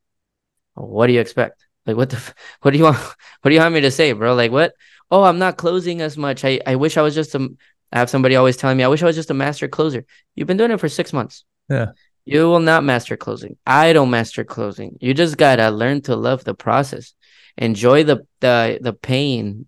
What 0.75 1.07
do 1.07 1.13
you 1.13 1.21
expect? 1.21 1.67
Like, 1.87 1.97
what 1.97 2.11
the, 2.11 2.17
f- 2.17 2.35
what 2.63 2.73
do 2.73 2.79
you 2.79 2.85
want? 2.85 2.97
What 3.43 3.51
do 3.51 3.55
you 3.55 3.61
want 3.61 3.75
me 3.75 3.81
to 3.83 3.91
say, 3.91 4.13
bro? 4.13 4.35
Like, 4.35 4.51
what? 4.53 4.75
Oh, 5.11 5.23
I'm 5.23 5.39
not 5.39 5.57
closing 5.57 6.01
as 6.03 6.17
much. 6.17 6.45
I, 6.45 6.61
I 6.67 6.77
wish 6.77 6.97
I 6.97 7.03
was 7.03 7.15
just 7.15 7.35
a. 7.35 7.49
I 7.93 7.99
have 7.99 8.11
somebody 8.11 8.37
always 8.37 8.57
telling 8.57 8.77
me, 8.77 8.85
I 8.85 8.89
wish 8.89 9.03
I 9.03 9.07
was 9.07 9.17
just 9.17 9.31
a 9.31 9.35
master 9.35 9.67
closer. 9.67 10.05
You've 10.35 10.47
been 10.47 10.57
doing 10.57 10.71
it 10.71 10.79
for 10.79 10.89
six 10.89 11.13
months. 11.13 11.45
Yeah. 11.69 11.93
You 12.31 12.49
will 12.49 12.61
not 12.61 12.85
master 12.85 13.17
closing. 13.17 13.57
I 13.67 13.93
don't 13.93 14.11
master 14.11 14.45
closing. 14.45 14.97
You 15.01 15.15
just 15.15 15.37
gotta 15.37 15.71
learn 15.71 16.03
to 16.03 16.15
love 16.15 16.45
the 16.45 16.55
process, 16.55 17.15
enjoy 17.57 18.05
the 18.05 18.27
the 18.41 18.79
the 18.81 18.93
pain, 18.93 19.67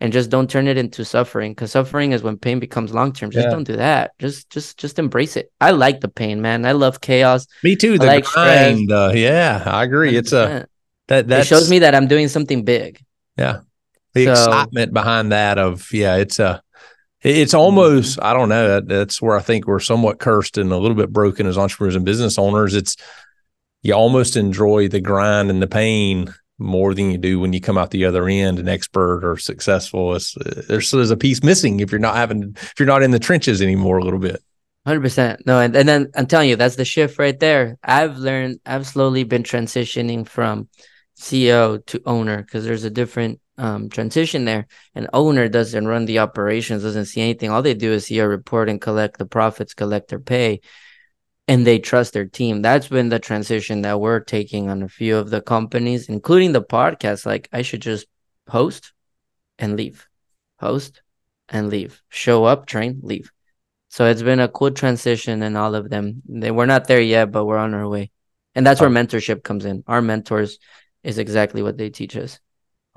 and 0.00 0.12
just 0.12 0.30
don't 0.30 0.48
turn 0.48 0.68
it 0.68 0.78
into 0.78 1.04
suffering 1.04 1.52
because 1.52 1.72
suffering 1.72 2.12
is 2.12 2.22
when 2.22 2.38
pain 2.38 2.60
becomes 2.60 2.94
long 2.94 3.12
term 3.12 3.30
just 3.30 3.44
yeah. 3.44 3.50
don't 3.50 3.64
do 3.64 3.76
that. 3.76 4.12
Just 4.18 4.48
just 4.50 4.78
just 4.78 4.98
embrace 4.98 5.36
it. 5.36 5.52
I 5.60 5.72
like 5.72 6.00
the 6.00 6.08
pain 6.08 6.40
man. 6.40 6.64
I 6.64 6.72
love 6.72 7.00
chaos. 7.00 7.46
Me 7.62 7.76
too 7.76 7.98
the 7.98 8.06
like 8.06 8.24
grind 8.24 8.90
uh, 8.92 9.12
yeah 9.14 9.62
i 9.66 9.84
agree. 9.84 10.12
100%. 10.12 10.18
it's 10.18 10.32
a 10.32 10.66
that 11.08 11.28
that 11.28 11.46
shows 11.46 11.68
me 11.70 11.80
that 11.80 11.94
i'm 11.94 12.06
doing 12.08 12.28
something 12.28 12.64
big. 12.64 13.04
Yeah. 13.36 13.60
The 14.14 14.24
so, 14.24 14.30
excitement 14.32 14.92
behind 14.94 15.32
that 15.32 15.58
of 15.58 15.92
yeah 15.92 16.16
it's 16.16 16.38
a 16.38 16.62
it's 17.22 17.54
almost 17.54 18.18
i 18.22 18.32
don't 18.32 18.48
know 18.48 18.80
that's 18.80 19.20
where 19.20 19.36
i 19.36 19.42
think 19.42 19.66
we're 19.66 19.80
somewhat 19.80 20.18
cursed 20.18 20.56
and 20.56 20.72
a 20.72 20.76
little 20.76 20.96
bit 20.96 21.12
broken 21.12 21.46
as 21.46 21.58
entrepreneurs 21.58 21.96
and 21.96 22.04
business 22.04 22.38
owners 22.38 22.74
it's 22.74 22.96
you 23.82 23.94
almost 23.94 24.36
enjoy 24.36 24.88
the 24.88 25.00
grind 25.00 25.50
and 25.50 25.62
the 25.62 25.66
pain 25.66 26.32
more 26.58 26.92
than 26.94 27.10
you 27.10 27.18
do 27.18 27.38
when 27.38 27.52
you 27.52 27.60
come 27.60 27.78
out 27.78 27.90
the 27.90 28.04
other 28.04 28.28
end 28.28 28.58
an 28.58 28.68
expert 28.68 29.24
or 29.24 29.36
successful. 29.36 30.14
It's, 30.14 30.34
there's 30.66 30.90
there's 30.90 31.10
a 31.10 31.16
piece 31.16 31.42
missing 31.42 31.80
if 31.80 31.92
you're 31.92 32.00
not 32.00 32.16
having 32.16 32.54
if 32.56 32.74
you're 32.78 32.86
not 32.86 33.02
in 33.02 33.12
the 33.12 33.18
trenches 33.18 33.62
anymore 33.62 33.98
a 33.98 34.04
little 34.04 34.18
bit. 34.18 34.42
Hundred 34.86 35.02
percent. 35.02 35.46
No, 35.46 35.60
and, 35.60 35.76
and 35.76 35.88
then 35.88 36.10
I'm 36.16 36.26
telling 36.26 36.48
you, 36.48 36.56
that's 36.56 36.76
the 36.76 36.84
shift 36.84 37.18
right 37.18 37.38
there. 37.38 37.78
I've 37.82 38.16
learned, 38.16 38.60
I've 38.64 38.86
slowly 38.86 39.22
been 39.24 39.42
transitioning 39.42 40.26
from 40.26 40.68
CEO 41.18 41.84
to 41.86 42.02
owner 42.06 42.42
because 42.42 42.64
there's 42.64 42.84
a 42.84 42.90
different 42.90 43.40
um, 43.58 43.90
transition 43.90 44.44
there. 44.44 44.66
An 44.94 45.08
owner 45.12 45.48
doesn't 45.48 45.86
run 45.86 46.06
the 46.06 46.20
operations, 46.20 46.82
doesn't 46.82 47.06
see 47.06 47.20
anything. 47.20 47.50
All 47.50 47.62
they 47.62 47.74
do 47.74 47.92
is 47.92 48.06
see 48.06 48.18
a 48.20 48.28
report 48.28 48.68
and 48.68 48.80
collect 48.80 49.18
the 49.18 49.26
profits, 49.26 49.74
collect 49.74 50.08
their 50.08 50.20
pay 50.20 50.60
and 51.48 51.66
they 51.66 51.78
trust 51.78 52.12
their 52.12 52.26
team. 52.26 52.60
That's 52.60 52.88
been 52.88 53.08
the 53.08 53.18
transition 53.18 53.80
that 53.82 53.98
we're 53.98 54.20
taking 54.20 54.68
on 54.68 54.82
a 54.82 54.88
few 54.88 55.16
of 55.16 55.30
the 55.30 55.40
companies, 55.40 56.08
including 56.08 56.52
the 56.52 56.62
podcast. 56.62 57.24
Like 57.24 57.48
I 57.52 57.62
should 57.62 57.80
just 57.80 58.06
host 58.46 58.92
and 59.58 59.74
leave, 59.74 60.06
host 60.60 61.00
and 61.48 61.70
leave, 61.70 62.02
show 62.10 62.44
up, 62.44 62.66
train, 62.66 63.00
leave. 63.02 63.32
So 63.88 64.04
it's 64.04 64.22
been 64.22 64.40
a 64.40 64.48
cool 64.48 64.70
transition 64.70 65.42
in 65.42 65.56
all 65.56 65.74
of 65.74 65.88
them. 65.88 66.22
They, 66.28 66.50
we're 66.50 66.66
not 66.66 66.86
there 66.86 67.00
yet, 67.00 67.32
but 67.32 67.46
we're 67.46 67.56
on 67.56 67.72
our 67.72 67.88
way. 67.88 68.10
And 68.54 68.66
that's 68.66 68.80
where 68.80 68.90
mentorship 68.90 69.42
comes 69.42 69.64
in. 69.64 69.82
Our 69.86 70.02
mentors 70.02 70.58
is 71.02 71.16
exactly 71.16 71.62
what 71.62 71.78
they 71.78 71.88
teach 71.88 72.14
us. 72.14 72.38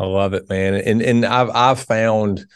I 0.02 0.06
love 0.06 0.34
it, 0.34 0.50
man. 0.50 0.74
And 0.74 1.02
and 1.02 1.24
I've 1.24 1.52
I've 1.52 1.80
found, 1.80 2.48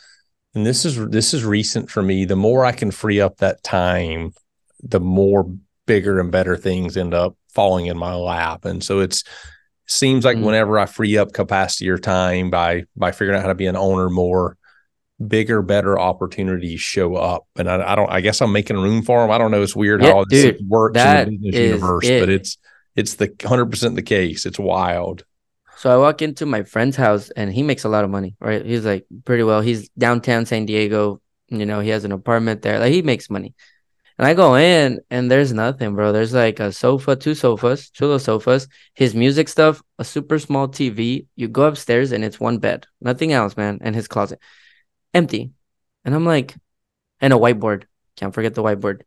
and 0.56 0.66
this 0.66 0.84
is 0.84 0.98
this 1.10 1.34
is 1.36 1.46
recent 1.46 1.92
for 1.92 2.02
me. 2.02 2.26
The 2.26 2.36
more 2.36 2.66
I 2.66 2.72
can 2.72 2.90
free 2.90 3.22
up 3.22 3.38
that 3.38 3.64
time, 3.64 4.34
the 4.82 5.00
more 5.00 5.46
bigger 5.86 6.20
and 6.20 6.32
better 6.32 6.58
things 6.58 6.98
end 6.98 7.14
up 7.14 7.38
falling 7.54 7.86
in 7.86 7.98
my 7.98 8.16
lap. 8.16 8.66
And 8.66 8.84
so 8.84 9.00
it's 9.00 9.24
seems 9.86 10.26
like 10.26 10.38
mm-hmm. 10.38 10.46
whenever 10.48 10.80
I 10.80 10.88
free 10.88 11.20
up 11.20 11.34
capacity 11.34 11.88
or 11.88 12.00
time 12.00 12.50
by 12.50 12.86
by 12.96 13.12
figuring 13.12 13.38
out 13.38 13.44
how 13.44 13.50
to 13.50 13.56
be 13.56 13.68
an 13.68 13.78
owner 13.78 14.10
more, 14.10 14.58
bigger, 15.26 15.62
better 15.62 16.00
opportunities 16.00 16.82
show 16.82 17.16
up. 17.16 17.46
And 17.56 17.70
I, 17.70 17.92
I 17.92 17.96
don't 17.96 18.10
I 18.10 18.22
guess 18.22 18.42
I'm 18.42 18.52
making 18.52 18.78
room 18.78 19.04
for 19.04 19.22
them. 19.22 19.30
I 19.30 19.38
don't 19.38 19.52
know. 19.52 19.62
It's 19.62 19.76
weird 19.76 20.02
yeah, 20.02 20.14
how 20.14 20.24
dude, 20.24 20.56
this 20.56 20.62
works 20.68 21.00
in 21.00 21.30
the 21.30 21.38
business 21.38 21.56
universe, 21.56 22.08
it. 22.08 22.22
but 22.22 22.30
it's 22.30 22.58
it's 22.96 23.14
the 23.16 23.32
hundred 23.44 23.68
percent 23.68 23.96
the 23.96 24.02
case. 24.02 24.48
It's 24.48 24.58
wild. 24.58 25.26
So 25.86 25.92
I 25.92 25.98
walk 25.98 26.24
into 26.24 26.48
my 26.48 26.64
friend's 26.64 26.96
house 26.96 27.30
and 27.30 27.54
he 27.54 27.62
makes 27.62 27.84
a 27.84 27.90
lot 27.90 28.04
of 28.04 28.10
money, 28.10 28.36
right? 28.40 28.66
He's 28.66 28.84
like 28.84 29.06
pretty 29.24 29.44
well. 29.44 29.62
He's 29.62 29.88
downtown 29.90 30.48
San 30.48 30.66
Diego. 30.66 31.22
You 31.50 31.64
know, 31.68 31.80
he 31.80 31.90
has 31.90 32.04
an 32.06 32.12
apartment 32.12 32.64
there. 32.64 32.80
Like 32.80 32.92
he 32.92 33.04
makes 33.04 33.30
money. 33.30 33.54
And 34.18 34.26
I 34.26 34.34
go 34.34 34.56
in 34.56 35.02
and 35.12 35.30
there's 35.30 35.54
nothing, 35.54 35.94
bro. 35.94 36.12
There's 36.12 36.34
like 36.34 36.60
a 36.60 36.72
sofa, 36.72 37.16
two 37.16 37.36
sofas, 37.36 37.92
two 37.92 38.06
little 38.06 38.18
sofas, 38.18 38.68
his 38.96 39.14
music 39.14 39.48
stuff, 39.48 39.84
a 40.00 40.04
super 40.04 40.40
small 40.40 40.68
TV. 40.68 41.28
You 41.36 41.50
go 41.50 41.66
upstairs 41.66 42.14
and 42.14 42.26
it's 42.26 42.40
one 42.40 42.58
bed, 42.58 42.88
nothing 43.00 43.32
else, 43.32 43.56
man. 43.56 43.78
And 43.82 43.94
his 43.94 44.08
closet 44.08 44.40
empty. 45.14 45.52
And 46.04 46.16
I'm 46.16 46.26
like, 46.26 46.56
and 47.22 47.32
a 47.32 47.36
whiteboard. 47.36 47.84
Can't 48.16 48.34
forget 48.34 48.56
the 48.56 48.64
whiteboard. 48.64 49.02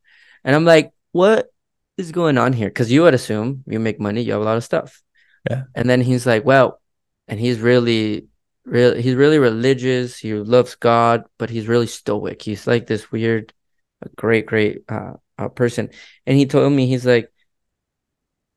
And 0.45 0.55
I'm 0.55 0.65
like, 0.65 0.93
what 1.11 1.53
is 1.97 2.13
going 2.13 2.39
on 2.39 2.53
here? 2.53 2.69
Because 2.69 2.93
you 2.93 3.03
would 3.03 3.15
assume 3.15 3.65
you 3.67 3.81
make 3.81 3.99
money, 3.99 4.23
you 4.23 4.31
have 4.31 4.43
a 4.43 4.45
lot 4.45 4.59
of 4.59 4.63
stuff. 4.63 5.03
Yeah. 5.51 5.65
And 5.75 5.89
then 5.89 6.01
he's 6.01 6.27
like, 6.27 6.45
well, 6.45 6.81
and 7.27 7.39
he's 7.39 7.61
really, 7.61 8.27
really, 8.65 9.03
he's 9.03 9.15
really 9.15 9.39
religious. 9.39 10.19
He 10.19 10.35
loves 10.35 10.75
God, 10.75 11.25
but 11.39 11.51
he's 11.51 11.69
really 11.69 11.87
stoic. 11.87 12.43
He's 12.43 12.67
like 12.67 12.87
this 12.87 13.13
weird 13.13 13.53
great, 14.17 14.47
great 14.47 14.83
uh, 14.89 15.15
uh, 15.37 15.49
person. 15.49 15.91
And 16.27 16.37
he 16.37 16.47
told 16.47 16.73
me, 16.73 16.87
he's 16.87 17.07
like, 17.07 17.33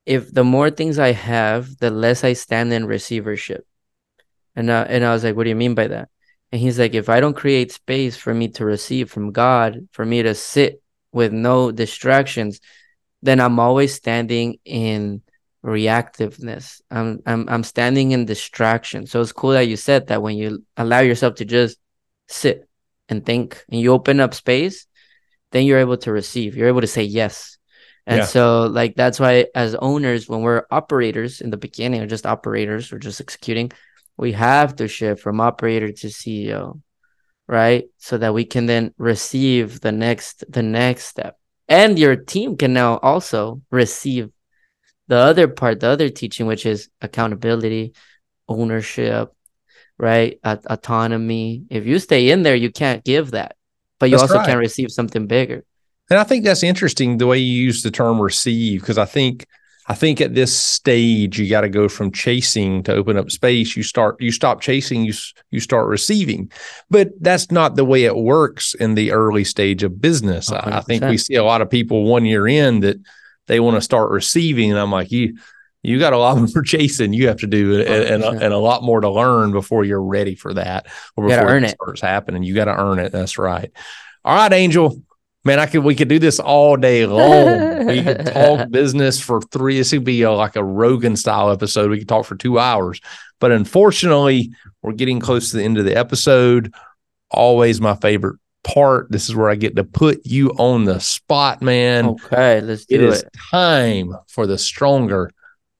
if 0.05 0.33
the 0.33 0.43
more 0.43 0.69
things 0.69 0.99
I 0.99 1.11
have, 1.11 1.77
the 1.77 1.91
less 1.91 2.23
I 2.23 2.33
stand 2.33 2.73
in 2.73 2.85
receivership. 2.85 3.65
And 4.55 4.69
uh, 4.69 4.85
and 4.89 5.05
I 5.05 5.13
was 5.13 5.23
like, 5.23 5.35
what 5.35 5.43
do 5.43 5.49
you 5.49 5.55
mean 5.55 5.75
by 5.75 5.87
that? 5.87 6.09
And 6.51 6.59
he's 6.59 6.77
like, 6.77 6.93
if 6.93 7.07
I 7.07 7.21
don't 7.21 7.35
create 7.35 7.71
space 7.71 8.17
for 8.17 8.33
me 8.33 8.49
to 8.49 8.65
receive 8.65 9.09
from 9.09 9.31
God, 9.31 9.87
for 9.93 10.05
me 10.05 10.23
to 10.23 10.35
sit 10.35 10.81
with 11.13 11.31
no 11.31 11.71
distractions, 11.71 12.59
then 13.21 13.39
I'm 13.39 13.59
always 13.59 13.93
standing 13.93 14.57
in 14.65 15.21
reactiveness. 15.63 16.81
I'm 16.89 17.21
I'm 17.25 17.47
I'm 17.47 17.63
standing 17.63 18.11
in 18.11 18.25
distraction. 18.25 19.05
So 19.05 19.21
it's 19.21 19.31
cool 19.31 19.51
that 19.51 19.67
you 19.67 19.77
said 19.77 20.07
that 20.07 20.21
when 20.21 20.37
you 20.37 20.65
allow 20.77 20.99
yourself 20.99 21.35
to 21.35 21.45
just 21.45 21.77
sit 22.27 22.67
and 23.09 23.25
think 23.25 23.63
and 23.69 23.79
you 23.79 23.91
open 23.91 24.19
up 24.19 24.33
space, 24.33 24.87
then 25.51 25.65
you're 25.65 25.79
able 25.79 25.97
to 25.97 26.11
receive. 26.11 26.55
You're 26.55 26.69
able 26.69 26.81
to 26.81 26.87
say 26.87 27.03
yes. 27.03 27.57
And 28.07 28.19
yeah. 28.19 28.25
so 28.25 28.65
like 28.65 28.95
that's 28.95 29.19
why 29.19 29.47
as 29.53 29.75
owners, 29.75 30.27
when 30.27 30.41
we're 30.41 30.65
operators 30.71 31.41
in 31.41 31.51
the 31.51 31.57
beginning 31.57 32.01
or 32.01 32.07
just 32.07 32.25
operators 32.25 32.91
or 32.91 32.97
just 32.97 33.21
executing, 33.21 33.71
we 34.17 34.31
have 34.31 34.75
to 34.77 34.87
shift 34.87 35.21
from 35.21 35.39
operator 35.39 35.91
to 35.91 36.07
CEO, 36.07 36.81
right? 37.47 37.85
So 37.97 38.17
that 38.17 38.33
we 38.33 38.45
can 38.45 38.65
then 38.65 38.93
receive 38.97 39.81
the 39.81 39.91
next 39.91 40.43
the 40.49 40.63
next 40.63 41.05
step. 41.05 41.37
And 41.67 41.97
your 41.99 42.15
team 42.15 42.57
can 42.57 42.73
now 42.73 42.97
also 42.97 43.61
receive 43.69 44.29
the 45.11 45.17
other 45.17 45.49
part, 45.49 45.81
the 45.81 45.89
other 45.89 46.07
teaching, 46.07 46.45
which 46.45 46.65
is 46.65 46.87
accountability, 47.01 47.93
ownership, 48.47 49.33
right? 49.97 50.39
A- 50.45 50.61
autonomy. 50.67 51.65
If 51.69 51.85
you 51.85 51.99
stay 51.99 52.31
in 52.31 52.43
there, 52.43 52.55
you 52.55 52.71
can't 52.71 53.03
give 53.03 53.31
that, 53.31 53.57
but 53.99 54.09
you 54.09 54.15
that's 54.15 54.31
also 54.31 54.35
right. 54.35 54.47
can't 54.47 54.59
receive 54.59 54.89
something 54.89 55.27
bigger. 55.27 55.65
And 56.09 56.17
I 56.17 56.23
think 56.23 56.45
that's 56.45 56.63
interesting 56.63 57.17
the 57.17 57.27
way 57.27 57.39
you 57.39 57.61
use 57.61 57.83
the 57.83 57.91
term 57.91 58.21
receive, 58.21 58.79
because 58.79 58.97
I 58.97 59.03
think 59.03 59.47
I 59.89 59.95
think 59.95 60.21
at 60.21 60.33
this 60.33 60.57
stage 60.57 61.37
you 61.37 61.49
got 61.49 61.61
to 61.61 61.69
go 61.69 61.89
from 61.89 62.13
chasing 62.13 62.81
to 62.83 62.93
open 62.93 63.17
up 63.17 63.31
space. 63.31 63.75
You 63.75 63.83
start 63.83 64.15
you 64.21 64.31
stop 64.31 64.61
chasing, 64.61 65.03
you 65.03 65.13
you 65.49 65.59
start 65.59 65.89
receiving, 65.89 66.49
but 66.89 67.09
that's 67.19 67.51
not 67.51 67.75
the 67.75 67.83
way 67.83 68.05
it 68.05 68.15
works 68.15 68.75
in 68.75 68.95
the 68.95 69.11
early 69.11 69.43
stage 69.43 69.83
of 69.83 69.99
business. 69.99 70.49
100%. 70.49 70.71
I 70.71 70.79
think 70.79 71.03
we 71.03 71.17
see 71.17 71.35
a 71.35 71.43
lot 71.43 71.61
of 71.61 71.69
people 71.69 72.05
one 72.05 72.23
year 72.23 72.47
in 72.47 72.79
that 72.79 72.97
they 73.51 73.59
want 73.59 73.75
to 73.75 73.81
start 73.81 74.11
receiving, 74.11 74.71
and 74.71 74.79
I'm 74.79 74.91
like 74.91 75.11
you. 75.11 75.37
You 75.83 75.99
got 75.99 76.13
a 76.13 76.17
lot 76.17 76.37
more 76.55 76.63
chasing 76.63 77.11
you 77.11 77.27
have 77.27 77.39
to 77.39 77.47
do, 77.47 77.81
and, 77.81 78.23
and, 78.23 78.23
and, 78.23 78.53
a 78.53 78.57
lot 78.57 78.81
more 78.81 79.01
to 79.01 79.09
learn 79.09 79.51
before 79.51 79.83
you're 79.83 80.01
ready 80.01 80.35
for 80.35 80.53
that, 80.53 80.87
or 81.17 81.27
before 81.27 81.57
it, 81.57 81.63
it 81.65 81.71
starts 81.71 81.99
happening. 81.99 82.43
You 82.43 82.55
got 82.55 82.65
to 82.65 82.79
earn 82.79 82.99
it. 82.99 83.11
That's 83.11 83.37
right. 83.37 83.69
All 84.23 84.33
right, 84.33 84.53
Angel. 84.53 85.03
Man, 85.43 85.59
I 85.59 85.65
could 85.65 85.83
we 85.83 85.95
could 85.95 86.07
do 86.07 86.17
this 86.17 86.39
all 86.39 86.77
day 86.77 87.05
long. 87.07 87.87
we 87.87 88.01
could 88.03 88.27
talk 88.27 88.69
business 88.69 89.19
for 89.19 89.41
three. 89.41 89.79
This 89.79 89.91
would 89.91 90.05
be 90.05 90.21
a, 90.21 90.31
like 90.31 90.55
a 90.55 90.63
Rogan 90.63 91.17
style 91.17 91.51
episode. 91.51 91.89
We 91.89 91.99
could 91.99 92.07
talk 92.07 92.25
for 92.25 92.37
two 92.37 92.57
hours. 92.57 93.01
But 93.41 93.51
unfortunately, 93.51 94.51
we're 94.81 94.93
getting 94.93 95.19
close 95.19 95.51
to 95.51 95.57
the 95.57 95.63
end 95.63 95.77
of 95.77 95.83
the 95.83 95.97
episode. 95.97 96.73
Always 97.29 97.81
my 97.81 97.95
favorite 97.95 98.39
part. 98.63 99.11
This 99.11 99.29
is 99.29 99.35
where 99.35 99.49
I 99.49 99.55
get 99.55 99.75
to 99.75 99.83
put 99.83 100.25
you 100.25 100.49
on 100.51 100.85
the 100.85 100.99
spot, 100.99 101.61
man. 101.61 102.05
Okay, 102.05 102.61
let's 102.61 102.85
do 102.85 102.95
it. 102.95 103.01
It 103.01 103.07
is 103.07 103.23
time 103.51 104.13
for 104.27 104.47
the 104.47 104.57
stronger 104.57 105.31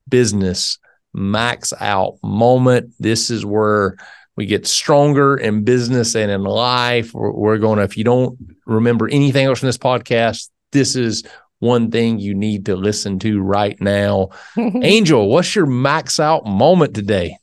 business 0.07 0.77
max 1.13 1.73
out 1.79 2.17
moment. 2.23 2.93
This 2.99 3.29
is 3.29 3.45
where 3.45 3.97
we 4.35 4.45
get 4.45 4.65
stronger 4.65 5.37
in 5.37 5.63
business 5.63 6.15
and 6.15 6.31
in 6.31 6.43
life. 6.43 7.13
We're, 7.13 7.31
we're 7.31 7.57
going 7.57 7.77
to, 7.77 7.83
if 7.83 7.97
you 7.97 8.03
don't 8.03 8.37
remember 8.65 9.07
anything 9.09 9.45
else 9.45 9.59
from 9.59 9.67
this 9.67 9.77
podcast, 9.77 10.49
this 10.71 10.95
is 10.95 11.23
one 11.59 11.91
thing 11.91 12.17
you 12.17 12.33
need 12.33 12.65
to 12.65 12.75
listen 12.75 13.19
to 13.19 13.41
right 13.41 13.79
now. 13.79 14.29
Angel, 14.57 15.27
what's 15.27 15.55
your 15.55 15.65
max 15.67 16.19
out 16.19 16.45
moment 16.45 16.95
today? 16.95 17.37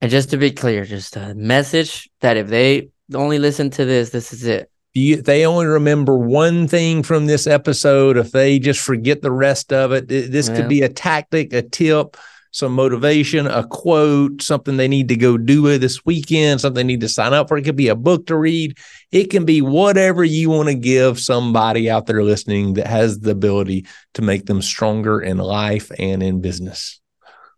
And 0.00 0.10
just 0.10 0.30
to 0.30 0.36
be 0.36 0.50
clear, 0.50 0.84
just 0.84 1.16
a 1.16 1.34
message 1.34 2.08
that 2.20 2.36
if 2.36 2.48
they 2.48 2.90
only 3.14 3.38
listen 3.38 3.70
to 3.70 3.84
this, 3.84 4.10
this 4.10 4.32
is 4.32 4.44
it. 4.44 4.70
You, 4.94 5.20
they 5.20 5.44
only 5.44 5.66
remember 5.66 6.16
one 6.16 6.68
thing 6.68 7.02
from 7.02 7.26
this 7.26 7.46
episode. 7.46 8.16
If 8.16 8.32
they 8.32 8.58
just 8.58 8.80
forget 8.80 9.20
the 9.20 9.30
rest 9.30 9.72
of 9.72 9.92
it, 9.92 10.08
this 10.08 10.48
yeah. 10.48 10.56
could 10.56 10.68
be 10.68 10.82
a 10.82 10.88
tactic, 10.88 11.52
a 11.52 11.62
tip 11.62 12.16
some 12.56 12.72
motivation, 12.72 13.46
a 13.46 13.66
quote, 13.66 14.40
something 14.40 14.78
they 14.78 14.88
need 14.88 15.08
to 15.08 15.16
go 15.16 15.36
do 15.36 15.76
this 15.76 16.06
weekend, 16.06 16.58
something 16.58 16.86
they 16.86 16.92
need 16.92 17.02
to 17.02 17.08
sign 17.08 17.34
up 17.34 17.48
for. 17.48 17.58
It 17.58 17.64
could 17.64 17.76
be 17.76 17.88
a 17.88 17.94
book 17.94 18.26
to 18.28 18.36
read. 18.36 18.78
It 19.12 19.28
can 19.28 19.44
be 19.44 19.60
whatever 19.60 20.24
you 20.24 20.48
want 20.48 20.70
to 20.70 20.74
give 20.74 21.20
somebody 21.20 21.90
out 21.90 22.06
there 22.06 22.22
listening 22.22 22.72
that 22.74 22.86
has 22.86 23.18
the 23.20 23.32
ability 23.32 23.84
to 24.14 24.22
make 24.22 24.46
them 24.46 24.62
stronger 24.62 25.20
in 25.20 25.36
life 25.36 25.92
and 25.98 26.22
in 26.22 26.40
business. 26.40 26.98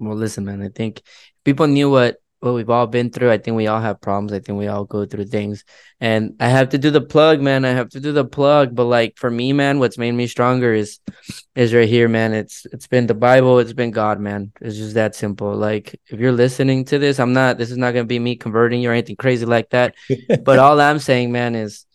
Well, 0.01 0.16
listen, 0.16 0.44
man, 0.44 0.62
I 0.62 0.68
think 0.68 1.03
people 1.44 1.68
knew 1.68 1.88
what 1.88 2.16
what 2.41 2.55
we've 2.55 2.70
all 2.70 2.86
been 2.86 3.11
through. 3.11 3.30
I 3.30 3.39
think 3.39 3.57
we 3.57 3.66
all 3.66 3.80
have 3.80 4.01
problems. 4.01 4.32
I 4.32 4.39
think 4.39 4.59
we 4.59 4.68
all 4.68 4.84
go 4.84 5.05
through 5.05 5.26
things. 5.26 5.64
And 6.01 6.36
I 6.39 6.49
have 6.49 6.70
to 6.70 6.78
do 6.78 6.91
the 6.91 7.01
plug, 7.01 7.41
man. 7.41 7.64
I 7.64 7.70
have 7.70 7.89
to 7.91 8.01
do 8.01 8.12
the 8.12 8.24
plug. 8.24 8.74
But 8.74 8.84
like 8.84 9.16
for 9.16 9.30
me, 9.30 9.53
man, 9.53 9.78
what's 9.78 9.99
made 9.99 10.12
me 10.12 10.26
stronger 10.26 10.72
is 10.72 11.01
is 11.55 11.74
right 11.74 11.89
here, 11.89 12.09
man. 12.09 12.32
It's 12.34 12.66
it's 12.72 12.86
been 12.86 13.07
the 13.07 13.14
Bible, 13.14 13.59
it's 13.59 13.72
been 13.72 13.91
God, 13.91 14.20
man. 14.20 14.53
It's 14.61 14.76
just 14.76 14.95
that 14.95 15.14
simple. 15.14 15.55
Like 15.55 16.01
if 16.07 16.20
you're 16.20 16.32
listening 16.32 16.84
to 16.86 16.99
this, 16.99 17.18
I'm 17.18 17.32
not 17.32 17.59
this 17.59 17.70
is 17.70 17.76
not 17.76 17.93
gonna 17.93 18.05
be 18.05 18.18
me 18.18 18.36
converting 18.36 18.80
you 18.80 18.91
or 18.91 18.93
anything 18.93 19.16
crazy 19.16 19.47
like 19.47 19.70
that. 19.70 19.95
but 20.45 20.59
all 20.61 20.80
I'm 20.80 21.01
saying, 21.01 21.32
man, 21.32 21.55
is 21.55 21.86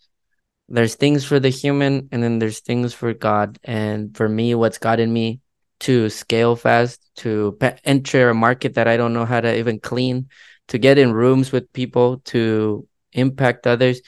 there's 0.68 0.94
things 0.94 1.24
for 1.24 1.40
the 1.40 1.50
human 1.50 2.08
and 2.12 2.22
then 2.22 2.38
there's 2.38 2.60
things 2.60 2.92
for 2.94 3.12
God. 3.14 3.58
And 3.64 4.16
for 4.16 4.28
me, 4.28 4.54
what's 4.54 4.78
God 4.78 5.00
in 5.00 5.12
me 5.12 5.40
to 5.84 6.08
scale 6.08 6.56
fast, 6.56 6.98
to 7.16 7.58
enter 7.84 8.30
a 8.30 8.34
market 8.34 8.74
that 8.74 8.88
I 8.88 8.96
don't 8.96 9.12
know 9.12 9.26
how 9.26 9.40
to 9.40 9.58
even 9.58 9.78
clean, 9.78 10.28
to 10.68 10.78
get 10.78 10.96
in 10.96 11.12
rooms 11.12 11.52
with 11.52 11.70
people, 11.74 12.20
to 12.32 12.88
impact 13.12 13.66
others. 13.66 14.00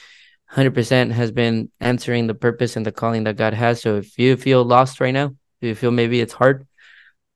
100% 0.51 1.11
has 1.11 1.31
been 1.31 1.69
answering 1.79 2.25
the 2.25 2.33
purpose 2.33 2.77
and 2.77 2.85
the 2.85 2.91
calling 2.91 3.25
that 3.25 3.37
God 3.37 3.53
has. 3.53 3.79
So 3.79 3.97
if 3.97 4.17
you 4.17 4.37
feel 4.37 4.63
lost 4.63 4.99
right 4.99 5.13
now, 5.13 5.35
if 5.61 5.67
you 5.67 5.75
feel 5.75 5.91
maybe 5.91 6.19
it's 6.19 6.33
hard, 6.33 6.65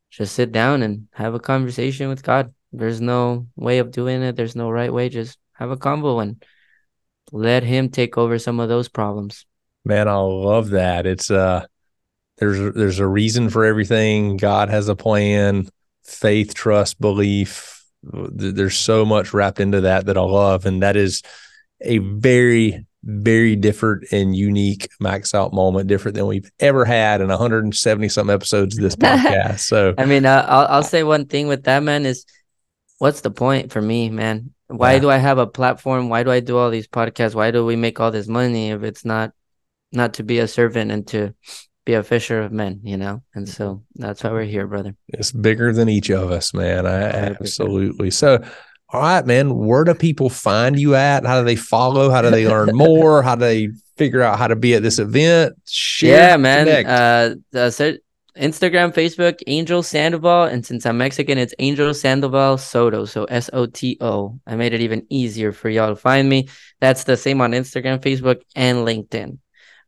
just 0.10 0.34
sit 0.34 0.52
down 0.52 0.82
and 0.82 1.08
have 1.12 1.36
a 1.36 1.40
conversation 1.40 2.10
with 2.10 2.24
God. 2.24 2.52
There's 2.74 3.00
no 3.00 3.46
way 3.56 3.78
of 3.78 3.92
doing 3.92 4.24
it, 4.24 4.36
there's 4.36 4.56
no 4.56 4.72
right 4.72 4.92
way. 4.92 5.10
Just 5.10 5.38
have 5.54 5.70
a 5.70 5.78
combo 5.78 6.20
and 6.20 6.44
let 7.32 7.62
Him 7.62 7.90
take 7.90 8.18
over 8.18 8.40
some 8.40 8.60
of 8.60 8.70
those 8.70 8.90
problems. 8.90 9.46
Man, 9.86 10.08
I 10.08 10.16
love 10.16 10.72
that. 10.72 11.06
It's, 11.06 11.30
uh, 11.30 11.66
there's 12.42 12.74
there's 12.74 12.98
a 12.98 13.06
reason 13.06 13.52
for 13.52 13.64
everything. 13.64 14.36
God 14.36 14.70
has 14.70 14.90
a 14.90 14.96
plan. 14.96 15.70
Faith, 16.04 16.56
trust, 16.56 17.00
belief. 17.00 17.86
There's 18.02 18.76
so 18.76 19.06
much 19.06 19.32
wrapped 19.32 19.60
into 19.60 19.82
that 19.82 20.08
that 20.08 20.18
I 20.18 20.22
love, 20.22 20.66
and 20.66 20.82
that 20.82 20.96
is 20.96 21.22
a 21.82 22.00
very 22.00 22.88
very 23.04 23.56
different 23.56 24.12
and 24.12 24.36
unique 24.36 24.90
max 25.00 25.36
out 25.36 25.54
moment, 25.54 25.88
different 25.88 26.16
than 26.16 26.26
we've 26.26 26.52
ever 26.60 26.84
had 26.84 27.22
in 27.22 27.28
170 27.28 28.10
some 28.10 28.30
episodes 28.32 28.76
of 28.76 28.84
this 28.84 28.96
podcast. 28.98 29.60
So, 29.60 29.94
I 29.98 30.06
mean, 30.06 30.26
uh, 30.26 30.44
I'll 30.50 30.66
I'll 30.68 30.84
say 30.84 31.04
one 31.04 31.28
thing 31.28 31.48
with 31.48 31.66
that 31.66 31.84
man 31.84 32.08
is, 32.08 32.26
what's 32.98 33.22
the 33.22 33.32
point 33.32 33.72
for 33.72 33.82
me, 33.82 34.10
man? 34.10 34.52
Why 34.66 34.94
yeah. 34.94 35.00
do 35.00 35.12
I 35.12 35.18
have 35.18 35.38
a 35.38 35.46
platform? 35.46 36.10
Why 36.10 36.24
do 36.24 36.32
I 36.32 36.40
do 36.40 36.58
all 36.58 36.72
these 36.72 36.88
podcasts? 36.88 37.36
Why 37.36 37.52
do 37.52 37.64
we 37.64 37.76
make 37.76 38.00
all 38.00 38.10
this 38.10 38.28
money 38.28 38.72
if 38.72 38.82
it's 38.82 39.06
not 39.06 39.32
not 39.92 40.16
to 40.16 40.24
be 40.24 40.40
a 40.40 40.48
servant 40.48 40.90
and 40.90 41.06
to 41.10 41.36
be 41.86 41.94
a 41.94 42.04
fisher 42.04 42.42
of 42.42 42.52
men, 42.52 42.82
you 42.84 42.98
know? 42.98 43.24
And 43.34 43.48
so 43.48 43.84
that's 43.96 44.24
why 44.24 44.32
we're 44.32 44.44
here, 44.44 44.68
brother. 44.68 44.96
It's 45.08 45.32
bigger 45.32 45.74
than 45.74 45.90
each 45.90 46.10
of 46.10 46.32
us, 46.32 46.54
man. 46.54 46.86
I 46.86 47.02
absolutely. 47.02 48.12
So, 48.12 48.44
all 48.90 49.02
right, 49.02 49.26
man, 49.26 49.56
where 49.56 49.84
do 49.84 49.94
people 49.94 50.30
find 50.30 50.80
you 50.80 50.96
at? 50.96 51.26
How 51.26 51.40
do 51.40 51.46
they 51.46 51.56
follow? 51.56 52.10
How 52.10 52.22
do 52.22 52.30
they 52.30 52.48
learn 52.48 52.70
more? 52.74 53.24
How 53.24 53.36
do 53.36 53.42
they 53.42 53.70
figure 53.98 54.22
out 54.22 54.38
how 54.38 54.48
to 54.48 54.56
be 54.56 54.76
at 54.76 54.84
this 54.84 55.00
event? 55.00 55.56
Share, 55.68 56.30
yeah, 56.30 56.38
man. 56.38 56.86
Uh, 56.86 57.36
uh 57.58 57.70
so 57.70 57.96
Instagram, 58.38 58.94
Facebook, 58.94 59.42
Angel 59.48 59.84
Sandoval. 59.84 60.46
And 60.46 60.66
since 60.66 60.86
I'm 60.86 60.98
Mexican, 60.98 61.38
it's 61.38 61.54
Angel 61.60 61.94
Sandoval 61.94 62.58
Soto. 62.58 63.06
So 63.06 63.26
S 63.26 63.50
O 63.54 63.66
T 63.66 63.98
O. 64.02 64.40
I 64.48 64.56
made 64.56 64.74
it 64.74 64.82
even 64.82 65.06
easier 65.10 65.52
for 65.52 65.70
y'all 65.70 65.90
to 65.90 65.96
find 65.96 66.30
me. 66.30 66.48
That's 66.80 67.04
the 67.04 67.18
same 67.18 67.42
on 67.42 67.52
Instagram, 67.52 68.00
Facebook, 68.00 68.42
and 68.56 68.80
LinkedIn. 68.80 69.38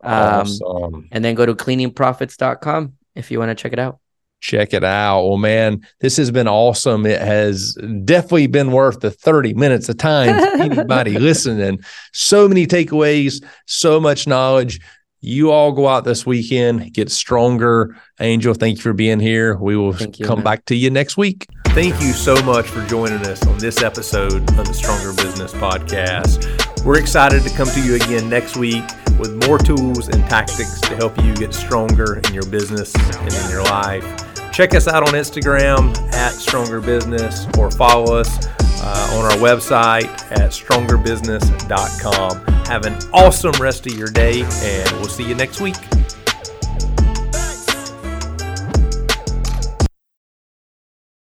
Um, 0.04 0.42
awesome. 0.42 1.08
And 1.12 1.24
then 1.24 1.36
go 1.36 1.46
to 1.46 1.56
cleaningprophets.com 1.56 2.94
if 3.16 3.32
you 3.32 3.40
want 3.40 3.50
to 3.50 3.56
check 3.56 3.74
it 3.74 3.80
out. 3.80 4.00
Check 4.42 4.74
it 4.74 4.84
out. 4.84 5.26
Well, 5.26 5.38
man, 5.38 5.88
this 6.02 6.18
has 6.18 6.30
been 6.30 6.50
awesome. 6.50 7.06
It 7.06 7.22
has 7.22 7.78
definitely 8.04 8.48
been 8.48 8.74
worth 8.74 9.00
the 9.00 9.10
30 9.10 9.54
minutes 9.54 9.88
of 9.88 9.98
time 9.98 10.38
for 10.38 10.62
anybody 10.62 11.12
listening. 11.20 11.80
So 12.12 12.50
many 12.50 12.68
takeaways, 12.68 13.42
so 13.68 14.02
much 14.02 14.28
knowledge. 14.28 14.82
You 15.22 15.52
all 15.52 15.72
go 15.72 15.88
out 15.88 16.04
this 16.04 16.26
weekend, 16.26 16.94
get 16.94 17.10
stronger. 17.10 17.96
Angel, 18.20 18.54
thank 18.54 18.80
you 18.80 18.82
for 18.82 18.92
being 18.92 19.22
here. 19.22 19.56
We 19.56 19.78
will 19.78 19.96
you, 19.96 20.26
come 20.26 20.40
man. 20.40 20.44
back 20.44 20.66
to 20.66 20.76
you 20.76 20.90
next 20.90 21.16
week. 21.16 21.48
Thank 21.68 22.02
you 22.02 22.12
so 22.12 22.36
much 22.44 22.68
for 22.68 22.86
joining 22.88 23.26
us 23.26 23.48
on 23.48 23.58
this 23.58 23.82
episode 23.82 24.42
of 24.60 24.68
the 24.68 24.74
Stronger 24.74 25.14
Business 25.14 25.54
Podcast. 25.54 26.63
We're 26.84 27.00
excited 27.00 27.44
to 27.44 27.50
come 27.50 27.68
to 27.70 27.82
you 27.82 27.96
again 27.96 28.30
next 28.30 28.58
week 28.58 28.84
with 29.18 29.48
more 29.48 29.58
tools 29.58 30.10
and 30.10 30.22
tactics 30.30 30.82
to 30.82 30.96
help 30.96 31.18
you 31.24 31.34
get 31.36 31.54
stronger 31.54 32.20
in 32.20 32.34
your 32.34 32.46
business 32.46 32.94
and 32.96 33.34
in 33.34 33.50
your 33.50 33.64
life. 33.64 34.04
Check 34.52 34.76
us 34.76 34.88
out 34.88 35.02
on 35.04 35.14
Instagram 35.16 35.96
at 36.14 36.34
Stronger 36.34 36.82
Business 36.82 37.48
or 37.58 37.72
follow 37.72 38.16
us 38.16 38.48
uh, 38.84 39.18
on 39.18 39.26
our 39.26 39.38
website 39.38 40.10
at 40.32 40.52
strongerbusiness.com. 40.52 42.46
Have 42.66 42.86
an 42.86 42.94
awesome 43.14 43.54
rest 43.62 43.88
of 43.88 43.94
your 43.94 44.10
day, 44.10 44.42
and 44.42 44.92
we'll 44.94 45.08
see 45.08 45.28
you 45.28 45.36
next 45.36 45.62
week. 45.62 45.76